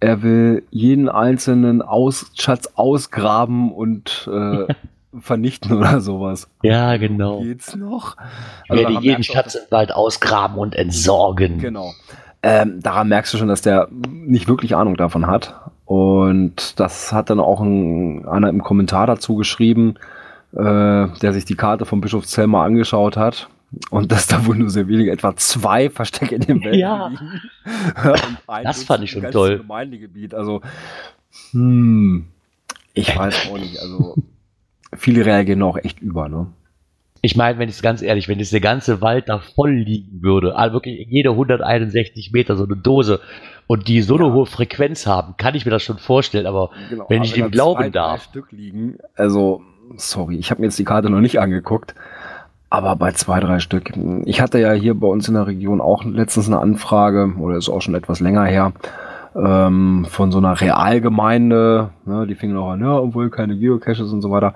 er 0.00 0.22
will 0.22 0.62
jeden 0.70 1.10
einzelnen 1.10 1.82
Aus 1.82 2.32
Schatz 2.36 2.70
ausgraben 2.74 3.70
und 3.70 4.30
äh, 4.32 4.66
vernichten 5.20 5.76
oder 5.76 6.00
sowas. 6.00 6.48
Ja, 6.62 6.96
genau. 6.96 7.42
Geht's 7.42 7.76
noch? 7.76 8.16
Ich 8.64 8.74
werde 8.74 8.98
jeden 9.00 9.22
Schatz 9.22 9.54
im 9.54 9.70
Wald 9.70 9.92
ausgraben 9.92 10.56
und 10.56 10.74
entsorgen. 10.74 11.58
Genau. 11.58 11.92
Ähm, 12.42 12.80
daran 12.80 13.08
merkst 13.08 13.34
du 13.34 13.36
schon, 13.36 13.48
dass 13.48 13.60
der 13.60 13.88
nicht 13.90 14.48
wirklich 14.48 14.74
Ahnung 14.74 14.96
davon 14.96 15.26
hat. 15.26 15.54
Und 15.84 16.80
das 16.80 17.12
hat 17.12 17.28
dann 17.28 17.40
auch 17.40 17.60
ein, 17.60 18.26
einer 18.26 18.48
im 18.48 18.62
Kommentar 18.62 19.06
dazu 19.06 19.36
geschrieben, 19.36 19.96
äh, 20.56 21.18
der 21.20 21.32
sich 21.32 21.44
die 21.44 21.56
Karte 21.56 21.84
vom 21.86 22.00
Bischof 22.00 22.26
Zellmer 22.26 22.62
angeschaut 22.62 23.16
hat. 23.16 23.48
Und 23.90 24.12
dass 24.12 24.28
da 24.28 24.46
wohl 24.46 24.56
nur 24.56 24.70
sehr 24.70 24.86
wenig, 24.86 25.08
etwa 25.08 25.34
zwei 25.36 25.90
Verstecke 25.90 26.36
in 26.36 26.42
dem 26.42 26.64
Welt 26.64 26.76
Ja. 26.76 27.08
liegen. 27.08 27.40
Das 28.62 28.84
fand 28.84 29.02
ich 29.04 29.10
schon 29.10 29.28
toll. 29.32 29.58
Gemeindegebiet. 29.58 30.32
Also, 30.34 30.60
hm, 31.52 32.26
ich 32.92 33.16
weiß 33.16 33.48
auch 33.50 33.58
nicht. 33.58 33.80
Also, 33.80 34.14
viele 34.96 35.26
reagieren 35.26 35.62
auch 35.62 35.76
echt 35.78 36.00
über, 36.00 36.28
ne? 36.28 36.46
Ich 37.22 37.36
meine, 37.36 37.58
wenn 37.58 37.68
ich 37.70 37.76
es 37.76 37.82
ganz 37.82 38.02
ehrlich, 38.02 38.28
wenn 38.28 38.38
jetzt 38.38 38.52
der 38.52 38.60
ganze 38.60 39.00
Wald 39.00 39.28
da 39.30 39.38
voll 39.40 39.72
liegen 39.72 40.22
würde, 40.22 40.56
also 40.56 40.74
wirklich 40.74 41.06
jede 41.08 41.30
161 41.30 42.32
Meter 42.32 42.54
so 42.54 42.64
eine 42.64 42.76
Dose 42.76 43.20
und 43.66 43.88
die 43.88 44.02
so 44.02 44.16
eine 44.16 44.26
Ja. 44.26 44.32
hohe 44.34 44.44
Frequenz 44.46 45.06
haben, 45.06 45.34
kann 45.38 45.54
ich 45.54 45.64
mir 45.64 45.70
das 45.70 45.82
schon 45.82 45.96
vorstellen, 45.98 46.46
aber 46.46 46.70
Genau, 46.90 47.06
Wenn 47.08 47.18
aber 47.20 47.24
ich 47.26 47.32
dem 47.32 47.50
glauben 47.50 47.78
zwei, 47.78 47.84
drei 47.84 47.90
darf. 47.90 48.24
Stück 48.24 48.52
liegen, 48.52 48.98
also, 49.16 49.62
sorry, 49.96 50.36
ich 50.36 50.50
habe 50.50 50.60
mir 50.60 50.66
jetzt 50.66 50.78
die 50.78 50.84
Karte 50.84 51.10
noch 51.10 51.20
nicht 51.20 51.40
angeguckt, 51.40 51.94
aber 52.70 52.96
bei 52.96 53.12
zwei, 53.12 53.40
drei 53.40 53.58
Stück. 53.60 53.92
Ich 54.24 54.40
hatte 54.40 54.58
ja 54.58 54.72
hier 54.72 54.94
bei 54.94 55.06
uns 55.06 55.28
in 55.28 55.34
der 55.34 55.46
Region 55.46 55.80
auch 55.80 56.04
letztens 56.04 56.48
eine 56.48 56.58
Anfrage, 56.58 57.34
oder 57.38 57.56
ist 57.56 57.68
auch 57.68 57.82
schon 57.82 57.94
etwas 57.94 58.20
länger 58.20 58.44
her, 58.44 58.72
ähm, 59.36 60.06
von 60.08 60.32
so 60.32 60.38
einer 60.38 60.60
Realgemeinde, 60.60 61.90
ne, 62.04 62.26
die 62.26 62.34
fingen 62.34 62.56
auch 62.56 62.70
an, 62.70 62.80
ja, 62.80 62.98
obwohl 62.98 63.30
keine 63.30 63.56
Geocaches 63.56 64.12
und 64.12 64.22
so 64.22 64.30
weiter. 64.30 64.54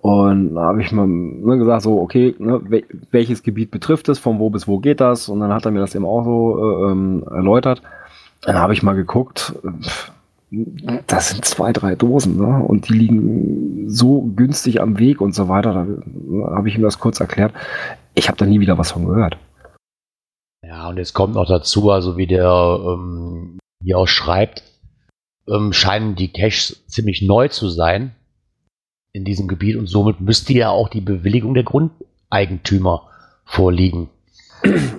Und 0.00 0.54
da 0.54 0.62
habe 0.62 0.82
ich 0.82 0.92
mal 0.92 1.06
ne, 1.06 1.56
gesagt, 1.56 1.82
so, 1.82 2.00
okay, 2.00 2.34
ne, 2.38 2.60
wel 2.68 2.84
welches 3.10 3.42
Gebiet 3.42 3.70
betrifft 3.70 4.08
es, 4.08 4.18
von 4.18 4.38
wo 4.38 4.50
bis 4.50 4.68
wo 4.68 4.78
geht 4.78 5.00
das? 5.00 5.28
Und 5.28 5.40
dann 5.40 5.52
hat 5.52 5.64
er 5.64 5.70
mir 5.70 5.80
das 5.80 5.94
eben 5.94 6.04
auch 6.04 6.24
so 6.24 6.58
äh, 6.58 6.90
ähm, 6.90 7.24
erläutert. 7.30 7.82
Dann 8.42 8.56
habe 8.56 8.74
ich 8.74 8.82
mal 8.82 8.94
geguckt, 8.94 9.54
pff, 9.82 10.12
das 11.06 11.30
sind 11.30 11.44
zwei, 11.44 11.72
drei 11.72 11.94
Dosen, 11.94 12.36
ne? 12.36 12.64
Und 12.64 12.88
die 12.88 12.94
liegen 12.94 13.88
so 13.88 14.22
günstig 14.22 14.80
am 14.80 14.98
Weg 14.98 15.20
und 15.20 15.34
so 15.34 15.48
weiter. 15.48 15.72
Da 15.72 15.84
ne, 15.84 16.46
habe 16.54 16.68
ich 16.68 16.76
ihm 16.76 16.82
das 16.82 16.98
kurz 16.98 17.20
erklärt. 17.20 17.52
Ich 18.14 18.28
habe 18.28 18.38
da 18.38 18.46
nie 18.46 18.60
wieder 18.60 18.78
was 18.78 18.92
von 18.92 19.06
gehört. 19.06 19.36
ja, 20.62 20.88
und 20.88 20.96
jetzt 20.96 21.14
kommt 21.14 21.34
noch 21.34 21.46
dazu, 21.46 21.90
also 21.90 22.16
wie 22.16 22.26
der 22.26 22.78
ähm, 22.86 23.58
hier 23.82 23.98
auch 23.98 24.08
schreibt, 24.08 24.62
ähm, 25.48 25.72
scheinen 25.72 26.14
die 26.14 26.32
Caches 26.32 26.86
ziemlich 26.86 27.22
neu 27.22 27.48
zu 27.48 27.68
sein 27.68 28.14
in 29.12 29.24
diesem 29.24 29.46
Gebiet 29.46 29.76
und 29.76 29.86
somit 29.86 30.20
müsste 30.20 30.52
ja 30.52 30.70
auch 30.70 30.88
die 30.88 31.00
Bewilligung 31.00 31.54
der 31.54 31.64
Grundeigentümer 31.64 33.08
vorliegen. 33.44 34.10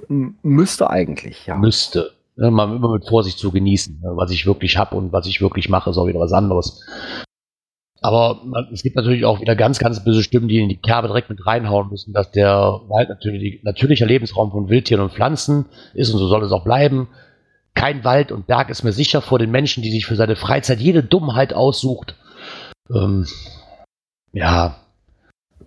Müsste 0.08 0.90
eigentlich, 0.90 1.48
ja. 1.48 1.58
müsste. 1.58 2.15
Ja, 2.38 2.52
man 2.52 2.76
immer 2.76 2.92
mit 2.92 3.08
Vorsicht 3.08 3.40
zu 3.40 3.52
genießen. 3.52 4.02
ne, 4.02 4.12
Was 4.16 4.32
ich 4.32 4.46
wirklich 4.46 4.78
habe 4.78 4.96
und 4.96 5.14
was 5.14 5.26
ich 5.28 5.42
wirklich 5.42 5.70
mache, 5.70 5.90
ist 5.90 5.98
auch 5.98 6.08
wieder 6.08 6.20
was 6.20 6.34
anderes. 6.34 6.82
Aber 8.02 8.42
es 8.72 8.84
gibt 8.84 8.96
natürlich 8.96 9.26
auch 9.26 9.42
wieder 9.42 9.56
ganz, 9.56 9.80
ganz 9.80 10.04
böse 10.04 10.22
Stimmen, 10.22 10.48
die 10.48 10.60
in 10.60 10.70
die 10.70 10.78
Kerbe 10.78 11.08
direkt 11.08 11.30
mit 11.30 11.46
reinhauen 11.48 11.90
müssen, 11.90 12.14
dass 12.14 12.30
der 12.30 12.82
Wald 12.88 13.10
natürlich 13.10 13.64
natürlicher 13.64 14.06
Lebensraum 14.06 14.52
von 14.52 14.70
Wildtieren 14.70 15.02
und 15.02 15.14
Pflanzen 15.14 15.66
ist 15.94 16.12
und 16.12 16.20
so 16.20 16.28
soll 16.28 16.44
es 16.44 16.52
auch 16.52 16.64
bleiben. 16.64 17.08
Kein 17.74 18.04
Wald 18.04 18.32
und 18.32 18.48
Berg 18.48 18.70
ist 18.70 18.84
mehr 18.84 18.94
sicher 18.94 19.22
vor 19.22 19.40
den 19.40 19.50
Menschen, 19.50 19.82
die 19.82 19.92
sich 19.92 20.06
für 20.06 20.16
seine 20.16 20.36
Freizeit 20.36 20.80
jede 20.80 21.04
Dummheit 21.04 21.54
aussucht. 21.54 22.16
Ähm, 22.94 23.26
ja, 24.34 24.76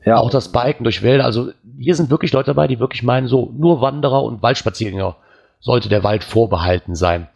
ja, 0.04 0.18
auch 0.18 0.30
das 0.30 0.52
Biken 0.52 0.84
durch 0.84 1.02
Wälder. 1.02 1.24
Also 1.24 1.50
hier 1.78 1.96
sind 1.96 2.10
wirklich 2.10 2.32
Leute 2.32 2.46
dabei, 2.46 2.68
die 2.68 2.78
wirklich 2.78 3.02
meinen, 3.02 3.26
so 3.26 3.52
nur 3.56 3.80
Wanderer 3.80 4.22
und 4.22 4.42
Waldspaziergänger 4.42 5.16
sollte 5.60 5.88
der 5.88 6.04
Wald 6.04 6.24
vorbehalten 6.24 6.94
sein. 6.94 7.28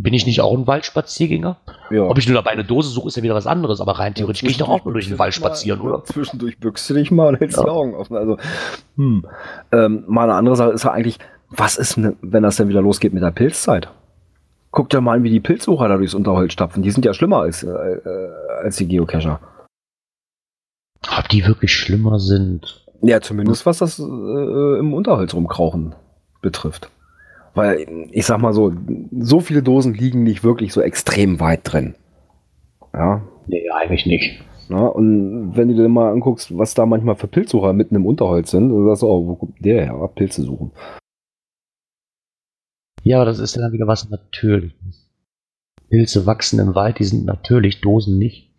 Bin 0.00 0.12
ich 0.12 0.26
nicht 0.26 0.40
auch 0.40 0.52
ein 0.56 0.66
Waldspaziergänger? 0.66 1.56
ja. 1.90 2.02
Ob 2.02 2.18
ich 2.18 2.26
nur 2.26 2.34
dabei 2.34 2.50
eine 2.50 2.64
Dose 2.64 2.88
suche, 2.88 3.08
ist 3.08 3.16
ja 3.16 3.22
wieder 3.22 3.34
was 3.36 3.46
anderes, 3.46 3.80
aber 3.80 3.92
rein 3.98 4.14
theoretisch 4.14 4.40
gehe 4.40 4.50
ich 4.50 4.58
doch 4.58 4.68
auch 4.68 4.84
nur 4.84 4.92
durch 4.92 5.06
den 5.08 5.18
Wald 5.20 5.34
spazieren, 5.34 5.80
mal, 5.80 5.92
oder? 5.92 6.04
Zwischendurch 6.04 6.58
bückst 6.58 6.90
du 6.90 6.94
dich 6.94 7.10
mal 7.12 7.28
und 7.28 7.40
hältst 7.40 7.58
Ja. 7.58 7.64
die 7.64 7.70
Augen 7.70 7.94
offen. 7.94 8.16
Also, 8.16 8.36
hm. 8.96 9.24
ähm, 9.70 10.04
mal 10.08 10.24
eine 10.24 10.34
andere 10.34 10.56
Sache 10.56 10.70
ist 10.70 10.84
ja 10.84 10.90
eigentlich, 10.90 11.18
was 11.48 11.76
ist, 11.76 11.96
wenn 11.96 12.42
das 12.42 12.56
denn 12.56 12.68
wieder 12.68 12.82
losgeht 12.82 13.12
mit 13.12 13.22
der 13.22 13.30
Pilzzeit? 13.30 13.88
Guck 14.72 14.90
dir 14.90 15.00
mal 15.00 15.16
an, 15.16 15.22
wie 15.22 15.30
die 15.30 15.38
Pilzsucher 15.38 15.86
da 15.86 15.96
durchs 15.96 16.14
Unterholz 16.14 16.52
stapfen. 16.52 16.82
Die 16.82 16.90
sind 16.90 17.04
ja 17.04 17.14
schlimmer 17.14 17.38
als, 17.42 17.62
äh, 17.62 17.68
äh, 17.68 18.30
als 18.64 18.76
die 18.76 18.88
Geocacher. 18.88 19.38
Ob 21.16 21.28
die 21.28 21.46
wirklich 21.46 21.72
schlimmer 21.72 22.18
sind? 22.18 22.84
Ja, 23.00 23.20
zumindest 23.20 23.64
was 23.66 23.78
das 23.78 24.00
äh, 24.00 24.02
im 24.02 24.92
Unterholz 24.92 25.32
rumkrauchen 25.34 25.94
betrifft. 26.42 26.90
Weil, 27.54 27.86
ich 28.10 28.26
sag 28.26 28.40
mal 28.40 28.52
so, 28.52 28.72
so 29.18 29.40
viele 29.40 29.62
Dosen 29.62 29.94
liegen 29.94 30.24
nicht 30.24 30.42
wirklich 30.42 30.72
so 30.72 30.80
extrem 30.80 31.38
weit 31.40 31.60
drin. 31.64 31.94
Ja. 32.92 33.22
Nee, 33.46 33.68
eigentlich 33.70 34.06
nicht. 34.06 34.42
ja 34.68 34.78
und 34.78 35.56
wenn 35.56 35.68
du 35.68 35.74
dir 35.74 35.88
mal 35.88 36.12
anguckst, 36.12 36.56
was 36.56 36.74
da 36.74 36.86
manchmal 36.86 37.16
für 37.16 37.28
Pilzsucher 37.28 37.72
mitten 37.72 37.94
im 37.96 38.06
Unterholz 38.06 38.50
sind, 38.50 38.70
dann 38.70 38.86
sagst 38.86 39.02
du, 39.02 39.06
oh, 39.06 39.26
wo 39.26 39.34
kommt 39.36 39.64
der 39.64 39.84
her? 39.84 40.10
Pilze 40.14 40.42
suchen. 40.42 40.72
Ja, 43.02 43.18
aber 43.18 43.26
das 43.26 43.38
ist 43.38 43.56
dann 43.56 43.72
wieder 43.72 43.86
was 43.86 44.08
Natürliches. 44.08 45.10
Pilze 45.90 46.26
wachsen 46.26 46.58
im 46.58 46.74
Wald, 46.74 46.98
die 46.98 47.04
sind 47.04 47.26
natürlich, 47.26 47.80
Dosen 47.80 48.18
nicht. 48.18 48.50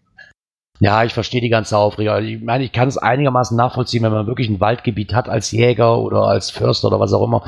Ja, 0.80 1.04
ich 1.04 1.14
verstehe 1.14 1.42
die 1.42 1.50
ganze 1.50 1.78
Aufregung. 1.78 2.24
Ich 2.24 2.42
meine, 2.42 2.64
ich 2.64 2.72
kann 2.72 2.88
es 2.88 2.98
einigermaßen 2.98 3.58
nachvollziehen, 3.58 4.04
wenn 4.04 4.12
man 4.12 4.28
wirklich 4.28 4.50
ein 4.50 4.60
Waldgebiet 4.60 5.14
hat 5.14 5.30
als 5.30 5.52
Jäger 5.52 6.00
oder 6.00 6.24
als 6.24 6.50
Förster 6.50 6.90
oder 6.90 7.00
was 7.00 7.14
auch 7.14 7.26
immer, 7.26 7.44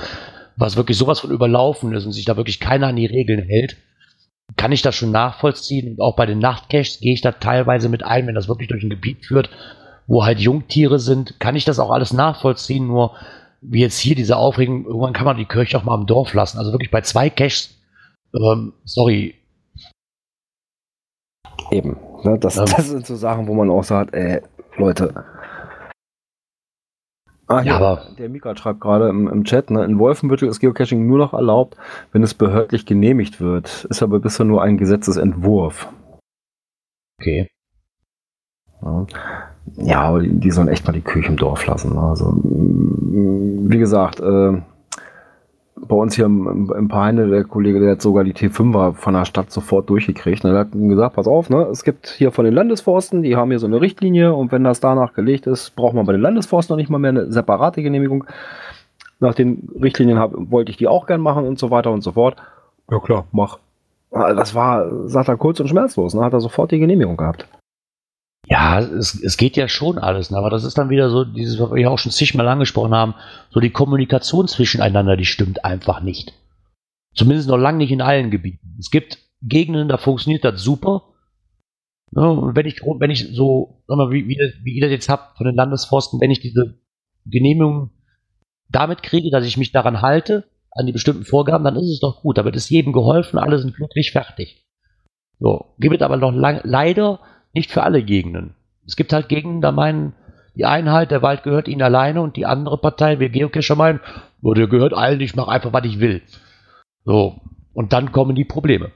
was 0.57 0.75
wirklich 0.75 0.97
sowas 0.97 1.19
von 1.19 1.31
überlaufen 1.31 1.93
ist 1.93 2.05
und 2.05 2.11
sich 2.11 2.25
da 2.25 2.35
wirklich 2.35 2.59
keiner 2.59 2.87
an 2.87 2.95
die 2.95 3.05
Regeln 3.05 3.43
hält, 3.43 3.77
kann 4.55 4.71
ich 4.71 4.81
das 4.81 4.95
schon 4.95 5.11
nachvollziehen. 5.11 5.91
Und 5.91 6.01
auch 6.01 6.15
bei 6.15 6.25
den 6.25 6.39
Nachtcaches 6.39 6.99
gehe 6.99 7.13
ich 7.13 7.21
da 7.21 7.31
teilweise 7.31 7.89
mit 7.89 8.03
ein, 8.03 8.27
wenn 8.27 8.35
das 8.35 8.47
wirklich 8.47 8.67
durch 8.67 8.83
ein 8.83 8.89
Gebiet 8.89 9.25
führt, 9.25 9.49
wo 10.07 10.25
halt 10.25 10.39
Jungtiere 10.39 10.99
sind, 10.99 11.39
kann 11.39 11.55
ich 11.55 11.65
das 11.65 11.79
auch 11.79 11.91
alles 11.91 12.11
nachvollziehen. 12.11 12.87
Nur 12.87 13.13
wie 13.61 13.81
jetzt 13.81 13.99
hier 13.99 14.15
diese 14.15 14.37
Aufregung, 14.37 14.85
irgendwann 14.85 15.13
kann 15.13 15.25
man 15.25 15.37
die 15.37 15.45
Kirche 15.45 15.77
auch 15.77 15.83
mal 15.83 15.99
im 15.99 16.07
Dorf 16.07 16.33
lassen. 16.33 16.57
Also 16.57 16.71
wirklich 16.71 16.91
bei 16.91 17.01
zwei 17.01 17.29
Caches, 17.29 17.77
ähm, 18.33 18.73
sorry, 18.83 19.35
Eben. 21.71 21.97
Ne, 22.23 22.37
das, 22.39 22.57
Ähm. 22.57 22.65
das 22.75 22.89
sind 22.89 23.05
so 23.05 23.15
Sachen, 23.15 23.47
wo 23.47 23.53
man 23.53 23.69
auch 23.69 23.83
sagt, 23.83 24.13
ey, 24.15 24.41
Leute. 24.77 25.13
Ah, 27.47 27.61
Ja, 27.63 27.77
aber- 27.77 28.01
der 28.17 28.27
Mika 28.29 28.55
schreibt 28.57 28.81
gerade 28.81 29.07
im, 29.09 29.27
im 29.27 29.43
Chat, 29.45 29.69
ne, 29.71 29.83
in 29.85 29.99
Wolfenbüttel 29.99 30.49
ist 30.49 30.59
Geocaching 30.59 31.07
nur 31.07 31.17
noch 31.17 31.33
erlaubt, 31.33 31.77
wenn 32.11 32.21
es 32.23 32.33
behördlich 32.33 32.85
genehmigt 32.85 33.39
wird. 33.39 33.85
Ist 33.89 34.03
aber 34.03 34.19
bisher 34.19 34.45
nur 34.45 34.61
ein 34.61 34.77
Gesetzesentwurf. 34.77 35.87
okay. 37.19 37.47
Ja, 38.81 39.07
ja 39.77 40.01
aber 40.01 40.19
die, 40.19 40.39
die 40.39 40.51
sollen 40.51 40.67
echt 40.67 40.85
mal 40.85 40.93
die 40.93 41.01
Küche 41.01 41.29
im 41.29 41.37
Dorf 41.37 41.65
lassen. 41.65 41.93
ne. 41.95 42.01
Also, 42.01 42.31
mm, 42.31 43.71
wie 43.71 43.77
gesagt, 43.79 44.19
äh, 44.19 44.61
bei 45.81 45.95
uns 45.95 46.15
hier 46.15 46.25
im, 46.25 46.71
im, 46.75 46.87
Peine, 46.87 47.27
der 47.27 47.43
Kollege, 47.43 47.79
der 47.79 47.91
hat 47.91 48.01
sogar 48.01 48.23
die 48.23 48.33
T5er 48.33 48.93
von 48.93 49.13
der 49.13 49.25
Stadt 49.25 49.51
sofort 49.51 49.89
durchgekriegt. 49.89 50.43
Und 50.43 50.51
er 50.51 50.59
hat 50.59 50.71
gesagt, 50.71 51.15
pass 51.15 51.27
auf, 51.27 51.49
ne, 51.49 51.67
es 51.71 51.83
gibt 51.83 52.07
hier 52.07 52.31
von 52.31 52.45
den 52.45 52.53
Landesforsten, 52.53 53.21
die 53.21 53.35
haben 53.35 53.49
hier 53.49 53.59
so 53.59 53.67
eine 53.67 53.81
Richtlinie 53.81 54.33
und 54.33 54.51
wenn 54.51 54.63
das 54.63 54.79
danach 54.79 55.13
gelegt 55.13 55.47
ist, 55.47 55.75
braucht 55.75 55.93
man 55.93 56.05
bei 56.05 56.13
den 56.13 56.21
Landesforsten 56.21 56.73
noch 56.73 56.77
nicht 56.77 56.89
mal 56.89 56.99
mehr 56.99 57.11
eine 57.11 57.31
separate 57.31 57.81
Genehmigung. 57.83 58.25
Nach 59.19 59.33
den 59.33 59.69
Richtlinien 59.81 60.19
hab, 60.19 60.31
wollte 60.35 60.71
ich 60.71 60.77
die 60.77 60.87
auch 60.87 61.07
gern 61.07 61.21
machen 61.21 61.45
und 61.45 61.57
so 61.57 61.71
weiter 61.71 61.91
und 61.91 62.01
so 62.01 62.11
fort. 62.11 62.37
Ja 62.89 62.99
klar, 62.99 63.25
mach. 63.31 63.59
Das 64.11 64.55
war, 64.55 65.07
sagt 65.07 65.27
er, 65.27 65.37
kurz 65.37 65.59
und 65.59 65.67
schmerzlos, 65.67 66.13
ne, 66.13 66.23
hat 66.23 66.33
er 66.33 66.39
sofort 66.39 66.71
die 66.71 66.79
Genehmigung 66.79 67.17
gehabt. 67.17 67.47
Ja, 68.49 68.79
es, 68.79 69.21
es 69.21 69.35
geht 69.35 69.57
ja 69.57 69.67
schon 69.67 69.97
alles, 69.97 70.31
ne? 70.31 70.37
aber 70.37 70.49
das 70.49 70.63
ist 70.63 70.77
dann 70.77 70.89
wieder 70.89 71.09
so, 71.09 71.25
dieses, 71.25 71.59
was 71.59 71.69
wir 71.69 71.81
ja 71.81 71.89
auch 71.89 71.99
schon 71.99 72.13
zigmal 72.13 72.47
angesprochen 72.47 72.93
haben, 72.93 73.13
so 73.49 73.59
die 73.59 73.71
Kommunikation 73.71 74.47
zwischeneinander, 74.47 75.17
die 75.17 75.25
stimmt 75.25 75.65
einfach 75.65 76.01
nicht. 76.01 76.33
Zumindest 77.13 77.49
noch 77.49 77.57
lange 77.57 77.79
nicht 77.79 77.91
in 77.91 78.01
allen 78.01 78.31
Gebieten. 78.31 78.77
Es 78.79 78.89
gibt 78.89 79.17
Gegenden, 79.41 79.89
da 79.89 79.97
funktioniert 79.97 80.45
das 80.45 80.61
super. 80.61 81.13
Ne? 82.11 82.29
Und 82.29 82.55
wenn 82.55 82.65
ich, 82.65 82.81
wenn 82.81 83.11
ich 83.11 83.35
so, 83.35 83.83
sag 83.85 83.97
mal, 83.97 84.11
wie, 84.11 84.29
wie, 84.29 84.37
wie 84.63 84.75
ihr 84.75 84.81
das 84.81 84.91
jetzt 84.91 85.09
habt 85.09 85.37
von 85.37 85.45
den 85.45 85.55
Landesforsten, 85.55 86.21
wenn 86.21 86.31
ich 86.31 86.39
diese 86.39 86.79
Genehmigung 87.25 87.91
damit 88.69 89.03
kriege, 89.03 89.29
dass 89.29 89.45
ich 89.45 89.57
mich 89.57 89.73
daran 89.73 90.01
halte, 90.01 90.45
an 90.71 90.85
die 90.85 90.93
bestimmten 90.93 91.25
Vorgaben, 91.25 91.65
dann 91.65 91.75
ist 91.75 91.89
es 91.89 91.99
doch 91.99 92.21
gut. 92.21 92.37
Damit 92.37 92.55
ist 92.55 92.69
jedem 92.69 92.93
geholfen, 92.93 93.39
alle 93.39 93.59
sind 93.59 93.75
glücklich, 93.75 94.11
fertig. 94.11 94.63
So, 95.39 95.73
gibt 95.79 95.95
es 95.95 96.01
aber 96.01 96.17
noch 96.17 96.31
lang, 96.31 96.61
leider 96.63 97.19
nicht 97.53 97.71
für 97.71 97.83
alle 97.83 98.03
Gegenden. 98.03 98.53
Es 98.85 98.95
gibt 98.95 99.13
halt 99.13 99.29
Gegenden, 99.29 99.61
da 99.61 99.71
meinen 99.71 100.13
die 100.55 100.65
Einheit, 100.65 101.11
der 101.11 101.21
Wald 101.21 101.43
gehört 101.43 101.67
ihnen 101.67 101.83
alleine 101.83 102.21
und 102.21 102.35
die 102.35 102.45
andere 102.45 102.79
Partei, 102.79 103.19
wir 103.19 103.29
Geocacher 103.29 103.75
meinen, 103.75 103.99
oh, 104.41 104.53
der 104.53 104.67
gehört 104.67 104.93
allen, 104.93 105.21
ich 105.21 105.35
mache 105.35 105.51
einfach, 105.51 105.71
was 105.71 105.85
ich 105.85 105.99
will. 105.99 106.21
So, 107.05 107.39
und 107.73 107.93
dann 107.93 108.11
kommen 108.11 108.35
die 108.35 108.43
Probleme. 108.43 108.91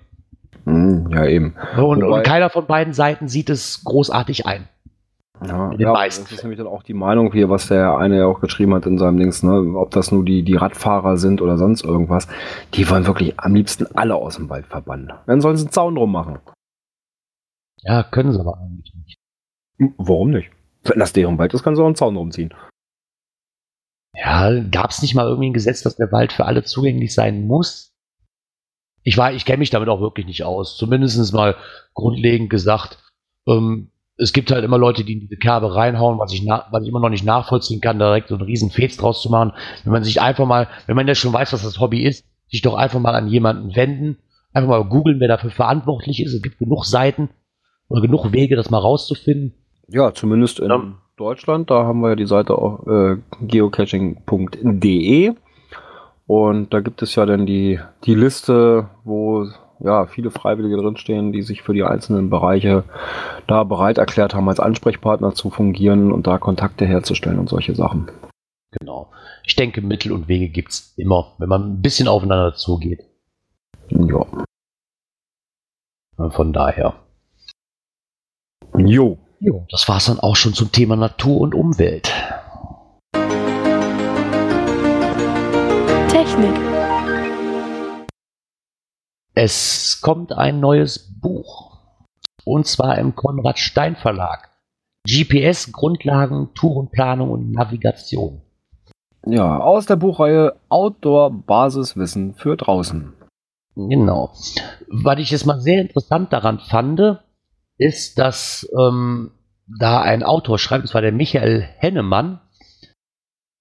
Hm, 0.66 1.10
ja, 1.12 1.26
eben. 1.26 1.56
Und, 1.78 2.04
und, 2.04 2.24
keiner 2.24 2.50
von 2.50 2.66
beiden 2.66 2.94
Seiten 2.94 3.28
sieht 3.28 3.50
es 3.50 3.84
großartig 3.84 4.48
ein. 4.48 4.68
Ja, 5.46 5.72
ja 5.78 5.94
das 5.94 6.20
ist 6.20 6.44
nämlich 6.44 6.58
dann 6.58 6.68
auch 6.68 6.84
die 6.84 6.94
Meinung 6.94 7.32
hier, 7.32 7.50
was 7.50 7.68
der 7.68 7.98
eine 7.98 8.18
ja 8.18 8.26
auch 8.26 8.42
geschrieben 8.42 8.74
hat 8.76 8.86
in 8.86 8.98
seinem 8.98 9.18
Dings, 9.18 9.44
ne? 9.44 9.76
ob 9.76 9.92
das 9.92 10.12
nur 10.12 10.24
die, 10.24 10.44
die 10.44 10.56
Radfahrer 10.56 11.18
sind 11.18 11.42
oder 11.42 11.58
sonst 11.58 11.84
irgendwas. 11.84 12.28
Die 12.74 12.90
wollen 12.90 13.08
wirklich 13.08 13.40
am 13.40 13.56
liebsten 13.56 13.88
alle 13.96 14.16
aus 14.16 14.36
dem 14.36 14.50
Wald 14.50 14.68
verbannen. 14.68 15.12
Dann 15.26 15.42
sollen 15.42 15.58
sie 15.58 15.66
einen 15.66 15.72
Zaun 15.72 15.96
drum 15.96 16.12
machen. 16.12 16.40
Ja, 17.82 18.04
können 18.04 18.32
sie 18.32 18.40
aber 18.40 18.58
eigentlich 18.60 18.94
nicht. 18.96 19.18
Hm, 19.78 19.94
warum 19.98 20.32
nicht? 20.32 20.50
Wenn 20.84 21.00
das 21.00 21.14
deren 21.14 21.38
Wald 21.38 21.54
ist, 21.54 21.64
kann 21.64 21.76
sie 21.76 21.82
auch 21.82 21.88
einen 21.88 21.96
Zaun 21.96 22.16
rumziehen. 22.16 22.54
Ja, 24.16 24.60
gab 24.64 24.92
es 24.92 25.02
nicht 25.02 25.16
mal 25.16 25.28
irgendwie 25.28 25.50
ein 25.50 25.54
Gesetz, 25.54 25.84
dass 25.84 25.96
der 25.96 26.12
Wald 26.12 26.34
für 26.34 26.46
alle 26.46 26.64
zugänglich 26.64 27.14
sein 27.14 27.48
muss? 27.48 27.94
Ich 29.04 29.18
war, 29.18 29.34
ich 29.34 29.46
kenne 29.46 29.60
mich 29.60 29.70
damit 29.70 29.90
auch 29.90 30.02
wirklich 30.02 30.26
nicht 30.26 30.44
aus. 30.44 30.78
Zumindest 30.78 31.34
mal 31.34 31.56
grundlegend 31.94 32.50
gesagt. 32.50 33.00
Ähm, 33.48 33.92
es 34.18 34.34
gibt 34.34 34.52
halt 34.52 34.64
immer 34.64 34.78
Leute, 34.78 35.04
die 35.04 35.14
in 35.14 35.20
diese 35.22 35.38
Kerbe 35.38 35.74
reinhauen, 35.74 36.20
was 36.20 36.34
ich, 36.34 36.46
was 36.46 36.84
ich 36.84 36.90
immer 36.90 37.00
noch 37.00 37.10
nicht 37.10 37.26
nachvollziehen 37.26 37.82
kann, 37.82 37.98
direkt 37.98 38.28
so 38.28 38.36
einen 38.36 38.44
riesen 38.44 38.70
Fets 38.70 38.98
draus 38.98 39.22
zu 39.22 39.30
machen. 39.30 39.54
Wenn 39.84 39.94
man 39.94 40.04
sich 40.04 40.22
einfach 40.22 40.46
mal, 40.46 40.68
wenn 40.86 40.96
man 40.96 41.08
ja 41.08 41.16
schon 41.16 41.34
weiß, 41.34 41.54
was 41.54 41.64
das 41.64 41.80
Hobby 41.80 42.04
ist, 42.04 42.26
sich 42.48 42.62
doch 42.62 42.76
einfach 42.76 43.00
mal 43.00 43.16
an 43.16 43.28
jemanden 43.28 43.76
wenden, 43.76 44.20
einfach 44.54 44.70
mal 44.70 44.84
googeln, 44.84 45.20
wer 45.20 45.30
dafür 45.30 45.50
verantwortlich 45.50 46.22
ist. 46.22 46.34
Es 46.34 46.42
gibt 46.42 46.60
genug 46.60 46.86
Seiten, 46.86 47.30
oder 47.92 48.02
genug 48.02 48.32
Wege, 48.32 48.56
das 48.56 48.70
mal 48.70 48.80
rauszufinden. 48.80 49.54
Ja, 49.88 50.14
zumindest 50.14 50.60
in 50.60 50.70
ja. 50.70 50.82
Deutschland. 51.18 51.70
Da 51.70 51.84
haben 51.84 52.00
wir 52.00 52.10
ja 52.10 52.16
die 52.16 52.26
Seite 52.26 52.58
auch 52.58 52.88
äh, 52.88 53.18
geocaching.de. 53.42 55.34
Und 56.28 56.74
da 56.74 56.80
gibt 56.80 57.02
es 57.02 57.16
ja 57.16 57.26
dann 57.26 57.46
die, 57.46 57.80
die 58.06 58.16
Liste, 58.16 58.90
wo 59.04 59.48
ja 59.80 60.06
viele 60.06 60.32
Freiwillige 60.32 60.78
drinstehen, 60.78 61.34
die 61.34 61.42
sich 61.42 61.62
für 61.62 61.74
die 61.74 61.84
einzelnen 61.84 62.30
Bereiche 62.30 62.86
da 63.48 63.66
bereit 63.66 63.98
erklärt 63.98 64.34
haben, 64.34 64.48
als 64.48 64.62
Ansprechpartner 64.62 65.34
zu 65.34 65.50
fungieren 65.50 66.12
und 66.12 66.28
da 66.28 66.38
Kontakte 66.38 66.86
herzustellen 66.86 67.40
und 67.40 67.50
solche 67.50 67.76
Sachen. 67.76 68.10
Genau. 68.80 69.12
Ich 69.44 69.58
denke, 69.58 69.82
Mittel 69.82 70.14
und 70.14 70.30
Wege 70.30 70.48
gibt 70.48 70.72
es 70.72 70.94
immer, 70.96 71.34
wenn 71.38 71.50
man 71.50 71.64
ein 71.64 71.82
bisschen 71.82 72.08
aufeinander 72.08 72.54
zugeht. 72.54 73.02
Ja. 73.90 74.26
Von 76.30 76.54
daher. 76.54 76.94
Jo. 78.88 79.18
Jo, 79.40 79.66
das 79.70 79.88
war's 79.90 80.06
dann 80.06 80.20
auch 80.20 80.36
schon 80.36 80.54
zum 80.54 80.72
Thema 80.72 80.96
Natur 80.96 81.42
und 81.42 81.56
Umwelt. 81.56 82.12
Technik. 86.10 86.56
Es 89.34 90.00
kommt 90.02 90.34
ein 90.34 90.60
neues 90.60 91.20
Buch. 91.20 91.78
Und 92.44 92.68
zwar 92.68 92.98
im 92.98 93.16
Konrad 93.16 93.60
Stein 93.60 93.96
Verlag. 93.96 94.50
GPS, 95.08 95.72
Grundlagen, 95.72 96.50
Tourenplanung 96.54 97.32
und 97.32 97.52
Navigation. 97.52 98.42
Ja, 99.26 99.60
aus 99.60 99.86
der 99.86 99.96
Buchreihe 99.96 100.56
Outdoor 100.70 101.32
Basiswissen 101.32 102.34
für 102.36 102.58
draußen. 102.58 103.14
Genau. 103.76 104.32
Was 104.88 105.20
ich 105.20 105.32
jetzt 105.32 105.46
mal 105.46 105.60
sehr 105.62 105.82
interessant 105.82 106.34
daran 106.34 106.60
fand, 106.60 107.20
ist, 107.82 108.20
dass 108.20 108.70
ähm, 108.80 109.32
da 109.68 110.02
ein 110.02 110.24
Autor 110.24 110.60
schreibt, 110.60 110.84
und 110.84 110.88
zwar 110.88 111.02
der 111.02 111.12
Michael 111.12 111.62
Hennemann, 111.78 112.40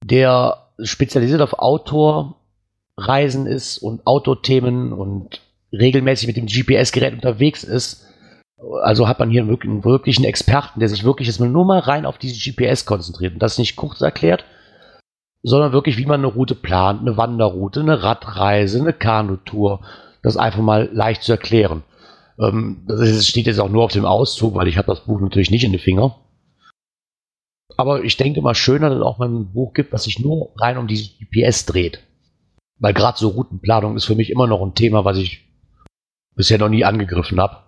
der 0.04 0.68
spezialisiert 0.82 1.40
auf 1.40 1.58
Outdoor-Reisen 1.58 3.46
ist 3.46 3.78
und 3.78 4.06
Outdoor-Themen 4.06 4.92
und 4.92 5.40
regelmäßig 5.72 6.26
mit 6.26 6.36
dem 6.36 6.46
GPS-Gerät 6.46 7.14
unterwegs 7.14 7.64
ist. 7.64 8.06
Also 8.82 9.08
hat 9.08 9.18
man 9.18 9.30
hier 9.30 9.42
einen 9.42 9.84
wirklichen 9.84 10.24
Experten, 10.24 10.80
der 10.80 10.88
sich 10.90 11.04
wirklich 11.04 11.28
jetzt 11.28 11.40
nur 11.40 11.64
mal 11.64 11.78
rein 11.78 12.04
auf 12.04 12.18
diese 12.18 12.38
GPS 12.38 12.84
konzentriert 12.84 13.34
und 13.34 13.42
das 13.42 13.56
nicht 13.56 13.76
kurz 13.76 14.00
erklärt, 14.02 14.44
sondern 15.42 15.72
wirklich, 15.72 15.96
wie 15.96 16.04
man 16.04 16.20
eine 16.20 16.26
Route 16.26 16.54
plant, 16.54 17.00
eine 17.00 17.16
Wanderroute, 17.16 17.80
eine 17.80 18.02
Radreise, 18.02 18.80
eine 18.80 18.92
Kanutour, 18.92 19.80
das 20.22 20.36
einfach 20.36 20.60
mal 20.60 20.90
leicht 20.92 21.22
zu 21.22 21.32
erklären. 21.32 21.84
Ähm, 22.40 22.84
das 22.86 23.26
steht 23.26 23.46
jetzt 23.46 23.60
auch 23.60 23.68
nur 23.68 23.84
auf 23.84 23.92
dem 23.92 24.04
Auszug, 24.04 24.54
weil 24.54 24.68
ich 24.68 24.78
habe 24.78 24.86
das 24.86 25.04
Buch 25.04 25.20
natürlich 25.20 25.50
nicht 25.50 25.64
in 25.64 25.72
den 25.72 25.80
Finger. 25.80 26.16
Aber 27.76 28.04
ich 28.04 28.16
denke 28.16 28.42
mal 28.42 28.54
schöner, 28.54 28.90
dass 28.90 28.98
es 28.98 29.04
auch 29.04 29.18
mal 29.18 29.28
ein 29.28 29.52
Buch 29.52 29.72
gibt, 29.72 29.92
was 29.92 30.04
sich 30.04 30.18
nur 30.18 30.50
rein 30.56 30.78
um 30.78 30.86
die 30.86 30.96
GPS 30.96 31.66
dreht. 31.66 32.02
Weil 32.78 32.94
gerade 32.94 33.18
so 33.18 33.28
Routenplanung 33.28 33.96
ist 33.96 34.04
für 34.04 34.14
mich 34.14 34.30
immer 34.30 34.46
noch 34.46 34.62
ein 34.62 34.74
Thema, 34.74 35.04
was 35.04 35.18
ich 35.18 35.46
bisher 36.34 36.58
noch 36.58 36.68
nie 36.68 36.84
angegriffen 36.84 37.40
habe. 37.40 37.58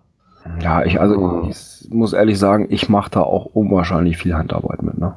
Ja, 0.60 0.84
ich 0.84 1.00
also 1.00 1.48
ich 1.48 1.90
muss 1.90 2.12
ehrlich 2.12 2.38
sagen, 2.38 2.66
ich 2.70 2.88
mache 2.88 3.10
da 3.10 3.20
auch 3.22 3.46
unwahrscheinlich 3.46 4.16
viel 4.16 4.34
Handarbeit 4.34 4.82
mit, 4.82 4.98
ne? 4.98 5.14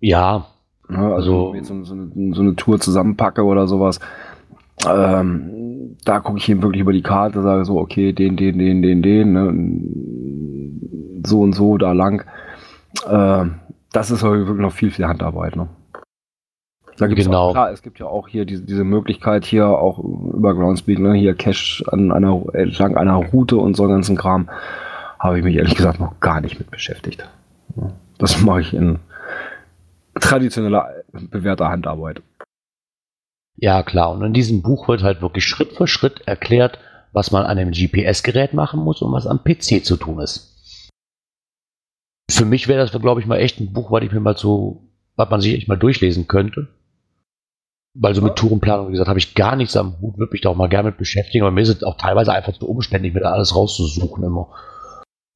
Ja. 0.00 0.46
ja 0.88 1.12
also, 1.12 1.52
also 1.52 1.62
so, 1.62 1.84
so, 1.84 1.94
eine, 1.94 2.34
so, 2.34 2.40
eine, 2.40 2.56
Tour 2.56 2.80
zusammenpacke 2.80 3.44
oder 3.44 3.66
sowas. 3.66 4.00
Ähm, 4.86 5.96
da 6.04 6.20
gucke 6.20 6.38
ich 6.38 6.48
ihm 6.48 6.62
wirklich 6.62 6.82
über 6.82 6.92
die 6.92 7.02
Karte, 7.02 7.42
sage 7.42 7.64
so, 7.64 7.78
okay, 7.78 8.12
den, 8.12 8.36
den, 8.36 8.58
den, 8.58 8.82
den, 8.82 9.02
den, 9.02 9.32
ne? 9.32 11.22
so 11.26 11.40
und 11.40 11.52
so, 11.54 11.78
da 11.78 11.92
lang. 11.92 12.24
Äh, 13.06 13.46
das 13.92 14.10
ist 14.10 14.22
wirklich 14.22 14.48
noch 14.58 14.72
viel, 14.72 14.90
viel 14.90 15.06
Handarbeit. 15.06 15.56
Ne? 15.56 15.68
Da 16.98 17.06
gibt's 17.06 17.24
genau. 17.24 17.48
Auch, 17.48 17.52
klar, 17.52 17.70
es 17.70 17.82
gibt 17.82 17.98
ja 18.00 18.06
auch 18.06 18.28
hier 18.28 18.44
diese, 18.44 18.64
diese 18.64 18.84
Möglichkeit 18.84 19.44
hier 19.44 19.68
auch 19.68 19.98
über 19.98 20.54
Groundspeak, 20.54 20.98
ne, 20.98 21.14
hier 21.14 21.34
Cache 21.34 21.84
an 21.92 22.10
einer, 22.10 22.42
entlang 22.54 22.96
einer 22.96 23.16
Route 23.16 23.56
und 23.56 23.76
so 23.76 23.86
ganzen 23.86 24.16
Kram, 24.16 24.48
habe 25.18 25.38
ich 25.38 25.44
mich 25.44 25.56
ehrlich 25.56 25.76
gesagt 25.76 26.00
noch 26.00 26.18
gar 26.20 26.40
nicht 26.40 26.58
mit 26.58 26.70
beschäftigt. 26.70 27.28
Das 28.18 28.40
mache 28.42 28.62
ich 28.62 28.74
in 28.74 28.98
traditioneller, 30.14 30.88
bewährter 31.12 31.68
Handarbeit. 31.68 32.22
Ja, 33.60 33.82
klar. 33.82 34.10
Und 34.10 34.22
in 34.22 34.32
diesem 34.32 34.62
Buch 34.62 34.86
wird 34.88 35.02
halt 35.02 35.20
wirklich 35.20 35.44
Schritt 35.44 35.72
für 35.72 35.88
Schritt 35.88 36.22
erklärt, 36.26 36.78
was 37.12 37.32
man 37.32 37.44
an 37.44 37.58
einem 37.58 37.72
GPS-Gerät 37.72 38.54
machen 38.54 38.80
muss 38.80 39.02
und 39.02 39.12
was 39.12 39.26
am 39.26 39.42
PC 39.42 39.84
zu 39.84 39.96
tun 39.96 40.20
ist. 40.20 40.54
Für 42.30 42.44
mich 42.44 42.68
wäre 42.68 42.80
das, 42.80 42.92
glaube 42.92 43.20
ich, 43.20 43.26
mal 43.26 43.38
echt 43.38 43.58
ein 43.58 43.72
Buch, 43.72 43.90
was 43.90 44.04
ich 44.04 44.12
mir 44.12 44.20
mal 44.20 44.36
so, 44.36 44.88
was 45.16 45.28
man 45.28 45.40
sich 45.40 45.54
echt 45.54 45.66
mal 45.66 45.78
durchlesen 45.78 46.28
könnte. 46.28 46.68
Weil 47.94 48.14
so 48.14 48.22
mit 48.22 48.36
Tourenplanung, 48.36 48.88
wie 48.88 48.92
gesagt, 48.92 49.08
habe 49.08 49.18
ich 49.18 49.34
gar 49.34 49.56
nichts 49.56 49.76
am 49.76 50.00
Hut, 50.00 50.18
würde 50.18 50.30
mich 50.30 50.42
da 50.42 50.50
auch 50.50 50.56
mal 50.56 50.68
gerne 50.68 50.90
mit 50.90 50.98
beschäftigen, 50.98 51.42
aber 51.42 51.50
mir 51.50 51.62
ist 51.62 51.68
es 51.70 51.82
auch 51.82 51.96
teilweise 51.96 52.32
einfach 52.32 52.52
zu 52.52 52.68
umständlich, 52.68 53.14
mir 53.14 53.20
da 53.20 53.32
alles 53.32 53.56
rauszusuchen 53.56 54.22
immer. 54.22 54.50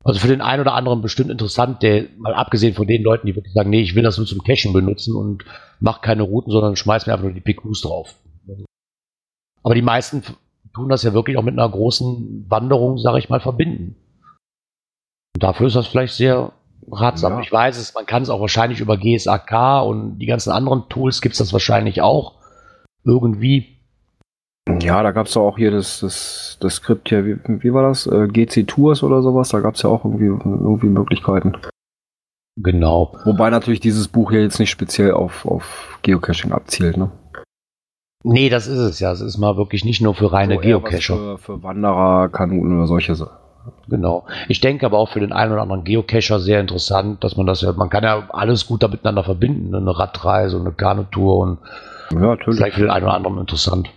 Also 0.05 0.21
für 0.21 0.29
den 0.29 0.43
einen 0.43 0.61
oder 0.61 0.75
anderen 0.75 1.01
bestimmt 1.01 1.31
interessant, 1.31 1.83
der 1.83 2.07
mal 2.19 2.35
abgesehen 2.35 2.75
von 2.75 2.87
den 2.87 3.03
Leuten, 3.03 3.27
die 3.27 3.35
wirklich 3.35 3.55
sagen, 3.55 3.71
nee, 3.71 3.81
ich 3.81 3.95
will 3.95 4.03
das 4.03 4.19
nur 4.19 4.27
zum 4.27 4.45
Cachen 4.45 4.73
benutzen 4.73 5.17
und 5.17 5.45
mach 5.83 6.01
keine 6.01 6.23
Routen, 6.23 6.53
sondern 6.53 6.77
schmeiß 6.77 7.07
mir 7.07 7.13
einfach 7.13 7.25
nur 7.25 7.35
die 7.35 7.41
PQs 7.41 7.83
drauf. 7.83 8.15
Aber 9.63 9.75
die 9.75 9.83
meisten 9.83 10.23
tun 10.73 10.89
das 10.89 11.03
ja 11.03 11.13
wirklich 11.13 11.37
auch 11.37 11.43
mit 11.43 11.59
einer 11.59 11.69
großen 11.69 12.47
Wanderung, 12.49 12.99
sage 12.99 13.19
ich 13.19 13.29
mal, 13.29 13.41
verbinden. 13.41 13.97
Und 15.35 15.43
dafür 15.43 15.67
ist 15.67 15.77
das 15.77 15.87
vielleicht 15.87 16.15
sehr 16.15 16.53
ratsam. 16.91 17.35
Ja. 17.35 17.41
Ich 17.41 17.53
weiß 17.53 17.79
es, 17.79 17.95
man 17.95 18.07
kann 18.07 18.23
es 18.23 18.31
auch 18.31 18.41
wahrscheinlich 18.41 18.81
über 18.81 18.97
GSAK 18.97 19.83
und 19.85 20.19
die 20.19 20.27
ganzen 20.27 20.51
anderen 20.51 20.89
Tools 20.89 21.21
gibt 21.21 21.35
es 21.35 21.39
das 21.39 21.53
wahrscheinlich 21.53 22.01
auch. 22.01 22.35
irgendwie. 23.05 23.69
Ja, 24.81 25.03
da 25.03 25.11
gab 25.11 25.27
es 25.27 25.37
auch 25.37 25.59
hier 25.59 25.73
das, 25.73 26.01
das, 26.01 26.57
das 26.61 26.77
Skript 26.77 27.09
hier, 27.09 27.27
wie, 27.27 27.39
wie 27.45 27.73
war 27.75 27.83
das? 27.83 28.07
Äh, 28.07 28.29
GC 28.29 28.69
Tours 28.69 29.03
oder 29.03 29.21
sowas, 29.21 29.49
da 29.49 29.59
gab 29.59 29.75
es 29.75 29.83
ja 29.83 29.91
auch 29.91 30.05
irgendwie, 30.05 30.27
irgendwie 30.27 30.87
Möglichkeiten. 30.87 31.57
Genau. 32.57 33.17
Wobei 33.25 33.51
natürlich 33.51 33.81
dieses 33.81 34.09
Buch 34.09 34.31
hier 34.31 34.43
jetzt 34.43 34.59
nicht 34.59 34.71
speziell 34.71 35.13
auf, 35.13 35.47
auf 35.47 35.99
Geocaching 36.03 36.53
abzielt, 36.53 36.97
ne? 36.97 37.11
Nee, 38.25 38.51
das 38.51 38.67
ist 38.67 38.79
es 38.79 39.01
ja. 39.01 39.11
Es 39.11 39.21
ist 39.21 39.39
mal 39.39 39.57
wirklich 39.57 39.85
nicht 39.85 40.01
nur 40.01 40.15
für 40.15 40.33
reine 40.33 40.55
So 40.55 40.61
Geocacher. 40.61 41.17
Für, 41.17 41.39
für 41.39 41.63
Wanderer, 41.63 42.29
Kanuten 42.29 42.77
oder 42.77 42.87
solche 42.87 43.15
Sachen. 43.15 43.37
Genau. 43.89 44.27
Ich 44.49 44.61
denke 44.61 44.87
aber 44.87 44.99
auch 44.99 45.09
für 45.09 45.21
den 45.21 45.33
einen 45.33 45.53
oder 45.53 45.63
anderen 45.63 45.85
Geocacher 45.85 46.41
sehr 46.41 46.61
interessant, 46.61 47.23
dass 47.25 47.37
man 47.37 47.47
das 47.47 47.63
ja, 47.63 47.73
man 47.73 47.91
kann 47.91 48.05
ja 48.05 48.29
alles 48.31 48.67
gut 48.67 48.83
da 48.83 48.89
miteinander 48.89 49.25
verbinden. 49.25 49.71
ne? 49.71 49.79
Eine 49.79 49.99
Radreise 49.99 50.57
und 50.57 50.67
eine 50.67 50.75
Kanutour 50.75 51.39
und 51.39 51.59
Ja, 52.13 52.19
natürlich. 52.19 52.59
vielleicht 52.59 52.75
für 52.77 52.83
den 52.83 52.91
einen 52.91 53.05
oder 53.07 53.15
anderen 53.15 53.39
interessant. 53.39 53.91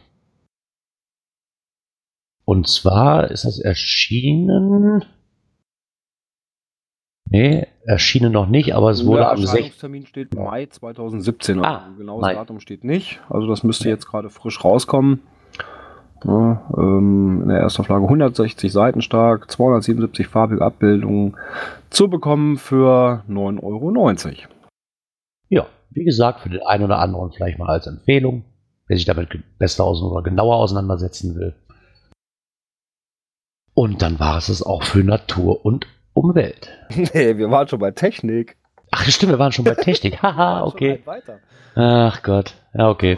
Und 2.46 2.68
zwar 2.68 3.30
ist 3.32 3.44
das 3.46 3.60
erschienen. 3.60 5.04
Nee, 7.28 7.68
erschienen 7.86 8.32
noch 8.32 8.48
nicht, 8.48 8.76
aber 8.76 8.92
es 8.92 9.06
wurde 9.06 9.22
Der 9.22 9.32
am 9.32 9.38
6. 9.38 9.50
Erscheinungstermin 9.52 10.06
steht 10.06 10.36
Mai 10.36 10.68
2017. 10.68 11.58
Also 11.64 11.68
Ah, 11.70 11.90
genaues 11.98 12.22
Mai. 12.22 12.34
Datum 12.36 12.60
steht 12.60 12.84
nicht. 12.84 13.20
Also 13.30 13.48
das 13.48 13.64
müsste 13.64 13.90
jetzt 13.90 14.08
gerade 14.08 14.30
frisch 14.30 14.64
rauskommen. 14.64 15.22
Ja, 16.24 16.70
ähm, 16.78 17.42
in 17.44 17.50
der 17.50 17.60
Erstauflage 17.60 18.06
160 18.06 18.72
Seiten 18.72 19.02
stark, 19.02 19.52
277 19.52 20.28
farbige 20.28 20.64
Abbildungen 20.64 21.36
zu 21.90 22.10
bekommen 22.10 22.58
für 22.58 23.24
9,90 23.28 23.64
Euro. 23.64 24.50
Ja, 25.50 25.68
wie 25.92 26.04
gesagt, 26.04 26.40
für 26.42 26.50
den 26.50 26.64
einen 26.66 26.84
oder 26.86 27.00
anderen 27.00 27.32
vielleicht 27.32 27.60
mal 27.60 27.70
als 27.70 27.86
Empfehlung, 27.86 28.46
wer 28.88 28.98
sich 28.98 29.06
damit 29.06 29.30
besser 29.60 29.84
aus 29.84 30.02
oder 30.02 30.24
genauer 30.24 30.56
auseinandersetzen 30.56 31.36
will. 31.36 31.54
Und 33.74 34.02
dann 34.02 34.20
war 34.20 34.38
es 34.38 34.50
es 34.50 34.64
auch 34.64 34.84
für 34.84 35.04
Natur 35.04 35.66
und 35.66 35.86
Umwelt. 36.16 36.70
Nee, 36.96 37.38
wir 37.38 37.52
waren 37.52 37.68
schon 37.68 37.80
bei 37.80 37.92
Technik. 37.92 38.56
Ach, 38.92 39.04
stimmt, 39.04 39.34
wir 39.34 39.40
waren 39.40 39.52
schon 39.52 39.66
bei 39.66 39.76
Technik. 39.76 40.18
Haha, 40.22 40.64
okay. 40.64 41.02
Weiter. 41.04 41.40
Ach 41.76 42.24
Gott. 42.24 42.54
Ja, 42.74 42.90
okay. 42.90 43.18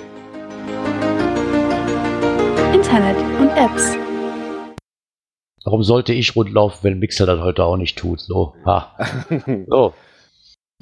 Internet 2.74 3.18
und 3.40 3.50
Apps. 3.56 3.96
Warum 5.64 5.84
sollte 5.84 6.12
ich 6.14 6.36
rundlaufen, 6.36 6.80
wenn 6.84 6.98
Mixer 6.98 7.28
das 7.28 7.40
heute 7.40 7.66
auch 7.66 7.78
nicht 7.78 8.00
tut? 8.00 8.20
So, 8.20 8.56
ha. 8.66 8.96
So. 9.68 9.94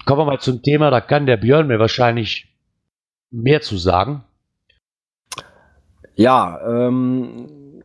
Kommen 0.06 0.22
wir 0.22 0.26
mal 0.26 0.40
zum 0.40 0.62
Thema, 0.62 0.92
da 0.92 1.02
kann 1.02 1.26
der 1.26 1.38
Björn 1.38 1.68
mir 1.68 1.80
wahrscheinlich 1.80 2.56
mehr 3.30 3.60
zu 3.60 3.76
sagen. 3.78 4.24
Ja, 6.16 6.62
ähm, 6.66 7.84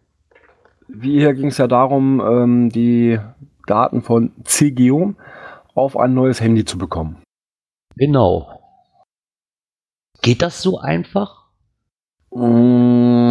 wie 0.87 1.19
hier 1.19 1.35
ging 1.35 1.49
es 1.49 1.59
ja 1.59 1.67
darum, 1.67 2.21
ähm, 2.21 2.69
die 2.69 3.19
Daten 3.71 4.03
von 4.03 4.33
CGO 4.45 5.15
auf 5.75 5.97
ein 5.97 6.15
neues 6.15 6.41
Handy 6.41 6.65
zu 6.65 6.77
bekommen. 6.79 7.17
Genau. 7.97 8.49
Geht 10.23 10.43
das 10.43 10.61
so 10.63 10.79
einfach? 10.79 11.45
Mm, 12.35 13.31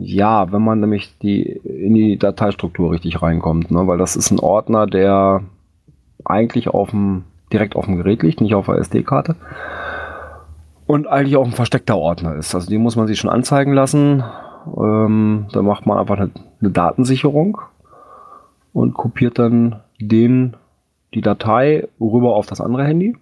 Ja, 0.00 0.50
wenn 0.52 0.62
man 0.62 0.80
nämlich 0.80 1.16
die, 1.18 1.42
in 1.42 1.94
die 1.94 2.18
Dateistruktur 2.18 2.92
richtig 2.92 3.20
reinkommt, 3.22 3.70
ne? 3.70 3.86
weil 3.86 3.98
das 3.98 4.16
ist 4.16 4.30
ein 4.30 4.40
Ordner, 4.40 4.86
der 4.86 5.42
eigentlich 6.24 6.68
auf 6.68 6.90
dem, 6.90 7.24
direkt 7.52 7.76
auf 7.76 7.84
dem 7.86 7.96
Gerät 7.96 8.22
liegt, 8.22 8.40
nicht 8.40 8.54
auf 8.54 8.66
der 8.66 8.76
SD-Karte. 8.76 9.36
Und 10.86 11.06
eigentlich 11.06 11.36
auch 11.36 11.44
ein 11.44 11.52
versteckter 11.52 11.98
Ordner 11.98 12.34
ist. 12.36 12.54
Also 12.54 12.68
die 12.70 12.78
muss 12.78 12.96
man 12.96 13.06
sich 13.06 13.18
schon 13.18 13.30
anzeigen 13.30 13.74
lassen. 13.74 14.24
Ähm, 14.76 15.46
da 15.52 15.62
macht 15.62 15.86
man 15.86 15.98
einfach 15.98 16.16
eine, 16.16 16.30
eine 16.60 16.70
Datensicherung 16.70 17.58
und 18.78 18.94
kopiert 18.94 19.40
dann 19.40 19.80
den, 20.00 20.54
die 21.12 21.20
Datei 21.20 21.88
rüber 22.00 22.36
auf 22.36 22.46
das 22.46 22.60
andere 22.60 22.84
Handy. 22.84 23.16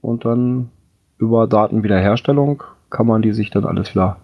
Und 0.00 0.24
dann 0.24 0.70
über 1.18 1.46
Datenwiederherstellung 1.46 2.62
kann 2.88 3.06
man 3.06 3.20
die 3.20 3.32
sich 3.32 3.50
dann 3.50 3.66
alles 3.66 3.94
wieder, 3.94 4.16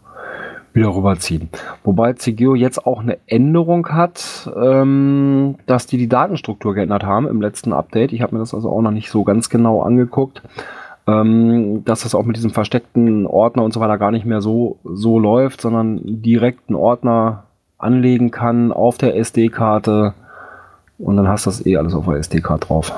wieder 0.73 0.97
rüberziehen. 0.97 1.51
Wobei 1.83 2.15
CGO 2.15 2.55
jetzt 2.55 2.87
auch 2.87 3.01
eine 3.01 3.19
Änderung 3.27 3.89
hat, 3.89 4.51
ähm, 4.57 5.57
dass 5.67 5.87
die 5.87 5.99
die 5.99 6.09
Datenstruktur 6.09 6.75
geändert 6.75 7.05
haben 7.05 7.29
im 7.29 7.43
letzten 7.43 7.75
Update. 7.75 8.15
Ich 8.15 8.23
habe 8.23 8.35
mir 8.35 8.39
das 8.39 8.55
also 8.55 8.71
auch 8.71 8.81
noch 8.81 8.93
nicht 8.93 9.11
so 9.11 9.25
ganz 9.25 9.51
genau 9.51 9.83
angeguckt. 9.83 10.43
Ähm, 11.07 11.85
dass 11.85 12.01
das 12.01 12.15
auch 12.15 12.25
mit 12.25 12.37
diesem 12.37 12.51
versteckten 12.51 13.27
Ordner 13.27 13.63
und 13.63 13.75
so 13.75 13.81
weiter 13.81 13.99
gar 13.99 14.11
nicht 14.11 14.25
mehr 14.25 14.41
so, 14.41 14.79
so 14.85 15.19
läuft, 15.19 15.61
sondern 15.61 16.01
direkt 16.03 16.71
einen 16.71 16.77
Ordner 16.77 17.45
anlegen 17.79 18.31
kann 18.31 18.73
auf 18.73 18.99
der 18.99 19.17
SD-Karte 19.17 20.15
und 20.99 21.17
dann 21.17 21.29
hast 21.29 21.47
du 21.47 21.51
das 21.51 21.67
eh 21.67 21.77
alles 21.77 21.95
auf 21.95 22.07
der 22.07 22.17
SD-Karte 22.17 22.67
drauf. 22.67 22.93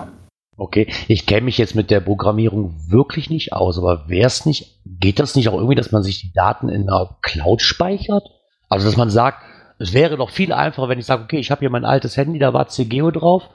Okay, 0.58 0.90
ich 1.08 1.26
kenne 1.26 1.42
mich 1.42 1.58
jetzt 1.58 1.74
mit 1.74 1.90
der 1.90 2.00
Programmierung 2.00 2.74
wirklich 2.88 3.28
nicht 3.28 3.52
aus, 3.52 3.78
aber 3.78 4.08
wäre 4.08 4.26
es 4.26 4.46
nicht, 4.46 4.80
geht 4.86 5.18
das 5.18 5.34
nicht 5.34 5.48
auch 5.48 5.54
irgendwie, 5.54 5.74
dass 5.74 5.92
man 5.92 6.02
sich 6.02 6.22
die 6.22 6.32
Daten 6.32 6.70
in 6.70 6.88
einer 6.88 7.16
Cloud 7.20 7.60
speichert? 7.60 8.30
Also, 8.68 8.86
dass 8.86 8.96
man 8.96 9.10
sagt, 9.10 9.42
es 9.78 9.92
wäre 9.92 10.16
doch 10.16 10.30
viel 10.30 10.52
einfacher, 10.54 10.88
wenn 10.88 10.98
ich 10.98 11.04
sage, 11.04 11.24
okay, 11.24 11.38
ich 11.38 11.50
habe 11.50 11.60
hier 11.60 11.70
mein 11.70 11.84
altes 11.84 12.16
Handy, 12.16 12.38
da 12.38 12.54
war 12.54 12.68
CGO 12.68 13.10
drauf. 13.10 13.50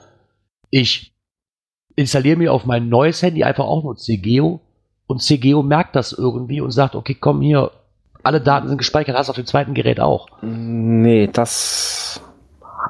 Ich 0.69 1.15
installiere 1.95 2.37
mir 2.37 2.53
auf 2.53 2.65
mein 2.65 2.87
neues 2.87 3.21
Handy 3.23 3.43
einfach 3.43 3.65
auch 3.65 3.83
nur 3.83 3.97
CGO 3.97 4.61
und 5.07 5.21
CGO 5.21 5.63
merkt 5.63 5.95
das 5.95 6.13
irgendwie 6.13 6.61
und 6.61 6.71
sagt, 6.71 6.95
okay, 6.95 7.15
komm 7.15 7.41
hier, 7.41 7.71
alle 8.23 8.41
Daten 8.41 8.67
sind 8.67 8.77
gespeichert, 8.77 9.17
hast 9.17 9.29
auf 9.29 9.35
dem 9.35 9.45
zweiten 9.45 9.73
Gerät 9.73 9.99
auch. 9.99 10.27
Nee, 10.41 11.29
das 11.31 12.21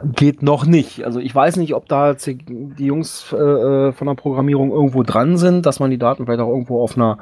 geht 0.04 0.42
noch 0.42 0.66
nicht. 0.66 1.06
Also 1.06 1.20
ich 1.20 1.34
weiß 1.34 1.58
nicht, 1.58 1.74
ob 1.74 1.88
da 1.88 2.14
die 2.14 2.86
Jungs 2.86 3.32
äh, 3.34 3.92
von 3.92 4.08
der 4.08 4.16
Programmierung 4.16 4.72
irgendwo 4.72 5.04
dran 5.04 5.38
sind, 5.38 5.66
dass 5.66 5.80
man 5.80 5.92
die 5.92 5.98
Daten 5.98 6.26
vielleicht 6.26 6.42
auch 6.42 6.50
irgendwo 6.50 6.82
auf 6.82 6.96
einer 6.96 7.18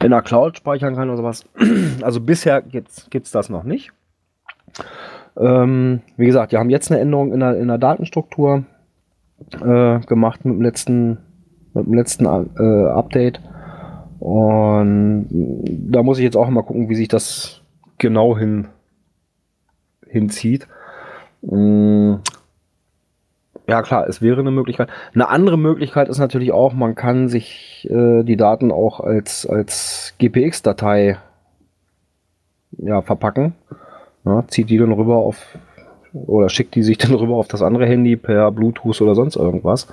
in 0.00 0.12
einer 0.12 0.22
Cloud 0.22 0.56
speichern 0.56 0.94
kann 0.94 1.08
oder 1.08 1.18
sowas. 1.18 1.44
Also 2.02 2.20
bisher 2.20 2.62
gibt's 2.62 3.08
gibt's 3.10 3.30
das 3.30 3.48
noch 3.48 3.64
nicht. 3.64 3.92
Ähm, 5.38 6.00
wie 6.16 6.26
gesagt, 6.26 6.52
wir 6.52 6.58
haben 6.58 6.70
jetzt 6.70 6.90
eine 6.90 7.00
Änderung 7.00 7.32
in 7.32 7.40
der, 7.40 7.56
in 7.58 7.68
der 7.68 7.78
Datenstruktur 7.78 8.64
äh, 9.60 10.00
gemacht 10.00 10.44
mit 10.44 10.54
dem 10.54 10.62
letzten, 10.62 11.18
mit 11.74 11.86
dem 11.86 11.94
letzten 11.94 12.24
äh, 12.24 12.88
Update. 12.88 13.40
Und 14.18 15.28
da 15.30 16.02
muss 16.02 16.18
ich 16.18 16.24
jetzt 16.24 16.36
auch 16.36 16.48
mal 16.48 16.62
gucken, 16.62 16.88
wie 16.88 16.94
sich 16.94 17.08
das 17.08 17.62
genau 17.98 18.36
hin, 18.36 18.68
hinzieht. 20.08 20.66
Mm, 21.42 22.16
Ja 23.68 23.82
klar, 23.82 24.06
es 24.08 24.22
wäre 24.22 24.40
eine 24.40 24.50
Möglichkeit. 24.52 24.88
Eine 25.14 25.28
andere 25.28 25.58
Möglichkeit 25.58 26.08
ist 26.08 26.18
natürlich 26.18 26.52
auch, 26.52 26.72
man 26.72 26.94
kann 26.94 27.28
sich 27.28 27.88
äh, 27.90 28.22
die 28.22 28.36
Daten 28.36 28.70
auch 28.70 29.00
als, 29.00 29.44
als 29.46 30.14
GPX-Datei 30.18 31.18
ja, 32.78 33.02
verpacken. 33.02 33.54
Ja, 34.24 34.44
zieht 34.48 34.70
die 34.70 34.78
dann 34.78 34.92
rüber 34.92 35.16
auf 35.16 35.58
oder 36.12 36.48
schickt 36.48 36.74
die 36.74 36.82
sich 36.82 36.98
dann 37.02 37.14
rüber 37.14 37.36
auf 37.36 37.48
das 37.48 37.62
andere 37.62 37.86
Handy 37.86 38.16
per 38.16 38.50
Bluetooth 38.52 39.00
oder 39.00 39.14
sonst 39.14 39.36
irgendwas. 39.36 39.88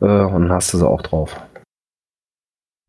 Äh, 0.00 0.04
und 0.06 0.42
dann 0.42 0.52
hast 0.52 0.74
du 0.74 0.78
sie 0.78 0.88
auch 0.88 1.02
drauf. 1.02 1.36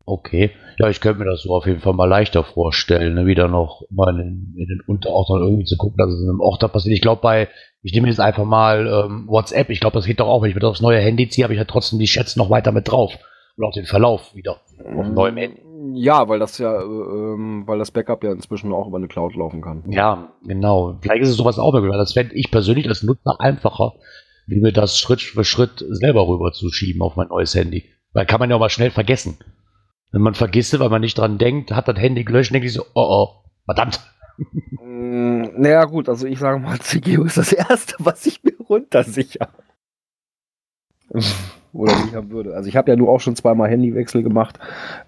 Okay. 0.08 0.50
Ja, 0.78 0.88
ich 0.88 1.00
könnte 1.00 1.18
mir 1.18 1.30
das 1.30 1.42
so 1.42 1.54
auf 1.54 1.66
jeden 1.66 1.80
Fall 1.80 1.92
mal 1.92 2.08
leichter 2.08 2.44
vorstellen, 2.44 3.14
ne? 3.14 3.26
wieder 3.26 3.48
noch 3.48 3.82
mal 3.90 4.10
in, 4.10 4.16
den- 4.16 4.54
in 4.56 4.66
den 4.68 4.80
Unterordnern 4.86 5.42
irgendwie 5.42 5.64
zu 5.64 5.76
gucken, 5.76 5.96
dass 5.98 6.12
es 6.12 6.22
in 6.22 6.28
einem 6.30 6.40
Ordner 6.40 6.68
passiert. 6.68 6.94
Ich 6.94 7.00
glaube, 7.02 7.20
bei, 7.20 7.48
ich 7.82 7.92
nehme 7.92 8.08
jetzt 8.08 8.20
einfach 8.20 8.44
mal 8.44 8.86
ähm, 8.86 9.26
WhatsApp, 9.28 9.70
ich 9.70 9.80
glaube, 9.80 9.94
das 9.94 10.06
geht 10.06 10.20
doch 10.20 10.28
auch, 10.28 10.40
wenn 10.42 10.48
ich 10.50 10.54
mir 10.54 10.60
das 10.60 10.70
aufs 10.70 10.80
neue 10.80 11.00
Handy 11.00 11.28
ziehe, 11.28 11.44
habe 11.44 11.52
ich 11.54 11.58
ja 11.58 11.64
trotzdem 11.64 11.98
die 11.98 12.06
Chats 12.06 12.36
noch 12.36 12.48
weiter 12.50 12.72
mit 12.72 12.88
drauf. 12.90 13.12
Und 13.56 13.64
auch 13.64 13.72
den 13.72 13.86
Verlauf 13.86 14.34
wieder 14.36 14.52
auf 14.52 15.04
dem 15.04 15.14
neuen 15.14 15.36
Handy. 15.36 15.60
Ja, 15.94 16.28
weil 16.28 16.38
das 16.38 16.58
ja, 16.58 16.74
äh, 16.80 16.84
ähm, 16.84 17.64
weil 17.66 17.78
das 17.78 17.90
Backup 17.90 18.22
ja 18.22 18.30
inzwischen 18.32 18.72
auch 18.72 18.86
über 18.86 18.98
eine 18.98 19.08
Cloud 19.08 19.34
laufen 19.34 19.60
kann. 19.60 19.82
Ja, 19.90 20.32
genau. 20.46 20.96
Vielleicht 21.02 21.22
ist 21.22 21.30
es 21.30 21.36
sowas 21.36 21.58
auch 21.58 21.72
möglich, 21.72 21.90
weil 21.90 21.98
das 21.98 22.12
fände 22.12 22.34
ich 22.34 22.50
persönlich 22.52 22.88
als 22.88 23.02
Nutzer 23.02 23.40
einfacher, 23.40 23.94
wie 24.46 24.60
mir 24.60 24.72
das 24.72 24.96
Schritt 24.98 25.20
für 25.20 25.44
Schritt 25.44 25.84
selber 25.88 26.26
rüber 26.28 26.52
zu 26.52 26.70
schieben 26.70 27.02
auf 27.02 27.16
mein 27.16 27.28
neues 27.28 27.54
Handy. 27.54 27.84
Weil 28.12 28.26
kann 28.26 28.38
man 28.40 28.48
ja 28.48 28.56
auch 28.56 28.60
mal 28.60 28.70
schnell 28.70 28.90
vergessen. 28.90 29.38
Wenn 30.10 30.22
man 30.22 30.34
vergisst, 30.34 30.78
weil 30.78 30.88
man 30.88 31.02
nicht 31.02 31.18
dran 31.18 31.38
denkt, 31.38 31.72
hat 31.72 31.88
das 31.88 31.98
Handy 31.98 32.24
gelöscht, 32.24 32.52
denke 32.52 32.66
ich 32.66 32.72
so, 32.72 32.82
oh 32.94 33.06
oh, 33.08 33.28
verdammt. 33.66 34.00
Mm, 34.82 35.42
Naja, 35.56 35.84
gut, 35.84 36.08
also 36.08 36.26
ich 36.26 36.38
sage 36.38 36.58
mal, 36.58 36.78
CGO 36.80 37.24
ist 37.24 37.36
das 37.36 37.52
erste, 37.52 37.94
was 37.98 38.24
ich 38.26 38.42
mir 38.42 38.54
runtersichere. 38.68 39.48
Oder 41.72 41.94
sichern 41.96 42.30
würde. 42.30 42.54
Also 42.54 42.68
ich 42.68 42.76
habe 42.76 42.90
ja 42.90 42.96
nur 42.96 43.10
auch 43.10 43.20
schon 43.20 43.36
zweimal 43.36 43.68
Handywechsel 43.68 44.22
gemacht. 44.22 44.58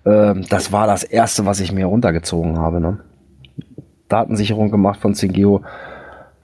Ähm, 0.05 0.44
das 0.48 0.72
war 0.72 0.86
das 0.86 1.03
erste, 1.05 1.46
was 1.46 1.61
ich 1.61 1.72
mir 1.72 1.86
runtergezogen 1.86 2.59
habe. 2.59 2.80
Ne? 2.80 3.01
Datensicherung 4.09 4.70
gemacht 4.70 5.01
von 5.01 5.14
CGO, 5.14 5.62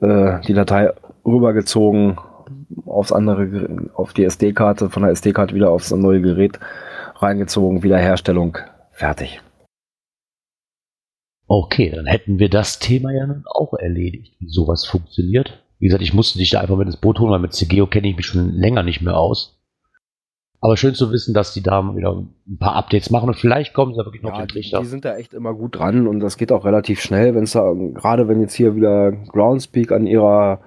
äh, 0.00 0.40
die 0.40 0.54
Datei 0.54 0.92
rübergezogen 1.24 2.18
aufs 2.86 3.12
andere, 3.12 3.90
auf 3.94 4.14
die 4.14 4.24
SD-Karte, 4.24 4.88
von 4.88 5.02
der 5.02 5.12
SD-Karte 5.12 5.54
wieder 5.54 5.70
aufs 5.70 5.90
neue 5.90 6.20
Gerät 6.20 6.58
reingezogen, 7.22 7.82
Wiederherstellung, 7.82 8.58
fertig. 8.92 9.40
Okay, 11.48 11.90
dann 11.94 12.06
hätten 12.06 12.38
wir 12.38 12.48
das 12.48 12.78
Thema 12.78 13.12
ja 13.12 13.26
nun 13.26 13.44
auch 13.46 13.74
erledigt, 13.74 14.34
wie 14.40 14.48
sowas 14.48 14.84
funktioniert. 14.84 15.62
Wie 15.78 15.86
gesagt, 15.86 16.02
ich 16.02 16.14
musste 16.14 16.38
dich 16.38 16.50
da 16.50 16.60
einfach 16.60 16.76
mit 16.76 16.86
ins 16.86 16.96
Boot 16.96 17.20
holen, 17.20 17.30
weil 17.30 17.38
mit 17.38 17.52
CGO 17.52 17.86
kenne 17.86 18.08
ich 18.08 18.16
mich 18.16 18.26
schon 18.26 18.50
länger 18.52 18.82
nicht 18.82 19.00
mehr 19.02 19.16
aus. 19.16 19.52
Aber 20.60 20.76
schön 20.76 20.94
zu 20.94 21.12
wissen, 21.12 21.34
dass 21.34 21.52
die 21.52 21.62
da 21.62 21.94
wieder 21.94 22.16
ein 22.48 22.58
paar 22.58 22.74
Updates 22.74 23.10
machen 23.10 23.28
und 23.28 23.36
vielleicht 23.36 23.74
kommen 23.74 23.92
sie 23.94 23.98
wirklich 24.04 24.22
noch 24.22 24.30
Ja, 24.32 24.38
den 24.38 24.48
die, 24.48 24.54
Trichter. 24.54 24.80
die 24.80 24.86
sind 24.86 25.04
da 25.04 25.14
echt 25.16 25.34
immer 25.34 25.54
gut 25.54 25.76
dran 25.78 26.08
und 26.08 26.18
das 26.18 26.38
geht 26.38 26.50
auch 26.50 26.64
relativ 26.64 27.00
schnell, 27.00 27.34
wenn 27.34 27.44
es 27.44 27.52
da, 27.52 27.72
gerade 27.94 28.26
wenn 28.26 28.40
jetzt 28.40 28.54
hier 28.54 28.74
wieder 28.74 29.12
Groundspeak 29.12 29.92
an 29.92 30.06
ihrer 30.06 30.60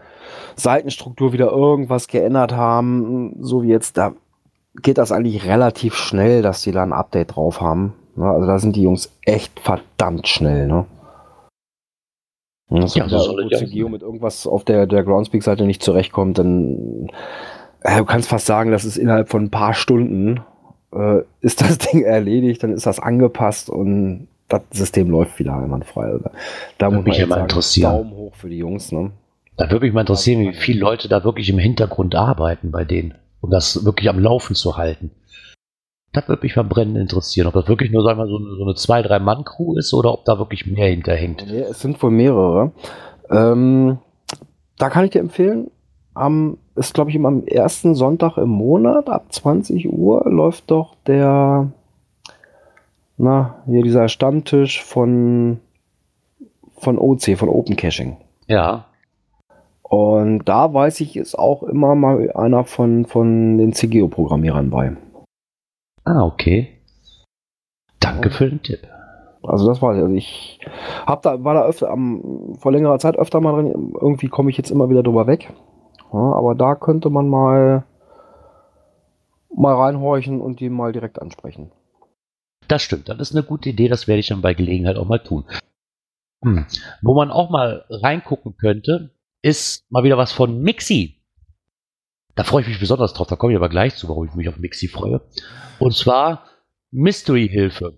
Seitenstruktur 0.56 1.34
wieder 1.34 1.52
irgendwas 1.52 2.08
geändert 2.08 2.54
haben, 2.54 3.36
so 3.43 3.64
wie 3.64 3.70
jetzt, 3.70 3.97
da 3.97 4.14
geht 4.76 4.97
das 4.97 5.11
eigentlich 5.11 5.45
relativ 5.45 5.95
schnell, 5.95 6.41
dass 6.41 6.61
die 6.61 6.72
da 6.72 6.84
ein 6.84 6.93
Update 6.93 7.36
drauf 7.36 7.61
haben. 7.61 7.93
Ne? 8.15 8.26
Also 8.30 8.47
da 8.47 8.59
sind 8.59 8.76
die 8.76 8.84
Jungs 8.84 9.11
echt 9.24 9.59
verdammt 9.59 10.28
schnell, 10.28 10.67
ne? 10.67 10.86
Dass 12.70 12.95
Ja, 12.95 13.03
wenn 13.03 13.09
so 13.09 13.17
da 13.17 13.24
soll 13.24 13.39
irgendwo 13.39 13.55
es 13.55 13.61
ja 13.61 13.67
CGO 13.67 13.84
sein. 13.84 13.91
mit 13.91 14.01
irgendwas 14.01 14.45
auf 14.47 14.63
der, 14.63 14.86
der 14.86 15.03
Groundspeak-Seite 15.03 15.65
nicht 15.65 15.82
zurechtkommt, 15.84 16.38
dann 16.38 17.09
äh, 17.82 17.97
du 17.97 18.05
kannst 18.05 18.30
fast 18.30 18.45
sagen, 18.45 18.72
das 18.72 18.86
ist 18.86 18.97
innerhalb 18.97 19.30
von 19.30 19.45
ein 19.45 19.49
paar 19.51 19.74
Stunden 19.74 20.41
äh, 20.93 21.22
ist 21.41 21.61
das 21.61 21.78
Ding 21.91 22.03
erledigt, 22.03 22.63
dann 22.63 22.74
ist 22.74 22.86
das 22.86 22.99
angepasst 22.99 23.70
und 23.70 24.28
das 24.47 24.61
System 24.72 25.09
läuft 25.09 25.38
wieder 25.39 25.55
einwandfrei. 25.55 26.05
Also, 26.05 26.30
da 26.78 26.88
Würde 26.88 26.95
muss 26.97 27.05
mich 27.05 27.17
ja 27.17 27.28
mal 27.28 27.36
sagen, 27.36 27.49
interessieren. 27.49 27.91
Daumen 27.91 28.11
hoch 28.11 28.36
für 28.36 28.49
die 28.49 28.57
Jungs, 28.57 28.91
ne? 28.91 29.11
Da 29.57 29.70
würde 29.70 29.86
mich 29.86 29.93
mal 29.93 30.01
interessieren, 30.01 30.41
wie 30.41 30.53
viele 30.53 30.80
Leute 30.80 31.07
da 31.09 31.24
wirklich 31.24 31.49
im 31.49 31.59
Hintergrund 31.59 32.15
arbeiten 32.15 32.72
bei 32.72 32.86
denen, 32.86 33.15
um 33.41 33.49
das 33.49 33.85
wirklich 33.85 34.09
am 34.09 34.19
Laufen 34.19 34.55
zu 34.55 34.77
halten. 34.77 35.11
Das 36.11 36.27
würde 36.27 36.41
mich 36.41 36.55
mal 36.55 36.63
brennend 36.63 36.97
interessieren, 36.97 37.47
ob 37.47 37.53
das 37.53 37.67
wirklich 37.67 37.91
nur 37.91 38.03
sagen 38.03 38.17
wir, 38.17 38.27
so 38.27 38.37
eine, 38.37 38.55
so 38.55 38.63
eine 38.63 38.75
zwei, 38.75 39.01
drei 39.03 39.19
Mann-Crew 39.19 39.77
ist 39.77 39.93
oder 39.93 40.11
ob 40.13 40.25
da 40.25 40.39
wirklich 40.39 40.65
mehr 40.65 40.89
hinterhängt. 40.89 41.45
Nee, 41.47 41.61
es 41.61 41.81
sind 41.81 42.01
wohl 42.01 42.09
mehrere. 42.09 42.71
Ähm, 43.29 43.99
da 44.77 44.89
kann 44.89 45.05
ich 45.05 45.11
dir 45.11 45.19
empfehlen, 45.19 45.69
am, 46.15 46.57
ist 46.75 46.95
glaube 46.95 47.11
ich 47.11 47.15
immer 47.15 47.27
am 47.27 47.45
ersten 47.45 47.93
Sonntag 47.93 48.37
im 48.37 48.49
Monat 48.49 49.07
ab 49.09 49.31
20 49.31 49.91
Uhr 49.91 50.27
läuft 50.29 50.71
doch 50.71 50.95
der, 51.05 51.71
na, 53.17 53.61
hier 53.67 53.83
dieser 53.83 54.07
Stammtisch 54.07 54.83
von, 54.83 55.59
von 56.77 56.97
OC, 56.97 57.37
von 57.37 57.49
Open 57.49 57.75
Caching. 57.75 58.17
Ja, 58.47 58.85
Und 59.89 60.45
da 60.45 60.71
weiß 60.71 61.01
ich, 61.01 61.17
ist 61.17 61.37
auch 61.37 61.63
immer 61.63 61.95
mal 61.95 62.31
einer 62.33 62.63
von, 62.63 63.05
von 63.05 63.57
den 63.57 63.73
CGO-Programmierern 63.73 64.69
bei. 64.69 64.95
ah, 66.05 66.23
okay. 66.23 66.79
Danke 67.99 68.29
für 68.29 68.49
den 68.49 68.61
Tipp. 68.61 68.87
Also 69.43 69.67
das 69.67 69.81
war, 69.81 69.95
also 69.95 70.13
ich 70.13 70.59
hab 71.05 71.23
da, 71.23 71.43
war 71.43 71.55
da 71.55 71.65
öfter 71.65 71.89
am, 71.89 72.55
vor 72.59 72.71
längerer 72.71 72.99
Zeit 72.99 73.17
öfter 73.17 73.41
mal 73.41 73.53
drin. 73.53 73.93
Irgendwie 73.99 74.27
komme 74.27 74.51
ich 74.51 74.57
jetzt 74.57 74.69
immer 74.69 74.89
wieder 74.89 75.01
drüber 75.01 75.25
weg. 75.25 75.51
Ja, 76.13 76.19
aber 76.19 76.53
da 76.53 76.75
könnte 76.75 77.09
man 77.09 77.27
mal, 77.27 77.83
mal 79.55 79.73
reinhorchen 79.73 80.39
und 80.39 80.59
die 80.59 80.69
mal 80.69 80.91
direkt 80.91 81.21
ansprechen. 81.21 81.71
Das 82.67 82.83
stimmt, 82.83 83.09
das 83.09 83.19
ist 83.19 83.35
eine 83.35 83.43
gute 83.43 83.69
Idee, 83.69 83.87
das 83.87 84.07
werde 84.07 84.19
ich 84.19 84.27
dann 84.27 84.41
bei 84.41 84.53
Gelegenheit 84.53 84.97
auch 84.97 85.07
mal 85.07 85.23
tun. 85.23 85.45
Hm. 86.43 86.65
Wo 87.01 87.15
man 87.15 87.31
auch 87.31 87.49
mal 87.49 87.85
reingucken 87.89 88.55
könnte, 88.55 89.11
ist 89.41 89.85
mal 89.89 90.03
wieder 90.03 90.17
was 90.17 90.31
von 90.31 90.61
Mixi. 90.61 91.15
Da 92.35 92.43
freue 92.43 92.61
ich 92.61 92.67
mich 92.67 92.79
besonders 92.79 93.13
drauf, 93.13 93.27
da 93.27 93.35
komme 93.35 93.53
ich 93.53 93.57
aber 93.57 93.69
gleich 93.69 93.95
zu, 93.95 94.07
warum 94.07 94.27
ich 94.27 94.33
mich 94.33 94.47
auf 94.47 94.57
Mixi 94.57 94.87
freue. 94.87 95.21
Und 95.77 95.95
zwar 95.95 96.45
Mystery-Hilfe. 96.91 97.97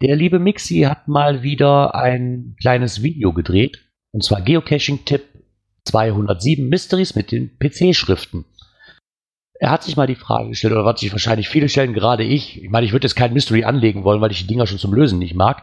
Der 0.00 0.16
liebe 0.16 0.38
Mixi 0.38 0.82
hat 0.82 1.08
mal 1.08 1.42
wieder 1.42 1.94
ein 1.94 2.56
kleines 2.60 3.02
Video 3.02 3.32
gedreht, 3.32 3.80
und 4.12 4.22
zwar 4.22 4.40
Geocaching-Tipp 4.42 5.22
207 5.84 6.68
Mysteries 6.68 7.14
mit 7.14 7.32
den 7.32 7.58
PC-Schriften. 7.58 8.44
Er 9.60 9.70
hat 9.70 9.84
sich 9.84 9.96
mal 9.96 10.06
die 10.06 10.14
Frage 10.14 10.48
gestellt, 10.50 10.72
oder 10.72 10.84
was 10.84 11.00
sich 11.00 11.12
wahrscheinlich 11.12 11.48
viele 11.48 11.68
stellen, 11.68 11.94
gerade 11.94 12.24
ich. 12.24 12.62
Ich 12.62 12.70
meine, 12.70 12.86
ich 12.86 12.92
würde 12.92 13.06
jetzt 13.06 13.14
kein 13.14 13.32
Mystery 13.32 13.64
anlegen 13.64 14.04
wollen, 14.04 14.20
weil 14.20 14.32
ich 14.32 14.40
die 14.42 14.46
Dinger 14.46 14.66
schon 14.66 14.78
zum 14.78 14.94
Lösen 14.94 15.18
nicht 15.18 15.34
mag. 15.34 15.62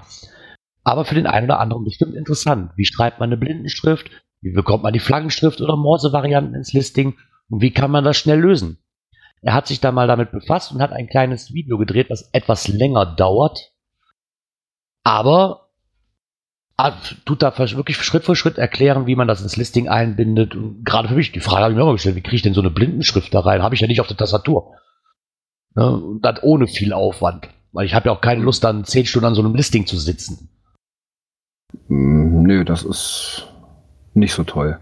Aber 0.83 1.05
für 1.05 1.15
den 1.15 1.27
einen 1.27 1.45
oder 1.45 1.59
anderen 1.59 1.83
bestimmt 1.83 2.15
interessant. 2.15 2.71
Wie 2.75 2.85
schreibt 2.85 3.19
man 3.19 3.29
eine 3.29 3.37
Blindenschrift? 3.37 4.09
Wie 4.41 4.51
bekommt 4.51 4.83
man 4.83 4.93
die 4.93 4.99
Flaggenschrift 4.99 5.61
oder 5.61 5.77
Morse-Varianten 5.77 6.55
ins 6.55 6.73
Listing? 6.73 7.17
Und 7.49 7.61
wie 7.61 7.71
kann 7.71 7.91
man 7.91 8.03
das 8.03 8.17
schnell 8.17 8.39
lösen? 8.39 8.79
Er 9.41 9.53
hat 9.53 9.67
sich 9.67 9.79
da 9.79 9.91
mal 9.91 10.07
damit 10.07 10.31
befasst 10.31 10.71
und 10.71 10.81
hat 10.81 10.91
ein 10.91 11.07
kleines 11.07 11.53
Video 11.53 11.77
gedreht, 11.77 12.09
was 12.09 12.29
etwas 12.31 12.67
länger 12.67 13.05
dauert. 13.05 13.71
Aber 15.03 15.69
tut 17.25 17.43
da 17.43 17.55
wirklich 17.57 17.97
Schritt 17.97 18.23
für 18.23 18.35
Schritt 18.35 18.57
erklären, 18.57 19.05
wie 19.05 19.15
man 19.15 19.27
das 19.27 19.41
ins 19.41 19.57
Listing 19.57 19.87
einbindet. 19.87 20.55
Und 20.55 20.83
gerade 20.83 21.07
für 21.07 21.15
mich, 21.15 21.31
die 21.31 21.39
Frage 21.39 21.63
habe 21.63 21.73
ich 21.73 21.77
mir 21.77 21.83
immer 21.83 21.93
gestellt, 21.93 22.15
wie 22.15 22.21
kriege 22.21 22.37
ich 22.37 22.41
denn 22.41 22.53
so 22.53 22.61
eine 22.61 22.71
Blindenschrift 22.71 23.33
da 23.33 23.41
rein? 23.41 23.61
Habe 23.61 23.75
ich 23.75 23.81
ja 23.81 23.87
nicht 23.87 24.01
auf 24.01 24.07
der 24.07 24.17
Tastatur. 24.17 24.75
Ne? 25.75 25.95
Und 25.95 26.21
das 26.21 26.41
ohne 26.41 26.67
viel 26.67 26.93
Aufwand. 26.93 27.49
Weil 27.71 27.85
ich 27.85 27.93
habe 27.93 28.09
ja 28.09 28.15
auch 28.15 28.21
keine 28.21 28.41
Lust, 28.41 28.63
dann 28.63 28.83
zehn 28.85 29.05
Stunden 29.05 29.27
an 29.27 29.35
so 29.35 29.41
einem 29.41 29.55
Listing 29.55 29.85
zu 29.85 29.97
sitzen. 29.97 30.49
Mm, 31.87 32.43
Nö, 32.43 32.65
das 32.65 32.83
ist 32.83 33.47
nicht 34.13 34.33
so 34.33 34.43
toll. 34.43 34.77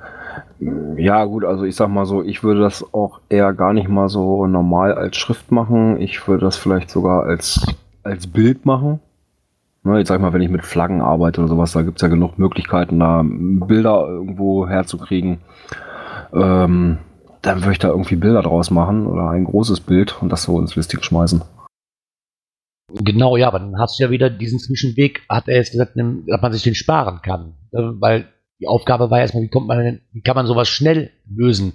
Ja, 0.97 1.23
gut, 1.25 1.45
also 1.45 1.63
ich 1.63 1.75
sag 1.75 1.89
mal 1.89 2.05
so, 2.05 2.21
ich 2.23 2.43
würde 2.43 2.61
das 2.61 2.93
auch 2.93 3.21
eher 3.29 3.53
gar 3.53 3.73
nicht 3.73 3.87
mal 3.87 4.09
so 4.09 4.45
normal 4.45 4.93
als 4.93 5.15
Schrift 5.17 5.51
machen. 5.51 6.01
Ich 6.01 6.27
würde 6.27 6.45
das 6.45 6.57
vielleicht 6.57 6.89
sogar 6.89 7.23
als, 7.23 7.65
als 8.03 8.27
Bild 8.27 8.65
machen. 8.65 8.99
Ne, 9.83 9.97
jetzt 9.97 10.09
sag 10.09 10.15
ich 10.15 10.21
mal, 10.21 10.33
wenn 10.33 10.41
ich 10.41 10.49
mit 10.49 10.65
Flaggen 10.65 11.01
arbeite 11.01 11.39
oder 11.39 11.47
sowas, 11.47 11.71
da 11.71 11.81
gibt's 11.81 12.01
ja 12.01 12.09
genug 12.09 12.37
Möglichkeiten, 12.37 12.99
da 12.99 13.23
Bilder 13.23 14.05
irgendwo 14.07 14.67
herzukriegen. 14.67 15.39
Ähm, 16.33 16.97
dann 17.41 17.61
würde 17.61 17.71
ich 17.71 17.79
da 17.79 17.87
irgendwie 17.87 18.17
Bilder 18.17 18.41
draus 18.41 18.71
machen 18.71 19.07
oder 19.07 19.29
ein 19.29 19.45
großes 19.45 19.79
Bild 19.79 20.21
und 20.21 20.29
das 20.29 20.43
so 20.43 20.59
ins 20.59 20.75
Listing 20.75 21.01
schmeißen. 21.01 21.41
Genau, 22.91 23.37
ja, 23.37 23.47
aber 23.47 23.59
dann 23.59 23.79
hast 23.79 23.99
du 23.99 24.03
ja 24.03 24.09
wieder 24.09 24.29
diesen 24.29 24.59
Zwischenweg, 24.59 25.21
hat 25.29 25.47
er 25.47 25.57
jetzt 25.57 25.71
gesagt, 25.71 25.93
dass 25.95 26.41
man 26.41 26.51
sich 26.51 26.63
den 26.63 26.75
sparen 26.75 27.21
kann. 27.21 27.53
Äh, 27.71 27.77
Weil 27.99 28.27
die 28.59 28.67
Aufgabe 28.67 29.09
war 29.09 29.19
erstmal, 29.19 29.43
wie 29.43 29.49
kommt 29.49 29.67
man 29.67 29.79
denn, 29.79 30.01
wie 30.11 30.21
kann 30.21 30.35
man 30.35 30.45
sowas 30.45 30.67
schnell 30.69 31.11
lösen, 31.29 31.73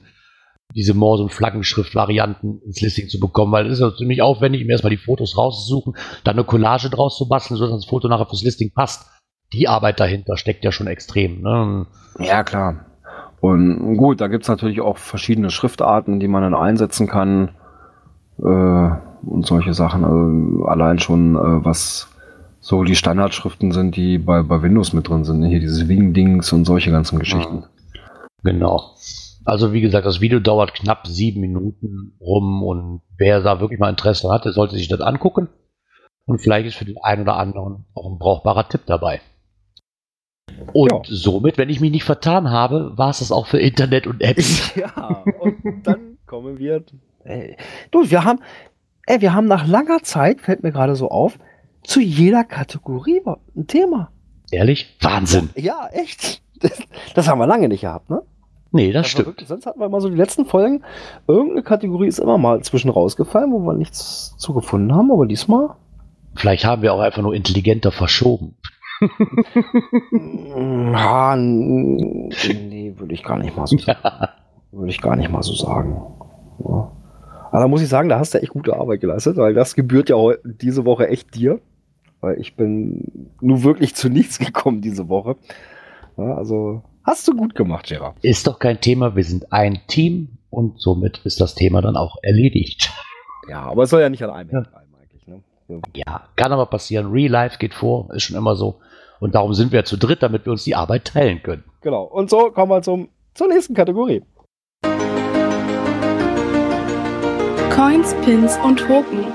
diese 0.74 0.94
Morse- 0.94 1.22
und 1.22 1.32
Flaggenschrift-Varianten 1.32 2.60
ins 2.64 2.80
Listing 2.80 3.08
zu 3.08 3.20
bekommen, 3.20 3.52
weil 3.52 3.66
es 3.66 3.74
ist 3.74 3.80
ja 3.80 3.94
ziemlich 3.94 4.22
aufwendig, 4.22 4.64
mir 4.64 4.72
erstmal 4.72 4.90
die 4.90 4.96
Fotos 4.96 5.36
rauszusuchen, 5.36 5.94
dann 6.24 6.36
eine 6.36 6.44
Collage 6.44 6.90
draus 6.90 7.16
zu 7.16 7.28
basteln, 7.28 7.56
sodass 7.56 7.74
das 7.74 7.86
Foto 7.86 8.08
nachher 8.08 8.26
fürs 8.26 8.42
Listing 8.42 8.72
passt. 8.74 9.08
Die 9.52 9.68
Arbeit 9.68 10.00
dahinter 10.00 10.36
steckt 10.36 10.64
ja 10.64 10.72
schon 10.72 10.86
extrem. 10.86 11.42
Ne? 11.42 11.86
Ja, 12.18 12.42
klar. 12.42 12.86
Und 13.40 13.96
gut, 13.96 14.20
da 14.20 14.28
gibt's 14.28 14.48
natürlich 14.48 14.80
auch 14.80 14.96
verschiedene 14.96 15.50
Schriftarten, 15.50 16.18
die 16.18 16.28
man 16.28 16.42
dann 16.42 16.54
einsetzen 16.54 17.06
kann. 17.06 17.50
Äh, 18.38 18.90
und 19.26 19.46
solche 19.46 19.74
Sachen. 19.74 20.04
Also 20.04 20.64
allein 20.64 20.98
schon, 20.98 21.36
äh, 21.36 21.64
was 21.64 22.13
so 22.64 22.82
die 22.82 22.96
Standardschriften 22.96 23.72
sind, 23.72 23.94
die 23.94 24.16
bei, 24.16 24.42
bei 24.42 24.62
Windows 24.62 24.94
mit 24.94 25.06
drin 25.06 25.24
sind. 25.24 25.44
Hier 25.44 25.60
diese 25.60 25.86
Wing-Dings 25.86 26.50
und 26.54 26.64
solche 26.64 26.90
ganzen 26.90 27.18
Geschichten. 27.18 27.64
Genau. 28.42 28.94
Also 29.44 29.74
wie 29.74 29.82
gesagt, 29.82 30.06
das 30.06 30.22
Video 30.22 30.40
dauert 30.40 30.72
knapp 30.72 31.06
sieben 31.06 31.42
Minuten 31.42 32.16
rum 32.22 32.62
und 32.62 33.02
wer 33.18 33.42
da 33.42 33.60
wirklich 33.60 33.78
mal 33.78 33.90
Interesse 33.90 34.30
hat, 34.32 34.46
der 34.46 34.52
sollte 34.52 34.76
sich 34.76 34.88
das 34.88 35.02
angucken. 35.02 35.48
Und 36.24 36.38
vielleicht 36.40 36.66
ist 36.66 36.76
für 36.76 36.86
den 36.86 36.96
einen 37.02 37.22
oder 37.22 37.36
anderen 37.36 37.84
auch 37.94 38.10
ein 38.10 38.18
brauchbarer 38.18 38.66
Tipp 38.66 38.80
dabei. 38.86 39.20
Und 40.72 40.90
Ja. 40.90 41.00
somit, 41.04 41.58
wenn 41.58 41.68
ich 41.68 41.80
mich 41.80 41.90
nicht 41.90 42.04
vertan 42.04 42.48
habe, 42.50 42.92
war 42.96 43.10
es 43.10 43.18
das 43.18 43.30
auch 43.30 43.46
für 43.46 43.58
Internet 43.60 44.06
und 44.06 44.22
Apps. 44.22 44.72
Ja, 44.76 45.22
und 45.38 45.86
dann 45.86 46.16
kommen 46.24 46.58
wir. 46.58 46.82
Ey, 47.24 47.58
du, 47.90 48.10
wir 48.10 48.24
haben, 48.24 48.40
ey, 49.04 49.20
wir 49.20 49.34
haben 49.34 49.48
nach 49.48 49.66
langer 49.66 49.98
Zeit, 50.02 50.40
fällt 50.40 50.62
mir 50.62 50.72
gerade 50.72 50.96
so 50.96 51.08
auf, 51.10 51.38
zu 51.84 52.00
jeder 52.00 52.44
Kategorie 52.44 53.20
ein 53.56 53.66
Thema. 53.66 54.10
Ehrlich? 54.50 54.96
Wahnsinn. 55.00 55.50
Ja, 55.56 55.88
echt. 55.92 56.42
Das, 56.60 56.78
das 57.14 57.28
haben 57.28 57.38
wir 57.38 57.46
lange 57.46 57.68
nicht 57.68 57.82
gehabt, 57.82 58.10
ne? 58.10 58.22
Nee, 58.72 58.90
das 58.92 59.04
war 59.04 59.08
stimmt. 59.10 59.26
Wirklich, 59.28 59.48
sonst 59.48 59.66
hatten 59.66 59.78
wir 59.80 59.88
mal 59.88 60.00
so 60.00 60.08
die 60.08 60.16
letzten 60.16 60.46
Folgen. 60.46 60.82
Irgendeine 61.28 61.62
Kategorie 61.62 62.08
ist 62.08 62.18
immer 62.18 62.38
mal 62.38 62.60
zwischen 62.62 62.90
rausgefallen, 62.90 63.52
wo 63.52 63.60
wir 63.60 63.74
nichts 63.74 64.34
zu 64.36 64.52
gefunden 64.52 64.94
haben, 64.94 65.12
aber 65.12 65.26
diesmal. 65.26 65.70
Vielleicht 66.34 66.64
haben 66.64 66.82
wir 66.82 66.92
auch 66.92 67.00
einfach 67.00 67.22
nur 67.22 67.34
intelligenter 67.34 67.92
verschoben. 67.92 68.56
Ja, 70.92 71.34
n- 71.36 72.28
nee, 72.68 72.94
würde 72.96 73.14
ich 73.14 73.22
gar 73.22 73.38
nicht 73.38 73.56
mal 73.56 73.66
so 73.66 73.78
sagen. 73.78 73.98
Würde 74.72 74.90
ich 74.90 75.00
gar 75.00 75.14
nicht 75.14 75.30
mal 75.30 75.42
so 75.44 75.54
sagen. 75.54 76.02
Ja. 76.58 76.90
Aber 77.52 77.60
da 77.60 77.68
muss 77.68 77.80
ich 77.80 77.88
sagen, 77.88 78.08
da 78.08 78.18
hast 78.18 78.34
du 78.34 78.42
echt 78.42 78.50
gute 78.52 78.74
Arbeit 78.76 79.00
geleistet, 79.00 79.36
weil 79.36 79.54
das 79.54 79.76
gebührt 79.76 80.08
ja 80.08 80.16
diese 80.44 80.84
Woche 80.84 81.06
echt 81.08 81.32
dir. 81.36 81.60
Weil 82.24 82.40
ich 82.40 82.56
bin 82.56 83.28
nur 83.42 83.64
wirklich 83.64 83.94
zu 83.94 84.08
nichts 84.08 84.38
gekommen 84.46 84.80
diese 84.80 85.10
Woche. 85.10 85.36
Ja, 86.16 86.36
also 86.36 86.82
hast 87.02 87.28
du 87.28 87.36
gut 87.36 87.54
gemacht, 87.54 87.86
Gerard. 87.86 88.16
Ist 88.22 88.46
doch 88.46 88.58
kein 88.58 88.80
Thema, 88.80 89.14
wir 89.14 89.24
sind 89.24 89.52
ein 89.52 89.80
Team 89.88 90.38
und 90.48 90.80
somit 90.80 91.18
ist 91.24 91.38
das 91.42 91.54
Thema 91.54 91.82
dann 91.82 91.96
auch 91.96 92.16
erledigt. 92.22 92.90
Ja, 93.46 93.60
aber 93.60 93.82
es 93.82 93.90
soll 93.90 94.00
ja 94.00 94.08
nicht 94.08 94.22
an 94.22 94.30
einem 94.30 94.48
Ja. 94.50 94.60
Bleiben 94.62 94.94
eigentlich. 94.98 95.26
Ne? 95.26 95.42
Ja. 95.68 95.76
Ja, 95.94 96.28
kann 96.34 96.50
aber 96.50 96.64
passieren. 96.64 97.12
Real 97.12 97.30
Life 97.30 97.58
geht 97.58 97.74
vor, 97.74 98.08
ist 98.14 98.22
schon 98.22 98.38
immer 98.38 98.56
so. 98.56 98.80
Und 99.20 99.34
darum 99.34 99.52
sind 99.52 99.70
wir 99.70 99.84
zu 99.84 99.98
dritt, 99.98 100.22
damit 100.22 100.46
wir 100.46 100.52
uns 100.52 100.64
die 100.64 100.74
Arbeit 100.74 101.04
teilen 101.04 101.42
können. 101.42 101.62
Genau. 101.82 102.04
Und 102.04 102.30
so 102.30 102.50
kommen 102.52 102.72
wir 102.72 102.80
zum, 102.80 103.10
zur 103.34 103.48
nächsten 103.48 103.74
Kategorie. 103.74 104.22
Coins, 107.70 108.14
Pins 108.24 108.56
und 108.64 108.78
Token. 108.78 109.26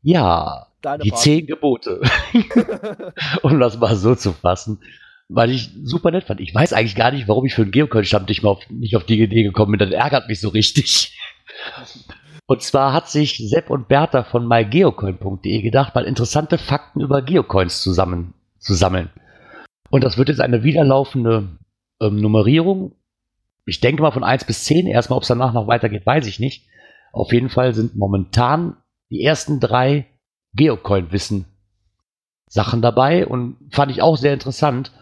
Ja, 0.00 0.65
Deine 0.86 1.02
die 1.02 1.10
Part. 1.10 1.20
zehn 1.20 1.46
Gebote. 1.48 2.00
um 3.42 3.58
das 3.58 3.76
mal 3.76 3.96
so 3.96 4.14
zu 4.14 4.32
fassen. 4.32 4.78
Weil 5.28 5.50
ich 5.50 5.70
super 5.82 6.12
nett 6.12 6.22
fand. 6.22 6.40
Ich 6.40 6.54
weiß 6.54 6.72
eigentlich 6.72 6.94
gar 6.94 7.10
nicht, 7.10 7.26
warum 7.26 7.44
ich 7.44 7.56
für 7.56 7.62
einen 7.62 7.72
Geocoin-Stammtisch 7.72 8.44
mal 8.44 8.50
auf, 8.50 8.70
nicht 8.70 8.94
auf 8.94 9.02
die 9.02 9.20
Idee 9.20 9.42
gekommen 9.42 9.72
bin. 9.72 9.80
Das 9.80 9.90
ärgert 9.90 10.28
mich 10.28 10.40
so 10.40 10.48
richtig. 10.48 11.18
Und 12.46 12.62
zwar 12.62 12.92
hat 12.92 13.08
sich 13.08 13.38
Sepp 13.48 13.70
und 13.70 13.88
Bertha 13.88 14.22
von 14.22 14.46
mygeocoin.de 14.46 15.62
gedacht, 15.62 15.96
mal 15.96 16.04
interessante 16.04 16.56
Fakten 16.56 17.00
über 17.00 17.20
Geocoins 17.20 17.82
zusammen 17.82 18.34
zu 18.60 18.74
sammeln. 18.74 19.10
Und 19.90 20.04
das 20.04 20.16
wird 20.16 20.28
jetzt 20.28 20.40
eine 20.40 20.62
wiederlaufende 20.62 21.48
ähm, 22.00 22.20
Nummerierung. 22.20 22.92
Ich 23.64 23.80
denke 23.80 24.02
mal 24.02 24.12
von 24.12 24.22
1 24.22 24.44
bis 24.44 24.62
10. 24.62 24.86
Erstmal, 24.86 25.16
ob 25.16 25.24
es 25.24 25.28
danach 25.28 25.52
noch 25.52 25.66
weitergeht, 25.66 26.06
weiß 26.06 26.28
ich 26.28 26.38
nicht. 26.38 26.68
Auf 27.12 27.32
jeden 27.32 27.48
Fall 27.48 27.74
sind 27.74 27.96
momentan 27.96 28.76
die 29.10 29.24
ersten 29.24 29.58
drei 29.58 30.06
Geocoin-Wissen 30.56 31.44
Sachen 32.48 32.80
dabei 32.82 33.26
und 33.26 33.56
fand 33.70 33.90
ich 33.90 34.02
auch 34.02 34.16
sehr 34.16 34.32
interessant. 34.32 34.92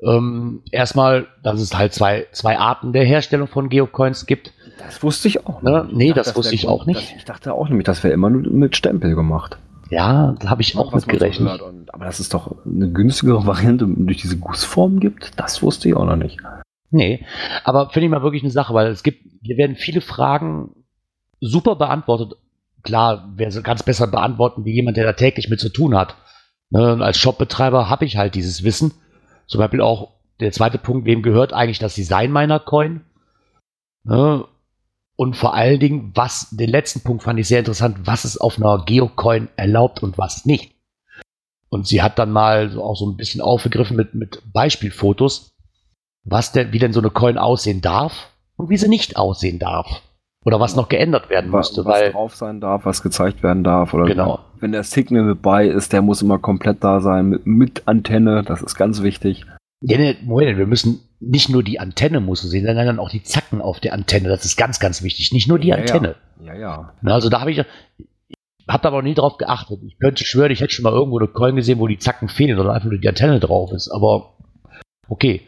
Ähm, 0.00 0.62
erstmal, 0.70 1.26
dass 1.42 1.60
es 1.60 1.76
halt 1.76 1.92
zwei, 1.92 2.26
zwei 2.32 2.58
Arten 2.58 2.92
der 2.92 3.04
Herstellung 3.04 3.48
von 3.48 3.68
Geocoins 3.68 4.26
gibt. 4.26 4.52
Das 4.78 5.02
wusste 5.02 5.28
ich 5.28 5.46
auch 5.46 5.60
Ne? 5.62 5.84
nicht. 5.84 5.96
Nee, 5.96 6.08
dachte, 6.08 6.20
das 6.20 6.36
wusste 6.36 6.52
wär 6.52 6.54
ich 6.54 6.68
auch 6.68 6.86
nicht. 6.86 7.00
Das, 7.10 7.16
ich 7.16 7.24
dachte 7.24 7.52
auch 7.52 7.68
nämlich, 7.68 7.84
das 7.84 8.04
wäre 8.04 8.14
immer 8.14 8.30
nur 8.30 8.42
mit 8.42 8.76
Stempel 8.76 9.14
gemacht. 9.14 9.58
Ja, 9.90 10.34
da 10.38 10.50
habe 10.50 10.62
ich 10.62 10.76
auch 10.76 10.92
Was 10.92 11.06
man 11.06 11.18
so 11.18 11.72
aber 11.92 12.04
dass 12.04 12.20
es 12.20 12.28
doch 12.28 12.54
eine 12.66 12.90
günstigere 12.90 13.46
Variante 13.46 13.86
durch 13.88 14.18
diese 14.18 14.36
Gussform 14.38 15.00
gibt, 15.00 15.38
das 15.40 15.62
wusste 15.62 15.88
ich 15.88 15.96
auch 15.96 16.04
noch 16.04 16.16
nicht. 16.16 16.38
Nee, 16.90 17.24
aber 17.64 17.90
finde 17.90 18.06
ich 18.06 18.10
mal 18.10 18.22
wirklich 18.22 18.42
eine 18.42 18.52
Sache, 18.52 18.74
weil 18.74 18.88
es 18.88 19.02
gibt, 19.02 19.24
hier 19.42 19.56
werden 19.56 19.76
viele 19.76 20.00
Fragen 20.00 20.70
super 21.40 21.76
beantwortet. 21.76 22.34
Klar, 22.82 23.32
wer 23.36 23.50
so 23.50 23.62
ganz 23.62 23.82
besser 23.82 24.06
beantworten 24.06 24.64
wie 24.64 24.74
jemand, 24.74 24.96
der 24.96 25.04
da 25.04 25.12
täglich 25.12 25.48
mit 25.48 25.60
zu 25.60 25.68
tun 25.68 25.96
hat. 25.96 26.16
Ne, 26.70 26.98
als 27.00 27.18
Shopbetreiber 27.18 27.88
habe 27.88 28.04
ich 28.04 28.16
halt 28.16 28.34
dieses 28.34 28.62
Wissen. 28.62 28.94
Zum 29.46 29.58
Beispiel 29.58 29.80
auch 29.80 30.12
der 30.40 30.52
zweite 30.52 30.78
Punkt, 30.78 31.06
wem 31.06 31.22
gehört 31.22 31.52
eigentlich 31.52 31.78
das 31.78 31.94
Design 31.94 32.30
meiner 32.30 32.60
Coin? 32.60 33.04
Ne, 34.04 34.44
und 35.16 35.36
vor 35.36 35.54
allen 35.54 35.80
Dingen, 35.80 36.12
was, 36.14 36.50
den 36.50 36.70
letzten 36.70 37.00
Punkt 37.00 37.24
fand 37.24 37.40
ich 37.40 37.48
sehr 37.48 37.58
interessant, 37.58 38.06
was 38.06 38.24
ist 38.24 38.38
auf 38.38 38.58
einer 38.58 38.84
Geocoin 38.84 39.48
erlaubt 39.56 40.02
und 40.02 40.16
was 40.16 40.44
nicht. 40.44 40.74
Und 41.70 41.88
sie 41.88 42.02
hat 42.02 42.18
dann 42.18 42.30
mal 42.30 42.78
auch 42.78 42.94
so 42.94 43.10
ein 43.10 43.16
bisschen 43.16 43.40
aufgegriffen 43.40 43.96
mit, 43.96 44.14
mit 44.14 44.42
Beispielfotos, 44.52 45.50
was 46.22 46.52
denn, 46.52 46.72
wie 46.72 46.78
denn 46.78 46.92
so 46.92 47.00
eine 47.00 47.10
Coin 47.10 47.36
aussehen 47.36 47.80
darf 47.80 48.30
und 48.56 48.70
wie 48.70 48.76
sie 48.76 48.88
nicht 48.88 49.16
aussehen 49.16 49.58
darf. 49.58 50.02
Oder 50.48 50.60
was 50.60 50.76
noch 50.76 50.88
geändert 50.88 51.28
werden 51.28 51.52
Was, 51.52 51.68
müsste, 51.68 51.84
was 51.84 52.00
weil, 52.00 52.12
drauf 52.12 52.34
sein 52.34 52.58
darf, 52.58 52.86
was 52.86 53.02
gezeigt 53.02 53.42
werden 53.42 53.64
darf. 53.64 53.92
Oder 53.92 54.06
Genau. 54.06 54.38
wenn 54.60 54.72
der 54.72 54.82
Signal 54.82 55.24
mit 55.24 55.42
bei 55.42 55.66
ist, 55.66 55.92
der 55.92 56.00
muss 56.00 56.22
immer 56.22 56.38
komplett 56.38 56.82
da 56.82 57.00
sein, 57.00 57.26
mit, 57.28 57.46
mit 57.46 57.82
Antenne, 57.86 58.42
das 58.44 58.62
ist 58.62 58.74
ganz 58.74 59.02
wichtig. 59.02 59.44
ja, 59.82 59.98
nee, 59.98 60.16
Moment, 60.22 60.56
wir 60.56 60.66
müssen 60.66 61.00
nicht 61.20 61.50
nur 61.50 61.62
die 61.62 61.78
Antenne 61.80 62.20
muss 62.20 62.40
sehen, 62.40 62.64
sondern 62.64 62.98
auch 62.98 63.10
die 63.10 63.22
Zacken 63.22 63.60
auf 63.60 63.78
der 63.78 63.92
Antenne. 63.92 64.30
Das 64.30 64.46
ist 64.46 64.56
ganz, 64.56 64.80
ganz 64.80 65.02
wichtig. 65.02 65.32
Nicht 65.34 65.48
nur 65.48 65.58
die 65.58 65.68
Ja, 65.68 65.76
Antenne. 65.76 66.14
Ja, 66.40 66.54
ja. 66.54 66.92
Na, 67.02 67.12
also 67.12 67.28
da 67.28 67.40
habe 67.40 67.50
ich, 67.50 67.58
habe 67.58 68.88
aber 68.88 69.02
nie 69.02 69.12
drauf 69.12 69.36
geachtet. 69.36 69.80
Ich 69.86 69.98
könnte 69.98 70.24
schwören, 70.24 70.50
ich 70.50 70.62
hätte 70.62 70.72
schon 70.72 70.84
mal 70.84 70.94
irgendwo 70.94 71.18
eine 71.18 71.28
Coin 71.28 71.56
gesehen, 71.56 71.78
wo 71.78 71.86
die 71.88 71.98
Zacken 71.98 72.28
fehlen 72.30 72.58
oder 72.58 72.72
einfach 72.72 72.88
nur 72.88 72.98
die 72.98 73.08
Antenne 73.08 73.38
drauf 73.38 73.70
ist. 73.72 73.90
Aber 73.90 74.32
okay. 75.10 75.42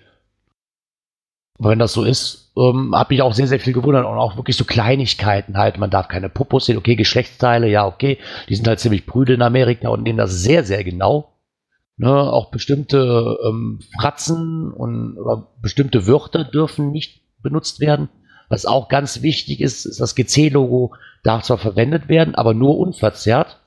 Aber 1.61 1.71
wenn 1.71 1.79
das 1.79 1.93
so 1.93 2.05
ist, 2.05 2.53
ähm, 2.57 2.95
habe 2.95 3.13
ich 3.15 3.21
auch 3.21 3.35
sehr, 3.35 3.47
sehr 3.47 3.61
viel 3.61 3.75
gewundert 3.75 4.07
und 4.07 4.17
auch 4.17 4.37
wirklich 4.37 4.57
so 4.57 4.65
Kleinigkeiten 4.65 5.59
halt. 5.59 5.77
Man 5.77 5.91
darf 5.91 6.09
keine 6.09 6.31
Popos 6.31 6.65
sehen, 6.65 6.79
okay, 6.79 6.97
Geschlechtsteile, 6.97 7.69
ja, 7.69 7.87
okay. 7.87 8.19
Die 8.49 8.57
sind 8.57 8.67
halt 8.67 8.81
ziemlich 8.81 9.05
prüde 9.05 9.35
in 9.35 9.43
Amerika 9.43 9.91
und 9.91 10.03
nehmen 10.03 10.19
das 10.19 10.43
sehr, 10.43 10.65
sehr 10.65 10.83
genau. 10.83 11.35
Ne, 11.99 12.11
auch 12.11 12.51
bestimmte 12.51 13.39
ähm, 13.47 13.81
Fratzen 14.01 14.73
und 14.73 15.19
bestimmte 15.61 16.07
Wörter 16.07 16.45
dürfen 16.45 16.91
nicht 16.93 17.21
benutzt 17.43 17.81
werden. 17.81 18.09
Was 18.49 18.65
auch 18.65 18.89
ganz 18.89 19.21
wichtig 19.21 19.61
ist, 19.61 19.85
ist 19.85 20.01
das 20.01 20.15
GC-Logo 20.15 20.95
darf 21.23 21.43
zwar 21.43 21.59
verwendet 21.59 22.09
werden, 22.09 22.35
aber 22.35 22.55
nur 22.55 22.79
unverzerrt 22.79 23.61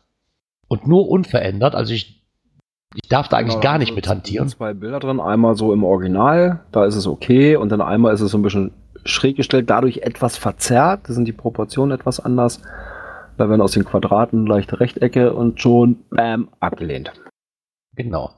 und 0.67 0.87
nur 0.87 1.09
unverändert. 1.09 1.75
Also 1.75 1.93
ich, 1.93 2.22
ich 2.95 3.09
darf 3.09 3.27
da 3.27 3.37
eigentlich 3.37 3.53
Genau, 3.55 3.63
gar 3.63 3.77
nicht 3.77 3.95
mit 3.95 4.07
hantieren. 4.07 4.47
zwei 4.49 4.73
Bilder 4.73 4.99
drin, 4.99 5.19
einmal 5.19 5.55
so 5.55 5.73
im 5.73 5.83
Original, 5.83 6.59
da 6.71 6.85
ist 6.85 6.95
es 6.95 7.07
okay, 7.07 7.55
und 7.55 7.69
dann 7.71 7.81
einmal 7.81 8.13
ist 8.13 8.21
es 8.21 8.31
so 8.31 8.37
ein 8.37 8.41
bisschen 8.43 8.71
schräg 9.05 9.35
gestellt, 9.35 9.69
dadurch 9.69 9.99
etwas 9.99 10.37
verzerrt, 10.37 11.01
da 11.09 11.13
sind 11.13 11.25
die 11.25 11.33
Proportionen 11.33 11.91
etwas 11.91 12.19
anders. 12.19 12.61
Da 13.37 13.49
werden 13.49 13.61
aus 13.61 13.71
den 13.71 13.83
Quadraten 13.83 14.45
leichte 14.45 14.79
Rechtecke 14.79 15.33
und 15.33 15.59
schon, 15.59 15.97
bam, 16.11 16.49
abgelehnt. 16.59 17.11
Genau. 17.95 18.31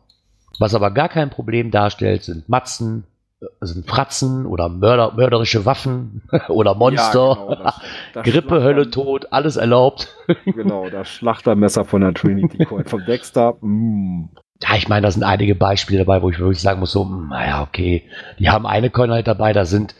Was 0.57 0.73
aber 0.73 0.91
gar 0.91 1.09
kein 1.09 1.29
Problem 1.29 1.69
darstellt, 1.69 2.23
sind 2.23 2.47
Matzen, 2.47 3.03
äh, 3.41 3.45
sind 3.61 3.85
Fratzen 3.85 4.45
oder 4.45 4.69
Mörder, 4.69 5.11
mörderische 5.15 5.65
Waffen 5.65 6.21
oder 6.47 6.75
Monster. 6.75 7.19
Ja, 7.27 7.33
genau, 7.35 7.55
das- 7.63 7.81
das 8.13 8.23
Grippe, 8.23 8.63
Hölle, 8.63 8.89
Tod, 8.89 9.27
alles 9.31 9.57
erlaubt. 9.57 10.15
Genau, 10.45 10.89
das 10.89 11.09
Schlachtermesser 11.09 11.83
von 11.83 11.99
der 12.01 12.13
Trinity 12.13 12.63
Coin 12.65 12.85
vom 12.85 13.03
Dexter. 13.05 13.55
Mm. 13.59 14.29
Ja, 14.67 14.75
ich 14.75 14.87
meine, 14.87 15.05
da 15.05 15.11
sind 15.11 15.23
einige 15.23 15.53
Beispiele 15.53 15.99
dabei, 15.99 16.21
wo 16.21 16.29
ich 16.29 16.39
wirklich 16.39 16.61
sagen 16.61 16.79
muss, 16.79 16.91
so, 16.91 17.03
hm, 17.03 17.29
naja, 17.29 17.61
okay, 17.61 18.03
die 18.39 18.49
haben 18.49 18.65
eine 18.65 18.89
Coin 18.89 19.11
halt 19.11 19.27
dabei, 19.27 19.53
da 19.53 19.65
sind 19.65 19.95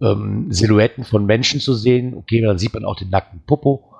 ähm, 0.00 0.52
Silhouetten 0.52 1.04
von 1.04 1.26
Menschen 1.26 1.60
zu 1.60 1.74
sehen. 1.74 2.14
Okay, 2.14 2.40
dann 2.40 2.58
sieht 2.58 2.74
man 2.74 2.84
auch 2.84 2.96
den 2.96 3.10
nackten 3.10 3.40
Popo. 3.46 3.90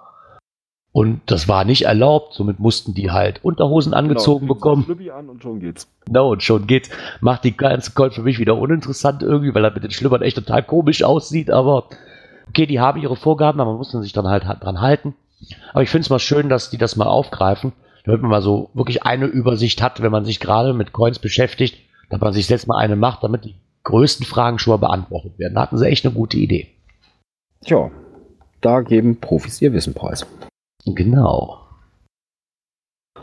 Und 0.92 1.22
das 1.26 1.48
war 1.48 1.64
nicht 1.64 1.86
erlaubt, 1.86 2.34
somit 2.34 2.60
mussten 2.60 2.94
die 2.94 3.10
halt 3.10 3.44
Unterhosen 3.44 3.94
angezogen 3.94 4.46
genau, 4.46 4.54
bekommen. 4.54 4.84
Schlüppi 4.84 5.10
an 5.10 5.28
und 5.28 5.42
schon 5.42 5.58
geht's. 5.58 5.88
No, 6.08 6.30
und 6.30 6.44
schon 6.44 6.68
geht's. 6.68 6.88
Macht 7.20 7.42
die 7.42 7.56
ganze 7.56 7.90
Coin 7.92 8.12
für 8.12 8.22
mich 8.22 8.38
wieder 8.38 8.56
uninteressant 8.56 9.24
irgendwie, 9.24 9.52
weil 9.52 9.64
er 9.64 9.72
mit 9.72 9.82
den 9.82 9.90
Schlüppern 9.90 10.22
echt 10.22 10.36
total 10.36 10.62
komisch 10.62 11.02
aussieht, 11.02 11.50
aber 11.50 11.88
okay, 12.48 12.66
die 12.66 12.78
haben 12.78 13.02
ihre 13.02 13.16
Vorgaben, 13.16 13.60
aber 13.60 13.70
man 13.70 13.78
muss 13.78 13.90
sich 13.90 14.12
dann 14.12 14.28
halt 14.28 14.44
dran 14.44 14.80
halten. 14.80 15.16
Aber 15.72 15.82
ich 15.82 15.90
finde 15.90 16.02
es 16.02 16.10
mal 16.10 16.20
schön, 16.20 16.48
dass 16.48 16.70
die 16.70 16.78
das 16.78 16.94
mal 16.94 17.08
aufgreifen, 17.08 17.72
damit 18.05 18.22
man 18.22 18.30
mal 18.30 18.42
so 18.42 18.70
wirklich 18.74 19.02
eine 19.02 19.26
Übersicht 19.26 19.82
hat, 19.82 20.00
wenn 20.02 20.12
man 20.12 20.24
sich 20.24 20.38
gerade 20.38 20.72
mit 20.74 20.92
Coins 20.92 21.18
beschäftigt, 21.18 21.78
dass 22.11 22.20
man 22.20 22.32
sich 22.32 22.46
selbst 22.46 22.68
mal 22.68 22.78
eine 22.78 22.96
macht, 22.96 23.24
damit 23.24 23.44
die 23.44 23.57
größten 23.82 24.26
Fragen 24.26 24.59
schon 24.59 24.72
mal 24.72 24.86
beantwortet 24.86 25.38
werden. 25.38 25.55
Da 25.55 25.62
hatten 25.62 25.78
sie 25.78 25.86
echt 25.86 26.05
eine 26.05 26.14
gute 26.14 26.36
Idee. 26.36 26.68
Tja, 27.64 27.90
da 28.61 28.80
geben 28.82 29.20
Profis 29.20 29.61
ihr 29.61 29.72
Wissen 29.72 29.94
preis. 29.94 30.26
Genau. 30.86 31.61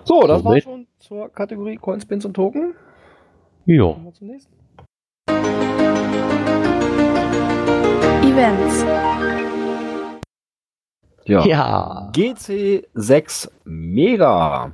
So, 0.03 0.25
das 0.25 0.43
war 0.43 0.59
schon 0.59 0.88
zur 0.99 1.29
Kategorie 1.29 1.77
Coins, 1.77 2.05
Pins 2.05 2.25
und 2.25 2.34
Token. 2.34 2.73
Jo. 3.65 3.93
Kommen 3.93 4.05
wir 4.05 4.13
zum 4.13 4.27
nächsten. 4.27 4.53
Events. 8.23 8.86
Ja. 11.26 11.45
Ja, 11.45 12.11
GC6 12.13 13.49
Mega. 13.65 14.72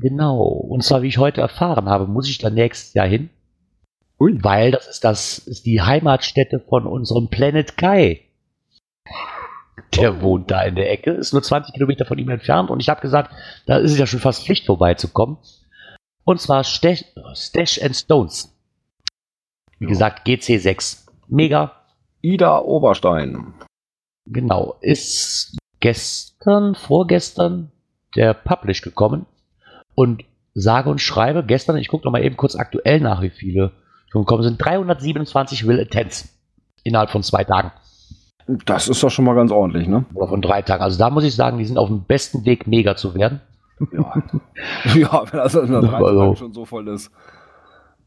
genau. 0.00 0.42
Und 0.42 0.82
zwar, 0.84 1.02
wie 1.02 1.08
ich 1.08 1.18
heute 1.18 1.40
erfahren 1.40 1.88
habe, 1.88 2.06
muss 2.06 2.28
ich 2.28 2.38
da 2.38 2.50
nächstes 2.50 2.94
Jahr 2.94 3.06
hin. 3.06 3.30
Ui. 4.18 4.42
Weil 4.42 4.70
das 4.72 4.88
ist 4.88 5.04
das 5.04 5.38
ist 5.38 5.66
die 5.66 5.82
Heimatstätte 5.82 6.60
von 6.60 6.86
unserem 6.86 7.28
Planet 7.28 7.76
Kai. 7.76 8.22
Der 9.94 10.20
wohnt 10.22 10.50
da 10.50 10.62
in 10.62 10.74
der 10.74 10.90
Ecke, 10.90 11.12
ist 11.12 11.32
nur 11.32 11.42
20 11.42 11.74
Kilometer 11.74 12.04
von 12.06 12.18
ihm 12.18 12.28
entfernt 12.30 12.70
und 12.70 12.80
ich 12.80 12.88
habe 12.88 13.00
gesagt, 13.00 13.30
da 13.66 13.76
ist 13.78 13.92
es 13.92 13.98
ja 13.98 14.06
schon 14.06 14.20
fast 14.20 14.44
Pflicht 14.44 14.66
vorbeizukommen. 14.66 15.36
Und 16.24 16.40
zwar 16.40 16.64
Stash, 16.64 17.04
Stash 17.34 17.80
and 17.82 17.94
Stones. 17.94 18.52
Wie 19.78 19.84
Ja. 19.84 19.90
gesagt, 19.90 20.26
GC6. 20.26 21.06
Mega. 21.28 21.72
Ida 22.22 22.58
Oberstein. 22.60 23.54
Genau. 24.26 24.76
Ist 24.80 25.56
gestern, 25.80 26.74
vorgestern 26.74 27.70
der 28.16 28.34
Publish 28.34 28.82
gekommen. 28.82 29.26
Und 29.94 30.24
sage 30.54 30.90
und 30.90 31.00
schreibe, 31.00 31.44
gestern, 31.44 31.76
ich 31.76 31.88
gucke 31.88 32.04
noch 32.04 32.12
mal 32.12 32.22
eben 32.24 32.36
kurz 32.36 32.56
aktuell 32.56 33.00
nach, 33.00 33.22
wie 33.22 33.30
viele 33.30 33.72
schon 34.10 34.22
gekommen 34.22 34.42
sind. 34.42 34.56
327 34.62 35.66
Will 35.66 35.80
Attends. 35.80 36.28
Innerhalb 36.82 37.10
von 37.10 37.22
zwei 37.22 37.44
Tagen. 37.44 37.72
Das 38.64 38.88
ist 38.88 39.02
doch 39.02 39.10
schon 39.10 39.24
mal 39.24 39.34
ganz 39.34 39.50
ordentlich, 39.50 39.88
ne? 39.88 40.04
Oder 40.14 40.28
von 40.28 40.40
drei 40.40 40.62
Tagen. 40.62 40.82
Also 40.82 40.98
da 40.98 41.10
muss 41.10 41.24
ich 41.24 41.34
sagen, 41.34 41.58
die 41.58 41.64
sind 41.64 41.78
auf 41.78 41.88
dem 41.88 42.04
besten 42.04 42.44
Weg, 42.44 42.66
mega 42.66 42.94
zu 42.96 43.14
werden. 43.14 43.40
Ja. 43.92 44.22
ja, 44.94 45.24
wenn 45.32 45.38
das 45.40 45.54
in 45.54 45.66
13 45.66 45.94
also- 45.94 46.20
Tagen 46.20 46.36
schon 46.36 46.52
so 46.52 46.64
voll 46.64 46.88
ist, 46.88 47.10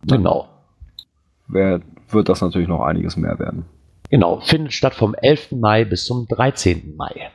Genau. 0.08 0.48
wär, 1.48 1.82
wird 2.10 2.30
das 2.30 2.42
natürlich 2.42 2.70
noch 2.70 2.82
einiges 2.82 3.18
mehr 3.18 3.38
werden. 3.38 3.66
Genau. 4.10 4.40
Findet 4.40 4.74
statt 4.74 4.94
vom 4.94 5.16
11. 5.16 5.52
Mai 5.54 5.86
bis 5.86 6.06
zum 6.06 6.28
13. 6.28 6.96
Mai. 6.96 7.32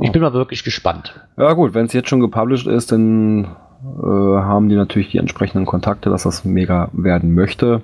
Ich 0.00 0.12
bin 0.12 0.20
mal 0.20 0.34
wirklich 0.34 0.64
gespannt. 0.64 1.18
Ja 1.38 1.52
gut, 1.54 1.72
wenn 1.74 1.86
es 1.86 1.94
jetzt 1.94 2.10
schon 2.10 2.20
gepublished 2.20 2.66
ist, 2.66 2.92
dann 2.92 3.56
äh, 3.82 4.06
haben 4.06 4.68
die 4.68 4.76
natürlich 4.76 5.10
die 5.10 5.18
entsprechenden 5.18 5.64
Kontakte, 5.64 6.10
dass 6.10 6.24
das 6.24 6.44
mega 6.44 6.90
werden 6.92 7.34
möchte. 7.34 7.80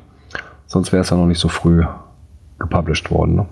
Sonst 0.66 0.93
wäre 0.93 1.03
es 1.03 1.11
ja 1.11 1.16
noch 1.16 1.27
nicht 1.27 1.39
so 1.39 1.49
früh 1.49 1.85
gepublished 2.59 3.11
worden. 3.11 3.37
Ne? 3.37 3.49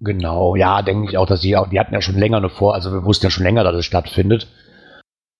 Genau, 0.00 0.54
ja, 0.54 0.82
denke 0.82 1.08
ich 1.08 1.16
auch, 1.16 1.26
dass 1.26 1.40
die 1.40 1.56
auch, 1.56 1.68
die 1.68 1.80
hatten 1.80 1.94
ja 1.94 2.02
schon 2.02 2.18
länger 2.18 2.36
eine 2.36 2.50
Vor, 2.50 2.74
also 2.74 2.92
wir 2.92 3.04
wussten 3.04 3.26
ja 3.26 3.30
schon 3.30 3.44
länger, 3.44 3.64
dass 3.64 3.74
es 3.74 3.86
stattfindet. 3.86 4.48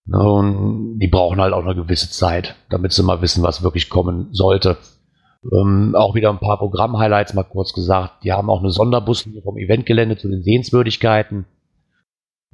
Ne, 0.07 0.18
und 0.18 0.99
die 0.99 1.09
brauchen 1.09 1.41
halt 1.41 1.53
auch 1.53 1.64
eine 1.64 1.74
gewisse 1.74 2.11
Zeit, 2.11 2.57
damit 2.70 2.93
sie 2.93 3.03
mal 3.03 3.20
wissen, 3.20 3.43
was 3.43 3.62
wirklich 3.62 3.91
kommen 3.91 4.28
sollte. 4.32 4.78
Ähm, 5.45 5.95
auch 5.95 6.14
wieder 6.14 6.30
ein 6.30 6.41
paar 6.41 6.59
Programm-Highlights 6.59 7.34
mal 7.34 7.45
kurz 7.45 7.72
gesagt. 7.72 8.24
Die 8.24 8.32
haben 8.32 8.51
auch 8.51 8.61
eine 8.61 8.70
Sonderbuslinie 8.70 9.43
vom 9.43 9.57
Eventgelände 9.57 10.16
zu 10.16 10.28
den 10.28 10.43
Sehenswürdigkeiten. 10.43 11.47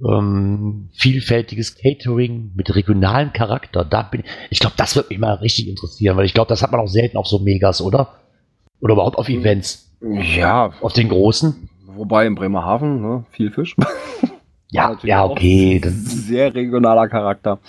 Ähm, 0.07 0.91
vielfältiges 0.93 1.76
Catering 1.76 2.53
mit 2.55 2.74
regionalem 2.74 3.32
Charakter. 3.32 3.85
Da 3.85 4.03
bin, 4.03 4.24
ich 4.51 4.59
glaube, 4.59 4.74
das 4.76 4.97
wird 4.97 5.09
mich 5.09 5.18
mal 5.18 5.35
richtig 5.35 5.68
interessieren, 5.68 6.16
weil 6.16 6.26
ich 6.26 6.35
glaube, 6.35 6.49
das 6.49 6.62
hat 6.62 6.72
man 6.72 6.80
auch 6.80 6.89
selten 6.89 7.16
auf 7.16 7.26
so 7.26 7.39
Megas, 7.39 7.80
oder? 7.80 8.09
Oder 8.80 8.95
überhaupt 8.95 9.18
auf 9.18 9.28
Events. 9.28 9.97
Ja, 10.01 10.72
Auf 10.82 10.93
den 10.93 11.09
großen. 11.09 11.70
wobei 11.87 12.26
in 12.26 12.35
Bremerhaven, 12.35 13.01
ne, 13.01 13.24
viel 13.30 13.51
Fisch. 13.51 13.76
Ja, 14.70 14.97
ja, 15.05 15.24
okay. 15.24 15.80
Sehr 15.85 16.53
regionaler 16.53 17.07
Charakter. 17.07 17.61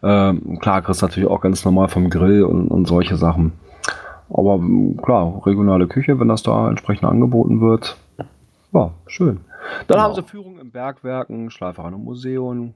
Ähm, 0.00 0.60
klar, 0.60 0.80
kriegst 0.80 1.02
natürlich 1.02 1.28
auch 1.28 1.40
ganz 1.40 1.64
normal 1.64 1.88
vom 1.88 2.08
Grill 2.08 2.44
und, 2.44 2.68
und 2.68 2.86
solche 2.86 3.16
Sachen. 3.16 3.54
Aber 4.30 4.54
m, 4.54 4.96
klar, 5.02 5.42
regionale 5.46 5.86
Küche, 5.86 6.18
wenn 6.20 6.28
das 6.28 6.42
da 6.42 6.68
entsprechend 6.68 7.04
angeboten 7.08 7.60
wird. 7.60 7.96
Ja, 8.72 8.92
schön. 9.06 9.40
Dann 9.88 9.96
Genau. 9.96 10.00
haben 10.02 10.14
sie 10.14 10.22
Führung 10.22 10.58
im 10.58 10.70
Bergwerken, 10.70 11.50
Schleiferei 11.50 11.88
und 11.88 12.04
Museum. 12.04 12.74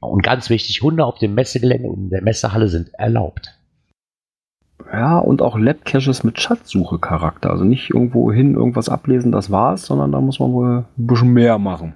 und 0.00 0.22
ganz 0.22 0.48
wichtig, 0.48 0.80
Hunde 0.82 1.04
auf 1.04 1.18
dem 1.18 1.34
Messegelände 1.34 1.88
und 1.88 1.98
in 2.04 2.10
der 2.10 2.22
Messehalle 2.22 2.68
sind 2.68 2.94
erlaubt. 2.94 3.56
Ja, 4.92 5.18
und 5.18 5.42
auch 5.42 5.58
Lab-Caches 5.58 6.24
mit 6.24 6.40
Schatzsuche-Charakter. 6.40 7.50
Also 7.50 7.64
nicht 7.64 7.90
irgendwo 7.90 8.32
hin 8.32 8.54
irgendwas 8.54 8.88
ablesen, 8.88 9.30
das 9.30 9.50
war's, 9.50 9.84
sondern 9.86 10.10
da 10.10 10.20
muss 10.20 10.40
man 10.40 10.52
wohl 10.52 10.84
ein 10.98 11.06
bisschen 11.06 11.32
mehr 11.34 11.58
machen. 11.58 11.94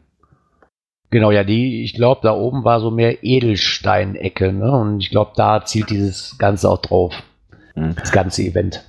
Genau, 1.10 1.30
ja, 1.30 1.44
die, 1.44 1.82
ich 1.82 1.94
glaube, 1.94 2.20
da 2.22 2.34
oben 2.34 2.62
war 2.64 2.80
so 2.80 2.90
mehr 2.90 3.24
Edelsteinecke, 3.24 4.52
ne? 4.52 4.70
Und 4.70 5.00
ich 5.00 5.10
glaube, 5.10 5.32
da 5.36 5.64
zielt 5.64 5.88
dieses 5.90 6.36
Ganze 6.38 6.68
auch 6.68 6.82
drauf. 6.82 7.14
Mhm. 7.74 7.94
Das 7.96 8.12
ganze 8.12 8.42
Event. 8.42 8.84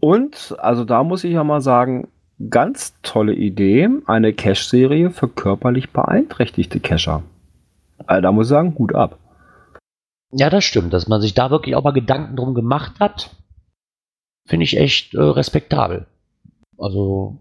Und, 0.00 0.56
also 0.58 0.84
da 0.84 1.02
muss 1.04 1.24
ich 1.24 1.32
ja 1.32 1.44
mal 1.44 1.60
sagen, 1.60 2.08
ganz 2.48 2.94
tolle 3.02 3.34
Idee, 3.34 3.88
eine 4.06 4.32
Cache-Serie 4.32 5.10
für 5.10 5.28
körperlich 5.28 5.90
beeinträchtigte 5.90 6.80
Cacher. 6.80 7.22
Also 8.06 8.22
da 8.22 8.32
muss 8.32 8.46
ich 8.46 8.50
sagen, 8.50 8.74
Hut 8.78 8.94
ab. 8.94 9.18
Ja, 10.32 10.48
das 10.48 10.64
stimmt, 10.64 10.92
dass 10.92 11.08
man 11.08 11.20
sich 11.20 11.34
da 11.34 11.50
wirklich 11.50 11.74
auch 11.74 11.84
mal 11.84 11.90
Gedanken 11.90 12.36
drum 12.36 12.54
gemacht 12.54 13.00
hat, 13.00 13.30
finde 14.46 14.64
ich 14.64 14.76
echt 14.76 15.14
äh, 15.14 15.20
respektabel. 15.20 16.06
Also, 16.78 17.38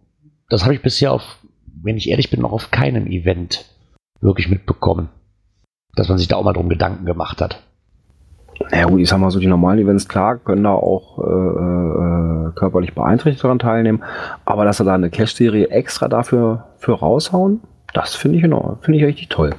das 0.50 0.64
habe 0.64 0.74
ich 0.74 0.82
bisher 0.82 1.14
auf, 1.14 1.38
wenn 1.82 1.97
ich 1.97 2.10
ehrlich 2.10 2.30
bin, 2.30 2.41
noch 2.41 2.52
auf 2.52 2.72
keinem 2.72 3.08
Event 3.08 3.66
wirklich 4.20 4.50
mitbekommen. 4.50 5.10
Dass 5.95 6.10
man 6.10 6.18
sich 6.18 6.28
da 6.28 6.36
auch 6.36 6.43
mal 6.43 6.54
drum 6.54 6.70
Gedanken 6.70 7.06
gemacht 7.06 7.41
hat. 7.41 7.64
Ja 8.72 8.86
gut, 8.86 8.99
ich 8.99 9.10
sag 9.10 9.20
mal 9.20 9.32
so, 9.32 9.39
die 9.39 9.47
normalen 9.47 9.80
Events, 9.80 10.07
klar, 10.07 10.38
können 10.38 10.64
da 10.64 10.72
auch 10.74 11.18
äh, 11.20 11.22
äh, 12.49 12.51
körperlich 12.55 12.93
beeinträchtigt 12.93 13.43
daran 13.43 13.60
teilnehmen, 13.60 14.03
aber 14.45 14.66
dass 14.66 14.78
sie 14.78 14.84
da 14.86 14.93
eine 14.95 15.10
Cache-Serie 15.10 15.70
extra 15.70 16.07
dafür 16.07 16.66
für 16.78 16.93
raushauen, 16.99 17.62
das 17.93 18.16
finde 18.16 18.38
ich, 18.38 18.43
finde 18.43 18.97
ich 18.99 19.03
richtig 19.05 19.30
toll. 19.30 19.55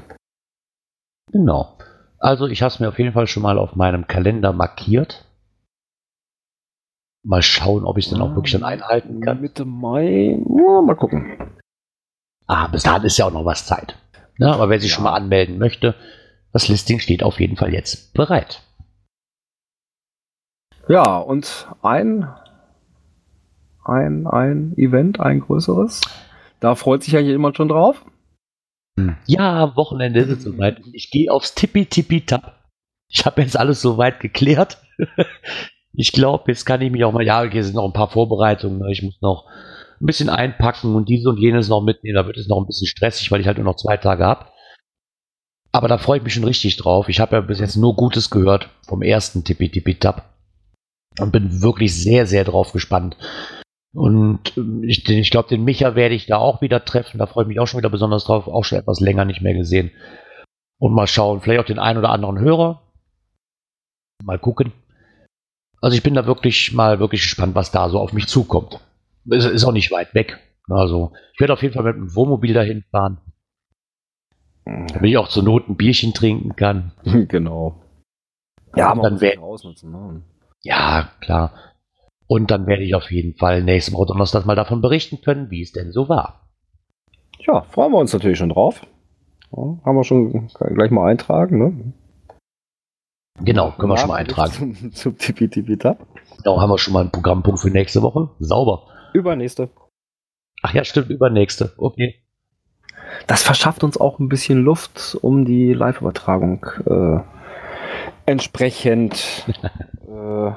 Genau. 1.33 1.77
Also 2.19 2.47
ich 2.47 2.63
habe 2.63 2.69
es 2.69 2.79
mir 2.81 2.89
auf 2.89 2.99
jeden 2.99 3.13
Fall 3.13 3.27
schon 3.27 3.43
mal 3.43 3.59
auf 3.59 3.75
meinem 3.77 4.07
Kalender 4.07 4.53
markiert. 4.53 5.25
Mal 7.25 7.43
schauen, 7.43 7.85
ob 7.85 7.99
ich 7.99 8.07
es 8.07 8.11
dann 8.13 8.21
auch 8.23 8.35
wirklich 8.35 8.53
dann 8.53 8.65
einhalten 8.65 9.21
kann. 9.21 9.41
Mitte 9.41 9.65
Mai, 9.65 10.39
ja, 10.39 10.81
mal 10.83 10.97
gucken. 10.97 11.59
Ah, 12.47 12.67
bis 12.69 12.83
dahin 12.83 13.05
ist 13.05 13.17
ja 13.19 13.27
auch 13.27 13.33
noch 13.33 13.45
was 13.45 13.67
Zeit. 13.67 13.97
Ja, 14.39 14.53
aber 14.53 14.69
wer 14.69 14.81
sich 14.81 14.91
Ja. 14.91 14.97
schon 14.97 15.05
mal 15.05 15.15
anmelden 15.15 15.59
möchte, 15.59 15.95
das 16.53 16.69
Listing 16.69 16.99
steht 16.99 17.23
auf 17.23 17.41
jeden 17.41 17.57
Fall 17.57 17.73
jetzt 17.73 18.13
bereit. 18.15 18.63
Ja, 20.89 21.19
und 21.19 21.69
ein, 21.83 22.29
ein, 23.85 24.27
ein 24.27 24.75
Event, 24.77 25.21
ein 25.21 25.41
größeres. 25.41 26.01
Da 26.61 26.75
freut 26.75 27.03
sich 27.03 27.13
ja 27.13 27.21
jemand 27.21 27.57
schon 27.57 27.69
drauf. 27.69 28.05
Ja, 29.27 29.75
Wochenende 29.77 30.21
ist 30.21 30.31
es 30.31 30.43
soweit. 30.45 30.81
Ich 30.93 31.11
gehe 31.11 31.33
aufs 31.33 31.55
Tippi 31.55 31.87
Tippi 31.87 32.27
Tap. 32.27 32.55
Ich 33.09 33.25
habe 33.25 33.43
jetzt 33.43 33.59
alles 33.59 33.81
soweit 33.81 34.21
geklärt. 34.21 34.79
Ich 35.93 36.13
glaube, 36.13 36.45
jetzt 36.47 36.67
kann 36.67 36.81
ich 36.83 36.93
mich 36.93 37.03
auch 37.03 37.13
mal, 37.13 37.25
ja, 37.25 37.43
hier 37.43 37.65
sind 37.65 37.75
noch 37.75 37.85
ein 37.85 37.93
paar 37.93 38.11
Vorbereitungen. 38.11 38.79
ne? 38.79 38.93
Ich 38.93 39.03
muss 39.03 39.21
noch 39.21 39.47
ein 40.01 40.07
bisschen 40.07 40.29
einpacken 40.29 40.95
und 40.95 41.09
dies 41.09 41.27
und 41.27 41.37
jenes 41.37 41.69
noch 41.69 41.83
mitnehmen. 41.83 42.15
Da 42.15 42.27
wird 42.27 42.37
es 42.37 42.47
noch 42.47 42.59
ein 42.59 42.67
bisschen 42.67 42.87
stressig, 42.87 43.31
weil 43.33 43.41
ich 43.41 43.49
halt 43.49 43.59
nur 43.59 43.65
noch 43.65 43.75
zwei 43.77 43.97
Tage 43.97 44.25
habe. 44.25 44.47
Aber 45.73 45.89
da 45.89 45.99
freue 45.99 46.19
ich 46.19 46.25
mich 46.25 46.35
schon 46.35 46.45
richtig 46.45 46.77
drauf. 46.77 47.09
Ich 47.09 47.19
habe 47.19 47.37
ja 47.37 47.41
bis 47.41 47.59
jetzt 47.59 47.77
nur 47.77 47.97
Gutes 47.97 48.31
gehört 48.31 48.71
vom 48.87 49.03
ersten 49.03 49.43
Tippi 49.43 49.69
Tippi 49.69 49.97
Tap. 49.97 50.30
Und 51.19 51.33
bin 51.33 51.63
wirklich 51.63 51.95
sehr, 51.95 52.27
sehr 52.27 52.45
drauf 52.45 52.73
gespannt. 52.73 53.17
Und 53.93 54.57
ähm, 54.57 54.85
ich, 54.85 55.09
ich 55.09 55.31
glaube, 55.31 55.49
den 55.49 55.65
Micha 55.65 55.95
werde 55.95 56.15
ich 56.15 56.27
da 56.27 56.39
auch 56.39 56.61
wieder 56.61 56.85
treffen. 56.85 57.19
Da 57.19 57.27
freue 57.27 57.45
ich 57.45 57.49
mich 57.49 57.61
auch 57.61 57.67
schon 57.67 57.79
wieder 57.79 57.91
besonders 57.91 58.25
drauf. 58.25 58.47
Auch 58.47 58.65
schon 58.65 58.79
etwas 58.79 59.01
länger 59.01 59.25
nicht 59.25 59.43
mehr 59.43 59.55
gesehen. 59.55 59.91
Und 60.79 60.95
mal 60.95 61.07
schauen, 61.07 61.41
vielleicht 61.41 61.61
auch 61.61 61.67
den 61.67 61.79
einen 61.79 61.99
oder 61.99 62.11
anderen 62.11 62.39
Hörer. 62.39 62.83
Mal 64.23 64.39
gucken. 64.39 64.73
Also 65.81 65.97
ich 65.97 66.03
bin 66.03 66.15
da 66.15 66.27
wirklich 66.27 66.73
mal 66.73 67.01
wirklich 67.01 67.23
gespannt, 67.23 67.55
was 67.55 67.71
da 67.71 67.89
so 67.89 67.99
auf 67.99 68.13
mich 68.13 68.29
zukommt. 68.29 68.81
Ist, 69.27 69.47
ist 69.47 69.65
auch 69.65 69.73
nicht 69.73 69.91
weit 69.91 70.15
weg. 70.15 70.39
Also 70.69 71.13
ich 71.33 71.41
werde 71.41 71.53
auf 71.53 71.63
jeden 71.63 71.75
Fall 71.75 71.85
mit 71.85 71.97
dem 71.97 72.15
Wohnmobil 72.15 72.55
dahin 72.55 72.85
fahren, 72.91 73.19
damit 74.65 75.11
ich 75.11 75.17
auch 75.17 75.29
zur 75.29 75.43
Not 75.43 75.69
ein 75.69 75.77
Bierchen 75.77 76.15
trinken 76.15 76.55
kann. 76.55 76.93
genau. 77.29 77.83
Ja, 78.77 78.95
man 78.95 79.03
dann 79.03 79.19
sich 79.19 79.39
ausnutzen. 79.39 79.91
Ne? 79.91 80.23
Ja, 80.63 81.11
klar. 81.21 81.53
Und 82.27 82.51
dann 82.51 82.67
werde 82.67 82.85
ich 82.85 82.95
auf 82.95 83.11
jeden 83.11 83.35
Fall 83.35 83.63
nächste 83.63 83.93
Woche 83.93 84.07
Donnerstag 84.07 84.47
mal 84.47 84.55
davon 84.55 84.81
berichten 84.81 85.21
können, 85.21 85.51
wie 85.51 85.63
es 85.63 85.73
denn 85.73 85.91
so 85.91 86.09
war. 86.09 86.49
Ja, 87.41 87.63
freuen 87.63 87.93
wir 87.93 87.99
uns 87.99 88.13
natürlich 88.13 88.39
schon 88.39 88.51
drauf. 88.51 88.87
Ja, 89.51 89.79
haben 89.85 89.97
wir 89.97 90.05
schon 90.05 90.49
gleich 90.49 90.91
mal 90.91 91.11
eintragen, 91.11 91.59
ne? 91.59 91.93
Genau, 93.43 93.73
können 93.73 93.91
wir 93.91 93.97
schon 93.97 94.09
mal 94.09 94.17
eintragen. 94.21 94.53
Zum, 94.53 94.93
zum 94.93 95.19
Tipi 95.19 95.49
Tipi 95.49 95.77
Tap. 95.77 96.07
Genau, 96.37 96.61
haben 96.61 96.71
wir 96.71 96.79
schon 96.79 96.93
mal 96.93 97.01
einen 97.01 97.11
Programmpunkt 97.11 97.61
für 97.61 97.71
nächste 97.71 98.03
Woche. 98.03 98.31
Sauber. 98.39 98.87
Übernächste. 99.13 99.71
Ach 100.63 100.75
ja, 100.75 100.85
stimmt, 100.85 101.11
übernächste. 101.11 101.73
Okay. 101.79 102.23
Das 103.27 103.43
verschafft 103.43 103.83
uns 103.83 103.99
auch 103.99 104.19
ein 104.19 104.29
bisschen 104.29 104.63
Luft, 104.63 105.19
um 105.21 105.45
die 105.45 105.73
Live-Übertragung 105.73 106.67
äh, 106.87 107.21
entsprechend 108.31 109.45
äh, 110.07 110.53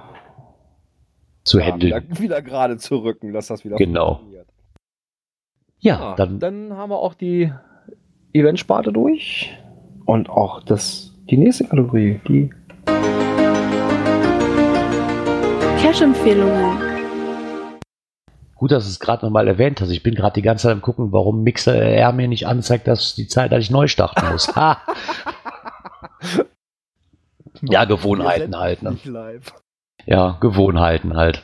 Zu 1.44 1.60
ja, 1.60 1.66
handeln. 1.66 2.04
wieder, 2.10 2.20
wieder 2.20 2.42
gerade 2.42 2.78
zu 2.78 2.98
rücken, 2.98 3.34
dass 3.34 3.48
das 3.48 3.66
wieder 3.66 3.76
Genau. 3.78 4.16
funktioniert. 4.16 4.48
Ja, 5.80 6.00
Ja, 6.00 6.16
dann, 6.16 6.40
dann 6.40 6.78
haben 6.78 6.90
wir 6.92 7.00
auch 7.00 7.14
die 7.16 7.52
Eventsparte 8.34 8.94
durch 8.94 9.58
und 10.06 10.30
auch 10.30 10.64
das, 10.64 11.12
die 11.30 11.38
nächste 11.38 11.66
Kategorie, 11.66 12.20
die 12.28 12.50
Cash-Empfehlungen. 15.82 16.78
gut, 18.56 18.72
dass 18.72 18.86
du 18.86 18.90
es 18.90 19.00
gerade 19.02 19.26
nochmal 19.26 19.48
erwähnt 19.50 19.82
hast. 19.82 19.90
Ich 19.90 20.04
bin 20.04 20.16
gerade 20.16 20.34
die 20.36 20.42
ganze 20.42 20.64
Zeit 20.64 20.72
am 20.72 20.82
gucken, 20.82 21.12
warum 21.12 21.44
Mixer 21.44 21.76
R 21.76 22.14
mir 22.14 22.30
nicht 22.30 22.48
anzeigt, 22.48 22.88
dass 22.88 23.14
die 23.16 23.28
Zeit, 23.28 23.52
dass 23.52 23.60
ich 23.62 23.70
neu 23.72 23.88
starten 23.88 24.26
muss. 24.32 24.48
Ja, 27.70 27.86
Gewohnheiten 27.86 28.58
halt. 28.58 28.84
Ne? 28.84 28.98
Ja, 30.06 30.38
Gewohnheiten 30.42 31.16
halt. 31.16 31.44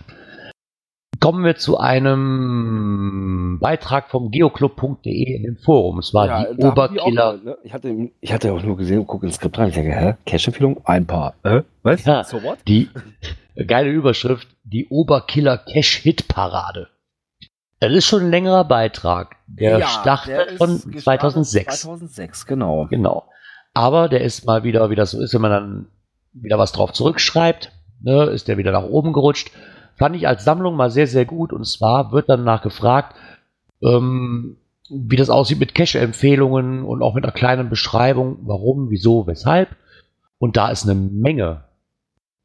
Kommen 1.20 1.44
wir 1.44 1.56
zu 1.58 1.78
einem 1.78 3.58
Beitrag 3.60 4.10
vom 4.10 4.32
geoclub.de 4.32 5.36
in 5.36 5.44
dem 5.44 5.58
Forum. 5.58 6.00
Es 6.00 6.14
war 6.14 6.28
Ja, 6.28 6.54
die 6.54 6.64
Oberkiller. 6.64 7.34
Auch, 7.34 7.44
ne? 7.44 7.58
ich, 7.64 7.74
hatte, 7.74 8.10
ich 8.22 8.32
hatte 8.32 8.54
auch 8.54 8.64
nur 8.64 8.78
gesehen, 8.78 9.06
guck 9.06 9.24
ins 9.24 9.36
Skript 9.36 9.58
rein. 9.58 9.70
Ich 9.70 9.76
denke, 9.76 9.92
hä? 9.92 10.16
Cash-Empfehlung? 10.26 10.80
Ein 10.86 11.06
paar. 11.06 11.36
Äh? 11.44 11.64
Was? 11.84 12.06
Ja. 12.06 12.24
So 12.24 12.42
what? 12.44 12.60
Die 12.68 12.90
geile 13.68 13.90
Überschrift, 13.90 14.48
die 14.64 14.88
Oberkiller 14.88 15.58
Cash 15.58 15.98
Hit 15.98 16.30
Parade. 16.30 16.88
Das 17.82 17.92
ist 17.92 18.06
schon 18.06 18.24
ein 18.24 18.32
längerer 18.32 18.64
Beitrag. 18.64 19.36
Der 19.48 19.82
startet 19.88 20.58
von 20.58 20.80
2006. 20.80 21.82
2006, 21.82 22.46
genau. 22.46 22.88
Genau. 22.90 23.26
Aber 23.74 24.10
der 24.10 24.22
ist 24.22 24.46
mal 24.46 24.64
wieder, 24.64 24.90
wie 24.90 24.96
das 24.96 25.12
so 25.12 25.22
ist, 25.22 25.34
wenn 25.34 25.42
man 25.42 25.52
dann 25.52 25.88
wieder 26.34 26.58
was 26.58 26.72
drauf 26.72 26.94
zurückschreibt, 26.94 27.72
ne, 28.02 28.26
ist 28.26 28.48
der 28.48 28.58
wieder 28.58 28.72
nach 28.72 28.84
oben 28.84 29.14
gerutscht. 29.14 29.52
Fand 29.96 30.16
ich 30.16 30.28
als 30.28 30.44
Sammlung 30.44 30.76
mal 30.76 30.90
sehr, 30.90 31.08
sehr 31.08 31.26
gut. 31.26 31.52
Und 31.52 31.66
zwar 31.66 32.12
wird 32.12 32.30
dann 32.30 32.44
nach 32.44 32.62
gefragt, 32.62 33.16
ähm, 33.82 34.58
wie 34.90 35.18
das 35.18 35.30
aussieht 35.30 35.60
mit 35.60 35.76
Cache-Empfehlungen 35.76 36.84
und 36.84 37.04
auch 37.04 37.14
mit 37.14 37.24
einer 37.24 37.34
kleinen 37.34 37.70
Beschreibung, 37.70 38.38
warum, 38.44 38.90
wieso, 38.90 39.28
weshalb. 39.28 39.70
Und 40.40 40.58
da 40.58 40.70
ist 40.70 40.86
eine 40.86 40.96
Menge, 40.96 41.66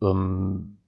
ähm, 0.03 0.79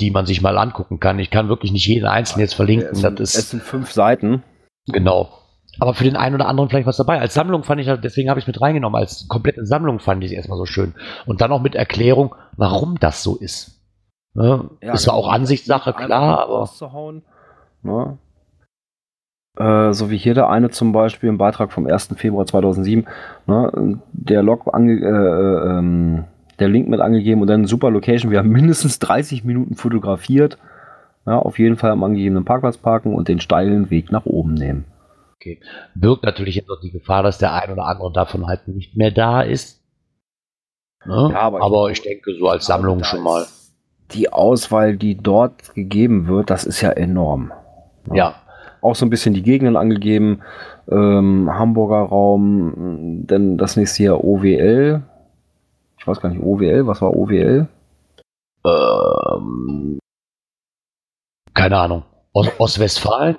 die 0.00 0.10
man 0.10 0.26
sich 0.26 0.42
mal 0.42 0.58
angucken 0.58 1.00
kann. 1.00 1.18
Ich 1.18 1.30
kann 1.30 1.48
wirklich 1.48 1.72
nicht 1.72 1.86
jeden 1.86 2.06
einzelnen 2.06 2.40
jetzt 2.40 2.54
verlinken. 2.54 2.90
Es 2.92 3.00
sind, 3.00 3.20
das 3.20 3.34
ist 3.34 3.38
es 3.38 3.50
sind 3.50 3.62
fünf 3.62 3.92
Seiten. 3.92 4.42
Genau. 4.86 5.30
Aber 5.78 5.94
für 5.94 6.04
den 6.04 6.16
einen 6.16 6.34
oder 6.34 6.48
anderen 6.48 6.68
vielleicht 6.68 6.86
was 6.86 6.96
dabei. 6.96 7.20
Als 7.20 7.34
Sammlung 7.34 7.64
fand 7.64 7.80
ich, 7.80 7.90
deswegen 8.00 8.30
habe 8.30 8.38
ich 8.38 8.44
es 8.44 8.46
mit 8.46 8.60
reingenommen, 8.60 8.98
als 8.98 9.28
komplette 9.28 9.66
Sammlung 9.66 9.98
fand 9.98 10.24
ich 10.24 10.30
es 10.30 10.36
erstmal 10.36 10.58
so 10.58 10.66
schön. 10.66 10.94
Und 11.26 11.40
dann 11.40 11.52
auch 11.52 11.60
mit 11.60 11.74
Erklärung, 11.74 12.34
warum 12.56 12.98
das 12.98 13.22
so 13.22 13.36
ist. 13.36 13.82
Ne? 14.34 14.68
Ja, 14.82 14.92
ist 14.92 15.02
zwar 15.02 15.14
genau. 15.14 15.26
auch 15.26 15.32
Ansichtssache, 15.32 15.92
klar, 15.92 16.40
aber. 16.40 16.68
Ne? 17.82 18.18
Äh, 19.58 19.92
so 19.92 20.10
wie 20.10 20.18
hier 20.18 20.34
der 20.34 20.50
eine 20.50 20.70
zum 20.70 20.92
Beispiel 20.92 21.28
im 21.28 21.38
Beitrag 21.38 21.72
vom 21.72 21.86
1. 21.86 22.10
Februar 22.16 22.46
2007. 22.46 23.06
Ne? 23.46 24.00
Der 24.12 24.42
Log 24.42 24.72
ange 24.72 24.92
äh, 24.92 25.06
äh, 25.06 25.78
ähm, 25.78 26.24
der 26.58 26.68
Link 26.68 26.88
mit 26.88 27.00
angegeben 27.00 27.40
und 27.40 27.48
dann 27.48 27.66
super 27.66 27.90
Location. 27.90 28.30
Wir 28.30 28.38
haben 28.38 28.50
mindestens 28.50 28.98
30 28.98 29.44
Minuten 29.44 29.74
fotografiert. 29.74 30.58
Ja, 31.26 31.38
auf 31.38 31.58
jeden 31.58 31.76
Fall 31.76 31.90
am 31.90 32.04
angegebenen 32.04 32.44
Parkplatz 32.44 32.76
parken 32.76 33.14
und 33.14 33.28
den 33.28 33.40
steilen 33.40 33.90
Weg 33.90 34.12
nach 34.12 34.26
oben 34.26 34.54
nehmen. 34.54 34.84
Birgt 35.94 36.24
natürlich 36.24 36.54
jetzt 36.56 36.70
auch 36.70 36.80
die 36.80 36.90
Gefahr, 36.90 37.22
dass 37.22 37.38
der 37.38 37.52
ein 37.54 37.70
oder 37.70 37.86
andere 37.86 38.12
davon 38.12 38.46
halt 38.46 38.66
nicht 38.68 38.96
mehr 38.96 39.10
da 39.10 39.42
ist. 39.42 39.82
Ne? 41.04 41.30
Ja, 41.32 41.40
aber 41.40 41.62
aber, 41.62 41.90
ich- 41.90 41.98
ich, 41.98 42.02
denke, 42.04 42.34
so 42.38 42.48
als 42.48 42.66
Sammlung 42.66 43.04
schon 43.04 43.22
mal. 43.22 43.46
Die 44.12 44.32
Auswahl, 44.32 44.96
die 44.96 45.16
dort 45.16 45.74
gegeben 45.74 46.26
wird, 46.28 46.50
das 46.50 46.64
ist 46.64 46.80
ja 46.80 46.90
enorm. 46.90 47.52
Ja. 48.12 48.36
auch 48.82 48.94
so 48.94 49.04
ein 49.04 49.10
bisschen 49.10 49.34
die 49.34 49.42
Gegenden 49.42 49.76
angegeben. 49.76 50.42
Ähm, 50.88 51.50
Hamburger 51.52 52.02
Raum, 52.08 53.26
denn 53.26 53.58
das 53.58 53.76
nächste 53.76 54.04
Jahr 54.04 54.22
OWL. 54.22 55.02
Ich 55.98 56.06
weiß 56.06 56.20
gar 56.20 56.28
nicht, 56.28 56.40
OWL, 56.40 56.86
was 56.86 57.02
war 57.02 57.16
OWL? 57.16 57.66
Ähm, 58.64 59.98
keine 61.54 61.76
Ahnung. 61.78 62.02
Ost 62.32 62.52
Ostwestfalen? 62.60 63.38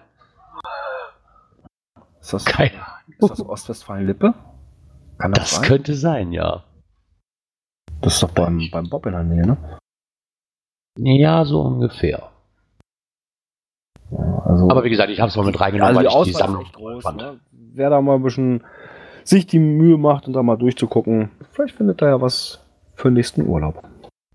Ist 2.27 2.33
das, 2.33 2.43
Keine 2.43 2.73
ist 3.07 3.29
das 3.29 3.39
Ostwestfalen-Lippe? 3.39 4.33
Kann 5.17 5.31
das, 5.31 5.43
Das 5.43 5.51
sein? 5.55 5.65
könnte 5.65 5.95
sein, 5.95 6.33
ja. 6.33 6.65
das 8.01 8.15
ist 8.15 8.23
doch 8.23 8.31
beim, 8.31 8.59
beim 8.69 8.89
Bob 8.89 9.05
in 9.05 9.13
der 9.13 9.23
Nähe, 9.23 9.47
ne? 9.47 9.77
Ja, 10.99 11.45
so 11.45 11.61
ungefähr. 11.61 12.29
Ja, 14.11 14.39
also, 14.45 14.69
Aber 14.69 14.83
wie 14.83 14.89
gesagt, 14.89 15.09
ich 15.09 15.21
habe 15.21 15.29
es 15.29 15.37
mal 15.37 15.45
mit 15.45 15.57
reingenommen, 15.57 15.95
also 15.95 16.09
die 16.09 16.13
weil 16.15 16.21
ich 16.23 16.27
die 16.33 16.37
Sammlung 16.37 16.65
groß. 16.73 17.01
fand. 17.03 17.17
Ne? 17.17 17.39
Wer 17.51 17.89
da 17.91 18.01
mal 18.01 18.15
ein 18.15 18.23
bisschen 18.23 18.61
sich 19.23 19.47
die 19.47 19.59
Mühe 19.59 19.97
macht 19.97 20.27
und 20.27 20.33
da 20.33 20.43
mal 20.43 20.57
durchzugucken, 20.57 21.31
vielleicht 21.53 21.75
findet 21.75 22.01
er 22.01 22.09
ja 22.09 22.21
was 22.21 22.59
für 22.95 23.07
den 23.07 23.13
nächsten 23.13 23.47
Urlaub. 23.47 23.87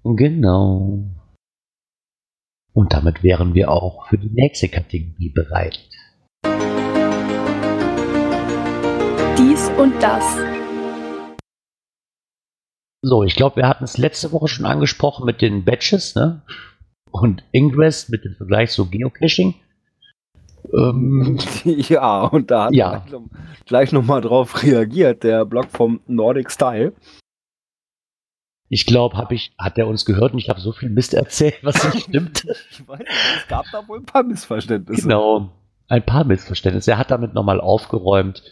Genau. 0.02 0.98
Und 2.72 2.94
damit 2.94 3.22
wären 3.22 3.52
wir 3.52 3.70
auch 3.70 4.06
für 4.08 4.16
die 4.16 4.30
nächste 4.30 4.70
Kategorie 4.70 5.28
bereit. 5.28 5.78
Dies 9.38 9.68
und 9.78 9.94
das. 10.02 10.24
So, 13.04 13.24
ich 13.24 13.34
glaube, 13.34 13.56
wir 13.56 13.68
hatten 13.68 13.84
es 13.84 13.98
letzte 13.98 14.30
Woche 14.32 14.48
schon 14.48 14.64
angesprochen 14.66 15.26
mit 15.26 15.40
den 15.42 15.64
Badges, 15.64 16.14
ne? 16.14 16.42
Und 17.10 17.44
Ingress 17.52 18.08
mit 18.08 18.24
dem 18.24 18.34
Vergleich 18.36 18.70
zu 18.70 18.88
Geocaching. 18.88 19.54
Ähm, 20.72 21.38
ja, 21.64 22.22
und 22.24 22.50
da 22.50 22.66
hat 22.66 22.74
Ja. 22.74 22.98
gleich 22.98 23.10
noch- 23.12 23.28
gleich 23.66 23.92
nochmal 23.92 24.20
drauf 24.20 24.62
reagiert, 24.62 25.22
der 25.24 25.44
Blog 25.44 25.66
vom 25.70 26.00
Nordic 26.06 26.50
Style. 26.50 26.92
ich 28.68 28.86
glaube, 28.86 29.18
hab 29.18 29.32
ich, 29.32 29.52
hat 29.58 29.76
er 29.76 29.86
uns 29.86 30.06
gehört 30.06 30.32
und 30.32 30.38
ich 30.38 30.48
habe 30.48 30.60
so 30.60 30.72
viel 30.72 30.88
Mist 30.88 31.12
erzählt, 31.12 31.58
was 31.62 31.92
nicht 31.92 32.04
stimmt. 32.08 32.44
Ich 32.70 32.88
weiß 32.88 33.00
es 33.38 33.48
gab 33.48 33.66
da 33.70 33.86
wohl 33.86 33.98
ein 33.98 34.06
paar 34.06 34.22
Missverständnisse. 34.22 35.02
Genau. 35.02 35.50
Ein 35.88 36.06
paar 36.06 36.24
Missverständnisse. 36.24 36.92
Er 36.92 36.98
hat 36.98 37.10
damit 37.10 37.34
nochmal 37.34 37.60
aufgeräumt 37.60 38.42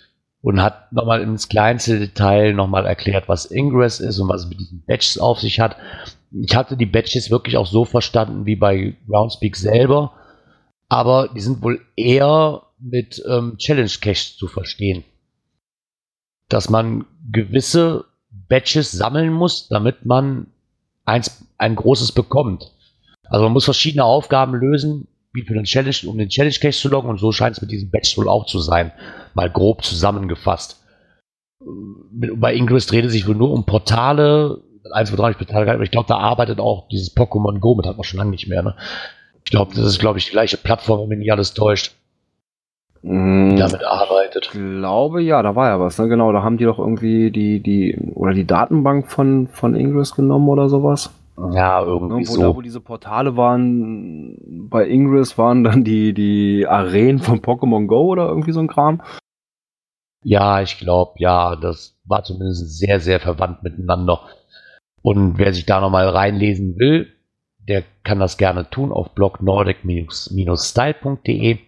und 0.42 0.62
hat 0.62 0.92
nochmal 0.92 1.20
ins 1.20 1.48
kleinste 1.48 1.98
Detail 1.98 2.54
nochmal 2.54 2.86
erklärt, 2.86 3.28
was 3.28 3.50
Ingress 3.50 4.00
ist 4.00 4.18
und 4.18 4.28
was 4.28 4.42
es 4.42 4.48
mit 4.48 4.60
diesen 4.60 4.82
Badges 4.86 5.18
auf 5.18 5.40
sich 5.40 5.60
hat. 5.60 5.76
Ich 6.32 6.56
hatte 6.56 6.76
die 6.76 6.86
Badges 6.86 7.30
wirklich 7.30 7.56
auch 7.56 7.66
so 7.66 7.84
verstanden 7.84 8.46
wie 8.46 8.56
bei 8.56 8.96
Groundspeak 9.08 9.56
selber, 9.56 10.12
aber 10.88 11.28
die 11.28 11.40
sind 11.40 11.62
wohl 11.62 11.80
eher 11.96 12.62
mit 12.78 13.22
ähm, 13.28 13.58
Challenge 13.58 13.90
Cache 14.00 14.36
zu 14.36 14.46
verstehen. 14.46 15.04
Dass 16.48 16.70
man 16.70 17.04
gewisse 17.30 18.06
Badges 18.30 18.92
sammeln 18.92 19.32
muss, 19.32 19.68
damit 19.68 20.06
man 20.06 20.46
eins, 21.04 21.46
ein 21.58 21.76
großes 21.76 22.12
bekommt. 22.12 22.72
Also 23.24 23.44
man 23.44 23.52
muss 23.52 23.64
verschiedene 23.64 24.04
Aufgaben 24.04 24.54
lösen, 24.54 25.06
wie 25.32 25.42
für 25.42 25.54
den 25.54 25.64
Challenge, 25.64 25.96
um 26.06 26.18
den 26.18 26.28
Challenge 26.28 26.54
Cache 26.54 26.72
zu 26.72 26.88
loggen 26.88 27.10
und 27.10 27.18
so 27.18 27.32
scheint 27.32 27.56
es 27.56 27.62
mit 27.62 27.70
diesem 27.70 27.90
Badge 27.90 28.14
wohl 28.16 28.28
auch 28.28 28.46
zu 28.46 28.58
sein. 28.60 28.92
Mal 29.34 29.50
grob 29.50 29.84
zusammengefasst. 29.84 30.84
Bei 31.60 32.54
Ingress 32.54 32.86
dreht 32.86 33.04
es 33.04 33.12
sich 33.12 33.28
wohl 33.28 33.34
nur 33.34 33.50
um 33.50 33.66
Portale, 33.66 34.62
eins, 34.92 35.12
wo 35.12 35.16
dran 35.16 35.32
ich 35.32 35.38
Portale 35.38 35.64
gehalten, 35.64 35.78
aber 35.78 35.84
ich 35.84 35.90
glaube, 35.90 36.08
da 36.08 36.16
arbeitet 36.16 36.58
auch 36.58 36.88
dieses 36.88 37.14
Pokémon 37.14 37.58
Go 37.60 37.74
mit, 37.74 37.86
hat 37.86 37.96
man 37.96 38.04
schon 38.04 38.18
lange 38.18 38.30
nicht 38.30 38.48
mehr, 38.48 38.62
ne? 38.62 38.76
Ich 39.44 39.50
glaube, 39.50 39.74
das 39.74 39.84
ist, 39.84 39.98
glaube 39.98 40.18
ich, 40.18 40.26
die 40.26 40.30
gleiche 40.30 40.56
Plattform, 40.56 41.00
wenn 41.00 41.08
mich 41.08 41.18
nicht 41.18 41.32
alles 41.32 41.54
täuscht, 41.54 41.92
Mm, 43.02 43.50
die 43.50 43.56
damit 43.56 43.84
arbeitet. 43.84 44.46
Ich 44.46 44.50
glaube, 44.52 45.22
ja, 45.22 45.42
da 45.42 45.56
war 45.56 45.68
ja 45.68 45.80
was, 45.80 45.98
ne? 45.98 46.08
Genau, 46.08 46.32
da 46.32 46.42
haben 46.42 46.58
die 46.58 46.64
doch 46.64 46.78
irgendwie 46.78 47.30
die, 47.30 47.60
die, 47.60 47.96
oder 48.14 48.34
die 48.34 48.46
Datenbank 48.46 49.10
von, 49.10 49.48
von 49.48 49.74
Ingress 49.74 50.14
genommen 50.14 50.48
oder 50.48 50.68
sowas. 50.68 51.10
Ja, 51.52 51.82
irgendwie 51.82 52.28
Wo, 52.28 52.36
da, 52.36 52.42
so. 52.42 52.56
wo 52.56 52.60
diese 52.60 52.80
Portale 52.80 53.36
waren, 53.36 54.68
bei 54.68 54.88
Ingress 54.88 55.38
waren 55.38 55.64
dann 55.64 55.84
die, 55.84 56.12
die 56.12 56.66
Arenen 56.66 57.18
von 57.18 57.40
Pokémon 57.40 57.86
Go 57.86 58.08
oder 58.08 58.28
irgendwie 58.28 58.52
so 58.52 58.60
ein 58.60 58.68
Kram. 58.68 59.00
Ja, 60.22 60.60
ich 60.60 60.76
glaube, 60.78 61.14
ja, 61.16 61.56
das 61.56 61.98
war 62.04 62.24
zumindest 62.24 62.78
sehr, 62.78 63.00
sehr 63.00 63.20
verwandt 63.20 63.62
miteinander. 63.62 64.20
Und 65.02 65.38
wer 65.38 65.54
sich 65.54 65.64
da 65.64 65.80
nochmal 65.80 66.08
reinlesen 66.08 66.78
will, 66.78 67.10
der 67.58 67.84
kann 68.04 68.18
das 68.18 68.36
gerne 68.36 68.68
tun 68.68 68.92
auf 68.92 69.14
blog 69.14 69.42
nordic-style.de. 69.42 71.58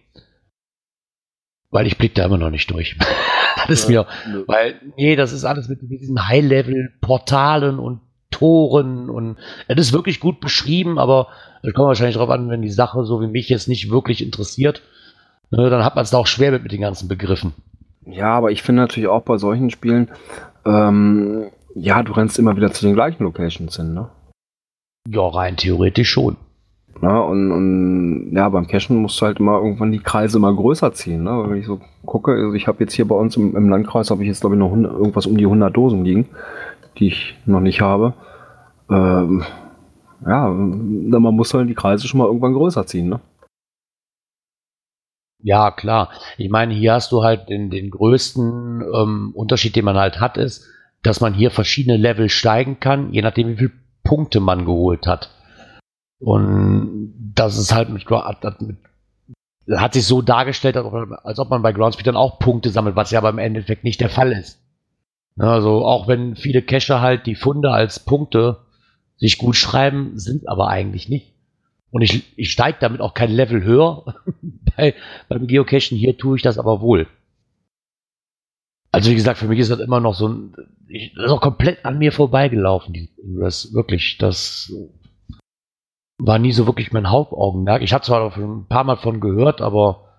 Weil 1.71 1.87
ich 1.87 1.97
blick 1.97 2.13
da 2.13 2.25
immer 2.25 2.37
noch 2.37 2.51
nicht 2.51 2.69
durch. 2.69 2.95
das 3.67 3.81
ist 3.81 3.89
mir, 3.89 4.05
weil, 4.45 4.79
nee, 4.97 5.15
das 5.15 5.31
ist 5.31 5.45
alles 5.45 5.67
mit 5.67 5.79
diesen 5.81 6.27
High-Level-Portalen 6.27 7.79
und 7.79 8.01
Toren 8.33 9.09
und 9.09 9.37
es 9.67 9.77
ist 9.77 9.93
wirklich 9.93 10.19
gut 10.19 10.39
beschrieben, 10.39 10.99
aber 10.99 11.27
es 11.61 11.73
kommt 11.73 11.87
wahrscheinlich 11.87 12.15
darauf 12.15 12.29
an, 12.29 12.49
wenn 12.49 12.61
die 12.61 12.69
Sache 12.69 13.05
so 13.05 13.21
wie 13.21 13.27
mich 13.27 13.49
jetzt 13.49 13.67
nicht 13.67 13.89
wirklich 13.89 14.23
interessiert, 14.23 14.81
ne, 15.51 15.69
dann 15.69 15.85
hat 15.85 15.95
man 15.95 16.03
es 16.03 16.09
da 16.09 16.17
auch 16.17 16.27
schwer 16.27 16.51
mit, 16.51 16.63
mit 16.63 16.71
den 16.71 16.81
ganzen 16.81 17.07
Begriffen. 17.07 17.53
Ja, 18.05 18.33
aber 18.33 18.51
ich 18.51 18.63
finde 18.63 18.81
natürlich 18.81 19.07
auch 19.07 19.21
bei 19.21 19.37
solchen 19.37 19.69
Spielen, 19.69 20.09
ähm, 20.65 21.45
ja, 21.75 22.03
du 22.03 22.13
rennst 22.13 22.37
immer 22.37 22.55
wieder 22.55 22.71
zu 22.71 22.85
den 22.85 22.95
gleichen 22.95 23.23
Locations 23.23 23.75
hin, 23.75 23.93
ne? 23.93 24.09
Ja, 25.09 25.27
rein 25.27 25.57
theoretisch 25.57 26.09
schon. 26.09 26.37
Ja, 27.01 27.19
und, 27.19 27.51
und 27.51 28.31
ja, 28.33 28.47
beim 28.49 28.67
Cashen 28.67 28.97
musst 28.97 29.19
du 29.19 29.25
halt 29.25 29.39
immer 29.39 29.57
irgendwann 29.57 29.91
die 29.91 29.99
Kreise 29.99 30.37
immer 30.37 30.53
größer 30.53 30.93
ziehen. 30.93 31.23
Ne? 31.23 31.43
Wenn 31.47 31.57
ich 31.57 31.65
so 31.65 31.81
gucke, 32.05 32.31
also 32.31 32.53
ich 32.53 32.67
habe 32.67 32.81
jetzt 32.81 32.93
hier 32.93 33.07
bei 33.07 33.15
uns 33.15 33.35
im, 33.35 33.55
im 33.55 33.69
Landkreis, 33.69 34.11
habe 34.11 34.21
ich 34.21 34.27
jetzt 34.27 34.41
glaube 34.41 34.55
ich 34.55 34.59
noch 34.59 34.69
100, 34.69 34.93
irgendwas 34.93 35.25
um 35.25 35.35
die 35.35 35.45
100 35.45 35.75
Dosen 35.75 36.05
liegen, 36.05 36.29
die 36.97 37.07
ich 37.07 37.35
noch 37.45 37.59
nicht 37.59 37.81
habe. 37.81 38.13
Ähm, 38.89 39.43
ja, 40.25 40.47
man 40.49 41.35
muss 41.35 41.53
halt 41.53 41.69
die 41.69 41.75
Kreise 41.75 42.07
schon 42.07 42.19
mal 42.19 42.27
irgendwann 42.27 42.53
größer 42.53 42.85
ziehen. 42.85 43.09
Ne? 43.09 43.19
Ja, 45.41 45.71
klar. 45.71 46.09
Ich 46.37 46.49
meine, 46.49 46.73
hier 46.73 46.93
hast 46.93 47.11
du 47.11 47.23
halt 47.23 47.49
den, 47.49 47.69
den 47.69 47.91
größten 47.91 48.81
ähm, 48.81 49.31
Unterschied, 49.35 49.75
den 49.75 49.85
man 49.85 49.97
halt 49.97 50.21
hat, 50.21 50.37
ist, 50.37 50.65
dass 51.01 51.19
man 51.19 51.33
hier 51.33 51.51
verschiedene 51.51 51.97
Level 51.97 52.29
steigen 52.29 52.79
kann, 52.79 53.11
je 53.11 53.21
nachdem, 53.21 53.49
wie 53.49 53.57
viele 53.57 53.71
Punkte 54.03 54.39
man 54.39 54.65
geholt 54.65 55.05
hat. 55.05 55.31
Und 56.19 57.13
das 57.35 57.57
ist 57.57 57.73
halt 57.73 57.89
mit, 57.89 58.09
mit 58.09 58.77
hat 59.69 59.93
sich 59.93 60.05
so 60.05 60.21
dargestellt, 60.21 60.77
als 60.77 61.39
ob 61.39 61.49
man 61.49 61.61
bei 61.61 61.73
Groundspeed 61.73 62.07
dann 62.07 62.15
auch 62.17 62.39
Punkte 62.39 62.69
sammelt, 62.69 62.95
was 62.95 63.11
ja 63.11 63.19
aber 63.19 63.29
im 63.29 63.37
Endeffekt 63.37 63.83
nicht 63.83 63.99
der 63.99 64.09
Fall 64.09 64.31
ist. 64.31 64.62
Ne, 65.35 65.47
Also 65.47 65.85
auch 65.85 66.07
wenn 66.07 66.35
viele 66.35 66.61
Cacher 66.61 67.01
halt 67.01 67.25
die 67.25 67.35
Funde 67.35 67.71
als 67.71 67.99
Punkte 67.99 68.59
sich 69.17 69.37
gut 69.37 69.55
schreiben, 69.55 70.17
sind 70.17 70.47
aber 70.47 70.67
eigentlich 70.67 71.09
nicht. 71.09 71.33
Und 71.91 72.01
ich, 72.01 72.37
ich 72.37 72.51
steige 72.51 72.77
damit 72.81 73.01
auch 73.01 73.13
kein 73.13 73.31
Level 73.31 73.63
höher. 73.63 74.15
Bei, 74.75 74.95
beim 75.29 75.45
Geocachen 75.45 75.95
hier 75.95 76.17
tue 76.17 76.37
ich 76.37 76.41
das 76.41 76.57
aber 76.57 76.81
wohl. 76.81 77.07
Also 78.91 79.11
wie 79.11 79.15
gesagt, 79.15 79.37
für 79.37 79.47
mich 79.47 79.59
ist 79.59 79.69
das 79.69 79.79
immer 79.79 79.99
noch 79.99 80.15
so 80.15 80.27
ein, 80.27 80.55
ich, 80.87 81.13
das 81.13 81.25
ist 81.25 81.31
auch 81.31 81.41
komplett 81.41 81.85
an 81.85 81.99
mir 81.99 82.11
vorbeigelaufen, 82.11 83.09
Ingress. 83.23 83.73
Wirklich, 83.73 84.17
das 84.17 84.73
war 86.19 86.39
nie 86.39 86.51
so 86.51 86.65
wirklich 86.65 86.91
mein 86.91 87.09
Hauptaugenmerk. 87.09 87.81
Ich 87.81 87.93
habe 87.93 88.03
zwar 88.03 88.35
ein 88.35 88.67
paar 88.67 88.83
Mal 88.83 88.97
von 88.97 89.19
gehört, 89.19 89.61
aber 89.61 90.09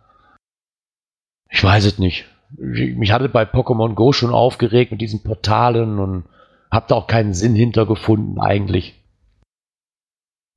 ich 1.51 1.63
weiß 1.63 1.85
es 1.85 1.99
nicht. 1.99 2.27
Ich, 2.57 2.95
mich 2.97 3.13
hatte 3.13 3.29
bei 3.29 3.45
Pokémon 3.45 3.95
Go 3.95 4.13
schon 4.13 4.31
aufgeregt 4.33 4.93
mit 4.93 5.01
diesen 5.01 5.23
Portalen 5.23 5.99
und 5.99 6.25
hab 6.71 6.89
da 6.89 6.95
auch 6.97 7.07
keinen 7.07 7.35
Sinn 7.35 7.55
hinter 7.55 7.87
gefunden 7.87 8.41
eigentlich. 8.41 9.01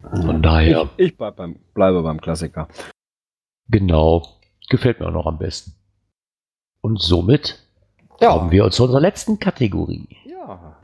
Von 0.01 0.41
daher, 0.41 0.89
Ich, 0.97 1.07
ich 1.07 1.17
bleib 1.17 1.35
beim, 1.37 1.55
bleibe 1.73 2.03
beim 2.03 2.21
Klassiker. 2.21 2.67
genau, 3.69 4.27
gefällt 4.69 4.99
mir 4.99 5.07
auch 5.07 5.11
noch 5.13 5.25
am 5.25 5.37
besten. 5.39 5.73
Und 6.81 7.01
somit 7.01 7.59
Ja. 8.21 8.29
kommen 8.33 8.51
wir 8.51 8.69
zu 8.71 8.83
unserer 8.83 9.01
letzten 9.01 9.39
Kategorie. 9.39 10.07
Ja. 10.25 10.75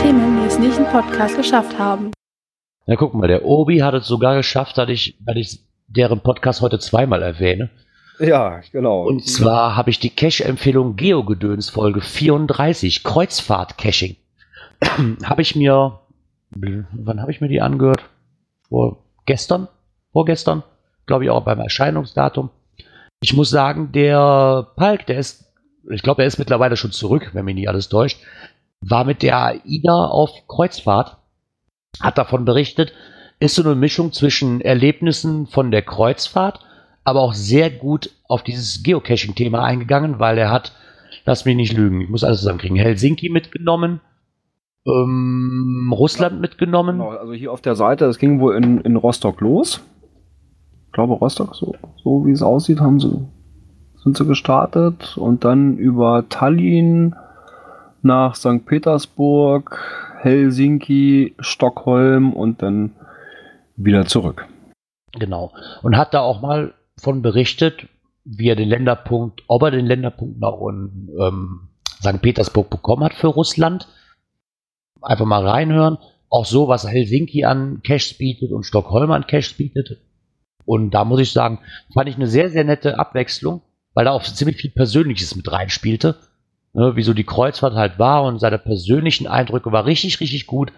Themen, 0.00 0.40
die 0.40 0.46
es 0.46 0.58
nicht 0.58 0.78
im 0.78 0.86
Podcast 0.86 1.36
geschafft 1.36 1.78
haben. 1.78 2.12
Na 2.86 2.96
guck 2.96 3.14
mal, 3.14 3.26
der 3.28 3.44
Obi 3.44 3.78
hat 3.78 3.94
es 3.94 4.06
sogar 4.06 4.36
geschafft, 4.36 4.78
dass 4.78 4.88
ich, 4.88 5.16
dass 5.20 5.36
ich 5.36 5.60
deren 5.88 6.20
Podcast 6.20 6.60
heute 6.60 6.78
zweimal 6.78 7.22
erwähne. 7.22 7.70
Ja, 8.18 8.60
genau. 8.72 9.04
Und 9.04 9.26
zwar 9.26 9.76
habe 9.76 9.90
ich 9.90 9.98
die 9.98 10.10
Cache-Empfehlung 10.10 10.96
Geogedöns 10.96 11.70
Folge 11.70 12.00
34, 12.00 13.02
Kreuzfahrt-Caching. 13.02 14.16
habe 15.24 15.42
ich 15.42 15.56
mir, 15.56 16.00
wann 16.50 17.20
habe 17.20 17.32
ich 17.32 17.40
mir 17.40 17.48
die 17.48 17.60
angehört? 17.60 18.04
Vor 18.68 19.04
gestern? 19.26 19.68
Vorgestern? 20.12 20.62
Glaube 21.06 21.24
ich 21.24 21.30
auch 21.30 21.44
beim 21.44 21.58
Erscheinungsdatum. 21.58 22.50
Ich 23.20 23.34
muss 23.34 23.50
sagen, 23.50 23.90
der 23.92 24.68
Palk, 24.76 25.06
der 25.06 25.18
ist, 25.18 25.52
ich 25.90 26.02
glaube, 26.02 26.22
er 26.22 26.28
ist 26.28 26.38
mittlerweile 26.38 26.76
schon 26.76 26.92
zurück, 26.92 27.30
wenn 27.32 27.44
mich 27.44 27.54
nicht 27.54 27.68
alles 27.68 27.88
täuscht, 27.88 28.20
war 28.80 29.04
mit 29.04 29.22
der 29.22 29.38
AIDA 29.38 30.06
auf 30.06 30.30
Kreuzfahrt, 30.46 31.16
hat 32.00 32.18
davon 32.18 32.44
berichtet, 32.44 32.92
ist 33.40 33.54
so 33.56 33.62
eine 33.62 33.74
Mischung 33.74 34.12
zwischen 34.12 34.60
Erlebnissen 34.60 35.46
von 35.46 35.70
der 35.70 35.82
Kreuzfahrt, 35.82 36.60
aber 37.04 37.20
auch 37.20 37.34
sehr 37.34 37.70
gut 37.70 38.10
auf 38.26 38.42
dieses 38.42 38.82
Geocaching-Thema 38.82 39.62
eingegangen, 39.62 40.18
weil 40.18 40.38
er 40.38 40.50
hat, 40.50 40.72
lass 41.26 41.44
mich 41.44 41.56
nicht 41.56 41.74
lügen, 41.74 42.00
ich 42.00 42.08
muss 42.08 42.24
alles 42.24 42.38
zusammenkriegen, 42.38 42.76
Helsinki 42.76 43.28
mitgenommen, 43.28 44.00
ähm, 44.86 45.92
Russland 45.94 46.40
mitgenommen, 46.40 46.98
Genau, 46.98 47.10
also 47.10 47.32
hier 47.32 47.52
auf 47.52 47.60
der 47.60 47.74
Seite, 47.74 48.06
das 48.06 48.18
ging 48.18 48.40
wohl 48.40 48.56
in, 48.56 48.80
in 48.80 48.96
Rostock 48.96 49.40
los. 49.40 49.80
Ich 50.86 50.92
glaube 50.92 51.14
Rostock, 51.14 51.54
so, 51.54 51.74
so 52.02 52.26
wie 52.26 52.32
es 52.32 52.42
aussieht, 52.42 52.80
haben 52.80 53.00
sie, 53.00 53.26
sind 54.02 54.16
sie 54.16 54.26
gestartet 54.26 55.16
und 55.16 55.44
dann 55.44 55.76
über 55.76 56.28
Tallinn 56.28 57.14
nach 58.02 58.36
St. 58.36 58.66
Petersburg, 58.66 59.80
Helsinki, 60.20 61.34
Stockholm 61.38 62.32
und 62.32 62.62
dann 62.62 62.92
wieder 63.76 64.06
zurück. 64.06 64.46
Genau. 65.18 65.52
Und 65.82 65.96
hat 65.96 66.14
da 66.14 66.20
auch 66.20 66.40
mal 66.40 66.74
von 67.04 67.22
berichtet, 67.22 67.86
wie 68.24 68.48
er 68.48 68.56
den 68.56 68.68
Länderpunkt, 68.68 69.42
ob 69.46 69.62
er 69.62 69.70
den 69.70 69.86
Länderpunkt 69.86 70.40
noch 70.40 70.66
in 70.68 71.10
ähm, 71.20 71.68
St. 72.00 72.20
Petersburg 72.20 72.70
bekommen 72.70 73.04
hat 73.04 73.14
für 73.14 73.28
Russland. 73.28 73.86
Einfach 75.00 75.26
mal 75.26 75.46
reinhören. 75.46 75.98
Auch 76.30 76.46
so, 76.46 76.66
was 76.66 76.88
Helsinki 76.88 77.44
an 77.44 77.82
Cash 77.82 78.18
bietet 78.18 78.50
und 78.50 78.64
Stockholm 78.64 79.10
an 79.10 79.26
Cash 79.26 79.56
bietet. 79.56 80.00
Und 80.64 80.92
da 80.92 81.04
muss 81.04 81.20
ich 81.20 81.32
sagen, 81.32 81.60
fand 81.92 82.08
ich 82.08 82.16
eine 82.16 82.26
sehr, 82.26 82.48
sehr 82.48 82.64
nette 82.64 82.98
Abwechslung, 82.98 83.60
weil 83.92 84.06
da 84.06 84.12
auch 84.12 84.22
ziemlich 84.22 84.56
viel 84.56 84.70
Persönliches 84.70 85.36
mit 85.36 85.52
reinspielte. 85.52 86.16
Ne, 86.72 86.96
wie 86.96 87.02
so 87.02 87.12
die 87.12 87.24
Kreuzfahrt 87.24 87.74
halt 87.74 88.00
war 88.00 88.24
und 88.24 88.40
seine 88.40 88.58
persönlichen 88.58 89.28
Eindrücke 89.28 89.70
war 89.70 89.86
richtig, 89.86 90.18
richtig 90.18 90.46
gut. 90.46 90.72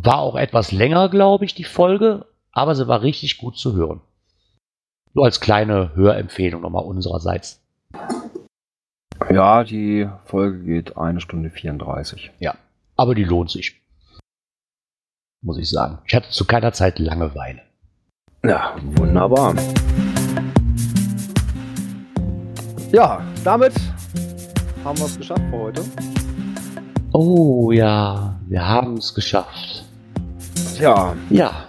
War 0.00 0.20
auch 0.20 0.36
etwas 0.36 0.72
länger, 0.72 1.10
glaube 1.10 1.44
ich, 1.44 1.54
die 1.54 1.64
Folge, 1.64 2.24
aber 2.52 2.74
sie 2.74 2.88
war 2.88 3.02
richtig 3.02 3.36
gut 3.36 3.58
zu 3.58 3.74
hören. 3.74 4.00
So 5.14 5.22
als 5.22 5.40
kleine 5.40 5.94
Hörempfehlung 5.94 6.60
nochmal 6.62 6.84
unsererseits. 6.84 7.60
Ja, 9.30 9.64
die 9.64 10.08
Folge 10.24 10.60
geht 10.64 10.96
eine 10.96 11.20
Stunde 11.20 11.50
34. 11.50 12.30
Aber 12.96 13.14
die 13.14 13.24
lohnt 13.24 13.50
sich. 13.50 13.80
Muss 15.42 15.58
ich 15.58 15.70
sagen. 15.70 15.98
Ich 16.06 16.14
hatte 16.14 16.30
zu 16.30 16.44
keiner 16.44 16.72
Zeit 16.72 16.98
Langeweile. 16.98 17.62
Ja, 18.44 18.76
wunderbar. 18.96 19.54
Ja, 22.92 23.22
damit 23.44 23.74
haben 24.84 24.98
wir 24.98 25.06
es 25.06 25.16
geschafft 25.16 25.42
für 25.50 25.58
heute. 25.58 25.82
Oh 27.12 27.70
ja, 27.72 28.38
wir 28.46 28.66
haben 28.66 28.96
es 28.98 29.14
geschafft. 29.14 29.84
Tja, 30.76 31.14
Ja. 31.30 31.67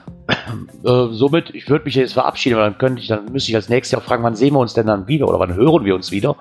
Äh, 0.83 1.07
somit, 1.13 1.53
ich 1.53 1.69
würde 1.69 1.85
mich 1.85 1.95
jetzt 1.95 2.13
verabschieden, 2.13 2.57
weil 2.57 2.69
dann 2.69 2.77
könnte 2.77 3.01
ich, 3.01 3.07
dann 3.07 3.31
müsste 3.31 3.51
ich 3.51 3.55
als 3.55 3.69
nächstes 3.69 3.91
Jahr 3.91 4.01
fragen, 4.01 4.23
wann 4.23 4.35
sehen 4.35 4.53
wir 4.53 4.59
uns 4.59 4.73
denn 4.73 4.87
dann 4.87 5.07
wieder 5.07 5.27
oder 5.27 5.39
wann 5.39 5.53
hören 5.53 5.85
wir 5.85 5.95
uns 5.95 6.11
wieder? 6.11 6.35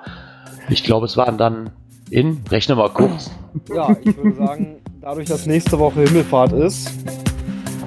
Ich 0.68 0.84
glaube, 0.84 1.06
es 1.06 1.16
waren 1.16 1.38
dann 1.38 1.70
in, 2.10 2.42
rechne 2.50 2.74
mal 2.74 2.90
kurz. 2.90 3.30
ja, 3.74 3.96
ich 4.02 4.16
würde 4.16 4.36
sagen, 4.36 4.76
dadurch, 5.00 5.28
dass 5.28 5.46
nächste 5.46 5.78
Woche 5.78 6.02
Himmelfahrt 6.02 6.52
ist, 6.52 6.90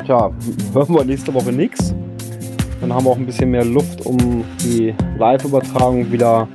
tja, 0.05 0.31
hören 0.73 0.93
wir 0.95 1.03
nächste 1.05 1.33
Woche 1.33 1.51
nichts. 1.51 1.93
Dann 2.81 2.93
haben 2.93 3.05
wir 3.05 3.11
auch 3.11 3.17
ein 3.17 3.25
bisschen 3.25 3.51
mehr 3.51 3.65
Luft, 3.65 4.05
um 4.05 4.43
die 4.63 4.93
Live-Übertragung 5.17 6.11
wieder 6.11 6.47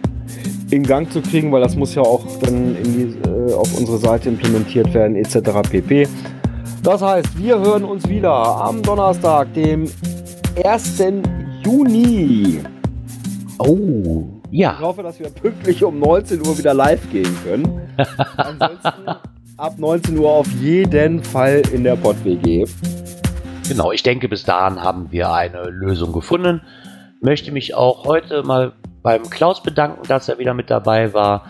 in 0.70 0.82
Gang 0.82 1.10
zu 1.10 1.22
kriegen, 1.22 1.52
weil 1.52 1.60
das 1.60 1.76
muss 1.76 1.94
ja 1.94 2.02
auch 2.02 2.24
dann 2.40 2.76
die, 2.82 3.14
äh, 3.28 3.54
auf 3.54 3.78
unsere 3.78 3.98
Seite 3.98 4.28
implementiert 4.28 4.92
werden, 4.92 5.16
etc. 5.16 5.38
pp. 5.70 6.08
Das 6.86 7.02
heißt, 7.02 7.36
wir 7.36 7.58
hören 7.58 7.82
uns 7.82 8.08
wieder 8.08 8.30
am 8.32 8.80
Donnerstag, 8.80 9.52
dem 9.54 9.90
1. 10.64 11.02
Juni. 11.64 12.60
Oh, 13.58 14.22
Ich 14.52 14.60
ja. 14.60 14.78
hoffe, 14.78 15.02
dass 15.02 15.18
wir 15.18 15.28
pünktlich 15.30 15.82
um 15.82 15.98
19 15.98 16.46
Uhr 16.46 16.56
wieder 16.56 16.74
live 16.74 17.00
gehen 17.10 17.36
können. 17.42 17.90
Ansonsten 18.36 19.08
ab 19.56 19.74
19 19.76 20.16
Uhr 20.16 20.30
auf 20.30 20.46
jeden 20.60 21.24
Fall 21.24 21.60
in 21.72 21.82
der 21.82 21.96
Pod-WG. 21.96 22.66
Genau, 23.68 23.90
ich 23.90 24.04
denke, 24.04 24.28
bis 24.28 24.44
dahin 24.44 24.80
haben 24.80 25.10
wir 25.10 25.32
eine 25.32 25.64
Lösung 25.64 26.12
gefunden. 26.12 26.62
Möchte 27.20 27.50
mich 27.50 27.74
auch 27.74 28.04
heute 28.04 28.44
mal 28.44 28.74
beim 29.02 29.28
Klaus 29.28 29.60
bedanken, 29.60 30.06
dass 30.06 30.28
er 30.28 30.38
wieder 30.38 30.54
mit 30.54 30.70
dabei 30.70 31.12
war. 31.12 31.46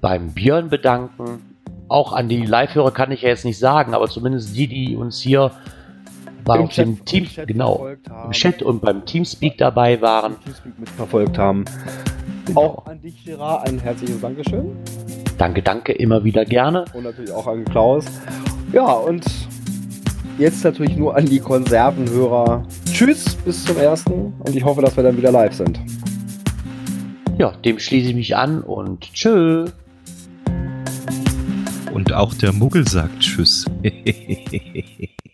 Beim 0.00 0.32
Björn 0.32 0.70
bedanken. 0.70 1.47
Auch 1.88 2.12
an 2.12 2.28
die 2.28 2.44
Live-Hörer 2.44 2.90
kann 2.90 3.12
ich 3.12 3.22
ja 3.22 3.30
jetzt 3.30 3.44
nicht 3.44 3.58
sagen, 3.58 3.94
aber 3.94 4.08
zumindest 4.08 4.54
die, 4.54 4.68
die 4.68 4.96
uns 4.96 5.20
hier 5.20 5.52
bei 6.44 6.60
auf 6.60 6.74
dem 6.74 7.04
Team, 7.04 7.26
genau, 7.46 7.76
verfolgt 7.76 8.10
haben, 8.10 8.26
im 8.26 8.32
Chat 8.32 8.62
und 8.62 8.80
beim 8.80 9.04
Teamspeak 9.04 9.58
dabei 9.58 10.00
waren. 10.00 10.36
Teamspeak 10.42 10.78
mitverfolgt 10.78 11.38
haben. 11.38 11.64
Auch 12.54 12.86
an 12.86 13.00
dich, 13.00 13.24
Gerard, 13.24 13.68
ein 13.68 13.78
herzliches 13.78 14.20
Dankeschön. 14.20 14.76
Danke, 15.36 15.62
danke, 15.62 15.92
immer 15.92 16.24
wieder 16.24 16.44
gerne. 16.44 16.84
Und 16.92 17.04
natürlich 17.04 17.30
auch 17.32 17.46
an 17.46 17.64
Klaus. 17.64 18.04
Ja, 18.72 18.92
und 18.92 19.24
jetzt 20.38 20.64
natürlich 20.64 20.96
nur 20.96 21.16
an 21.16 21.26
die 21.26 21.38
Konservenhörer. 21.38 22.64
Tschüss, 22.86 23.34
bis 23.44 23.64
zum 23.64 23.78
ersten. 23.78 24.34
Und 24.40 24.54
ich 24.54 24.64
hoffe, 24.64 24.82
dass 24.82 24.96
wir 24.96 25.04
dann 25.04 25.16
wieder 25.16 25.30
live 25.30 25.54
sind. 25.54 25.80
Ja, 27.38 27.52
dem 27.64 27.78
schließe 27.78 28.08
ich 28.10 28.14
mich 28.14 28.36
an 28.36 28.62
und 28.62 29.12
tschö. 29.12 29.66
Und 31.92 32.12
auch 32.12 32.34
der 32.34 32.52
Muggel 32.52 32.86
sagt 32.86 33.20
Tschüss. 33.20 33.64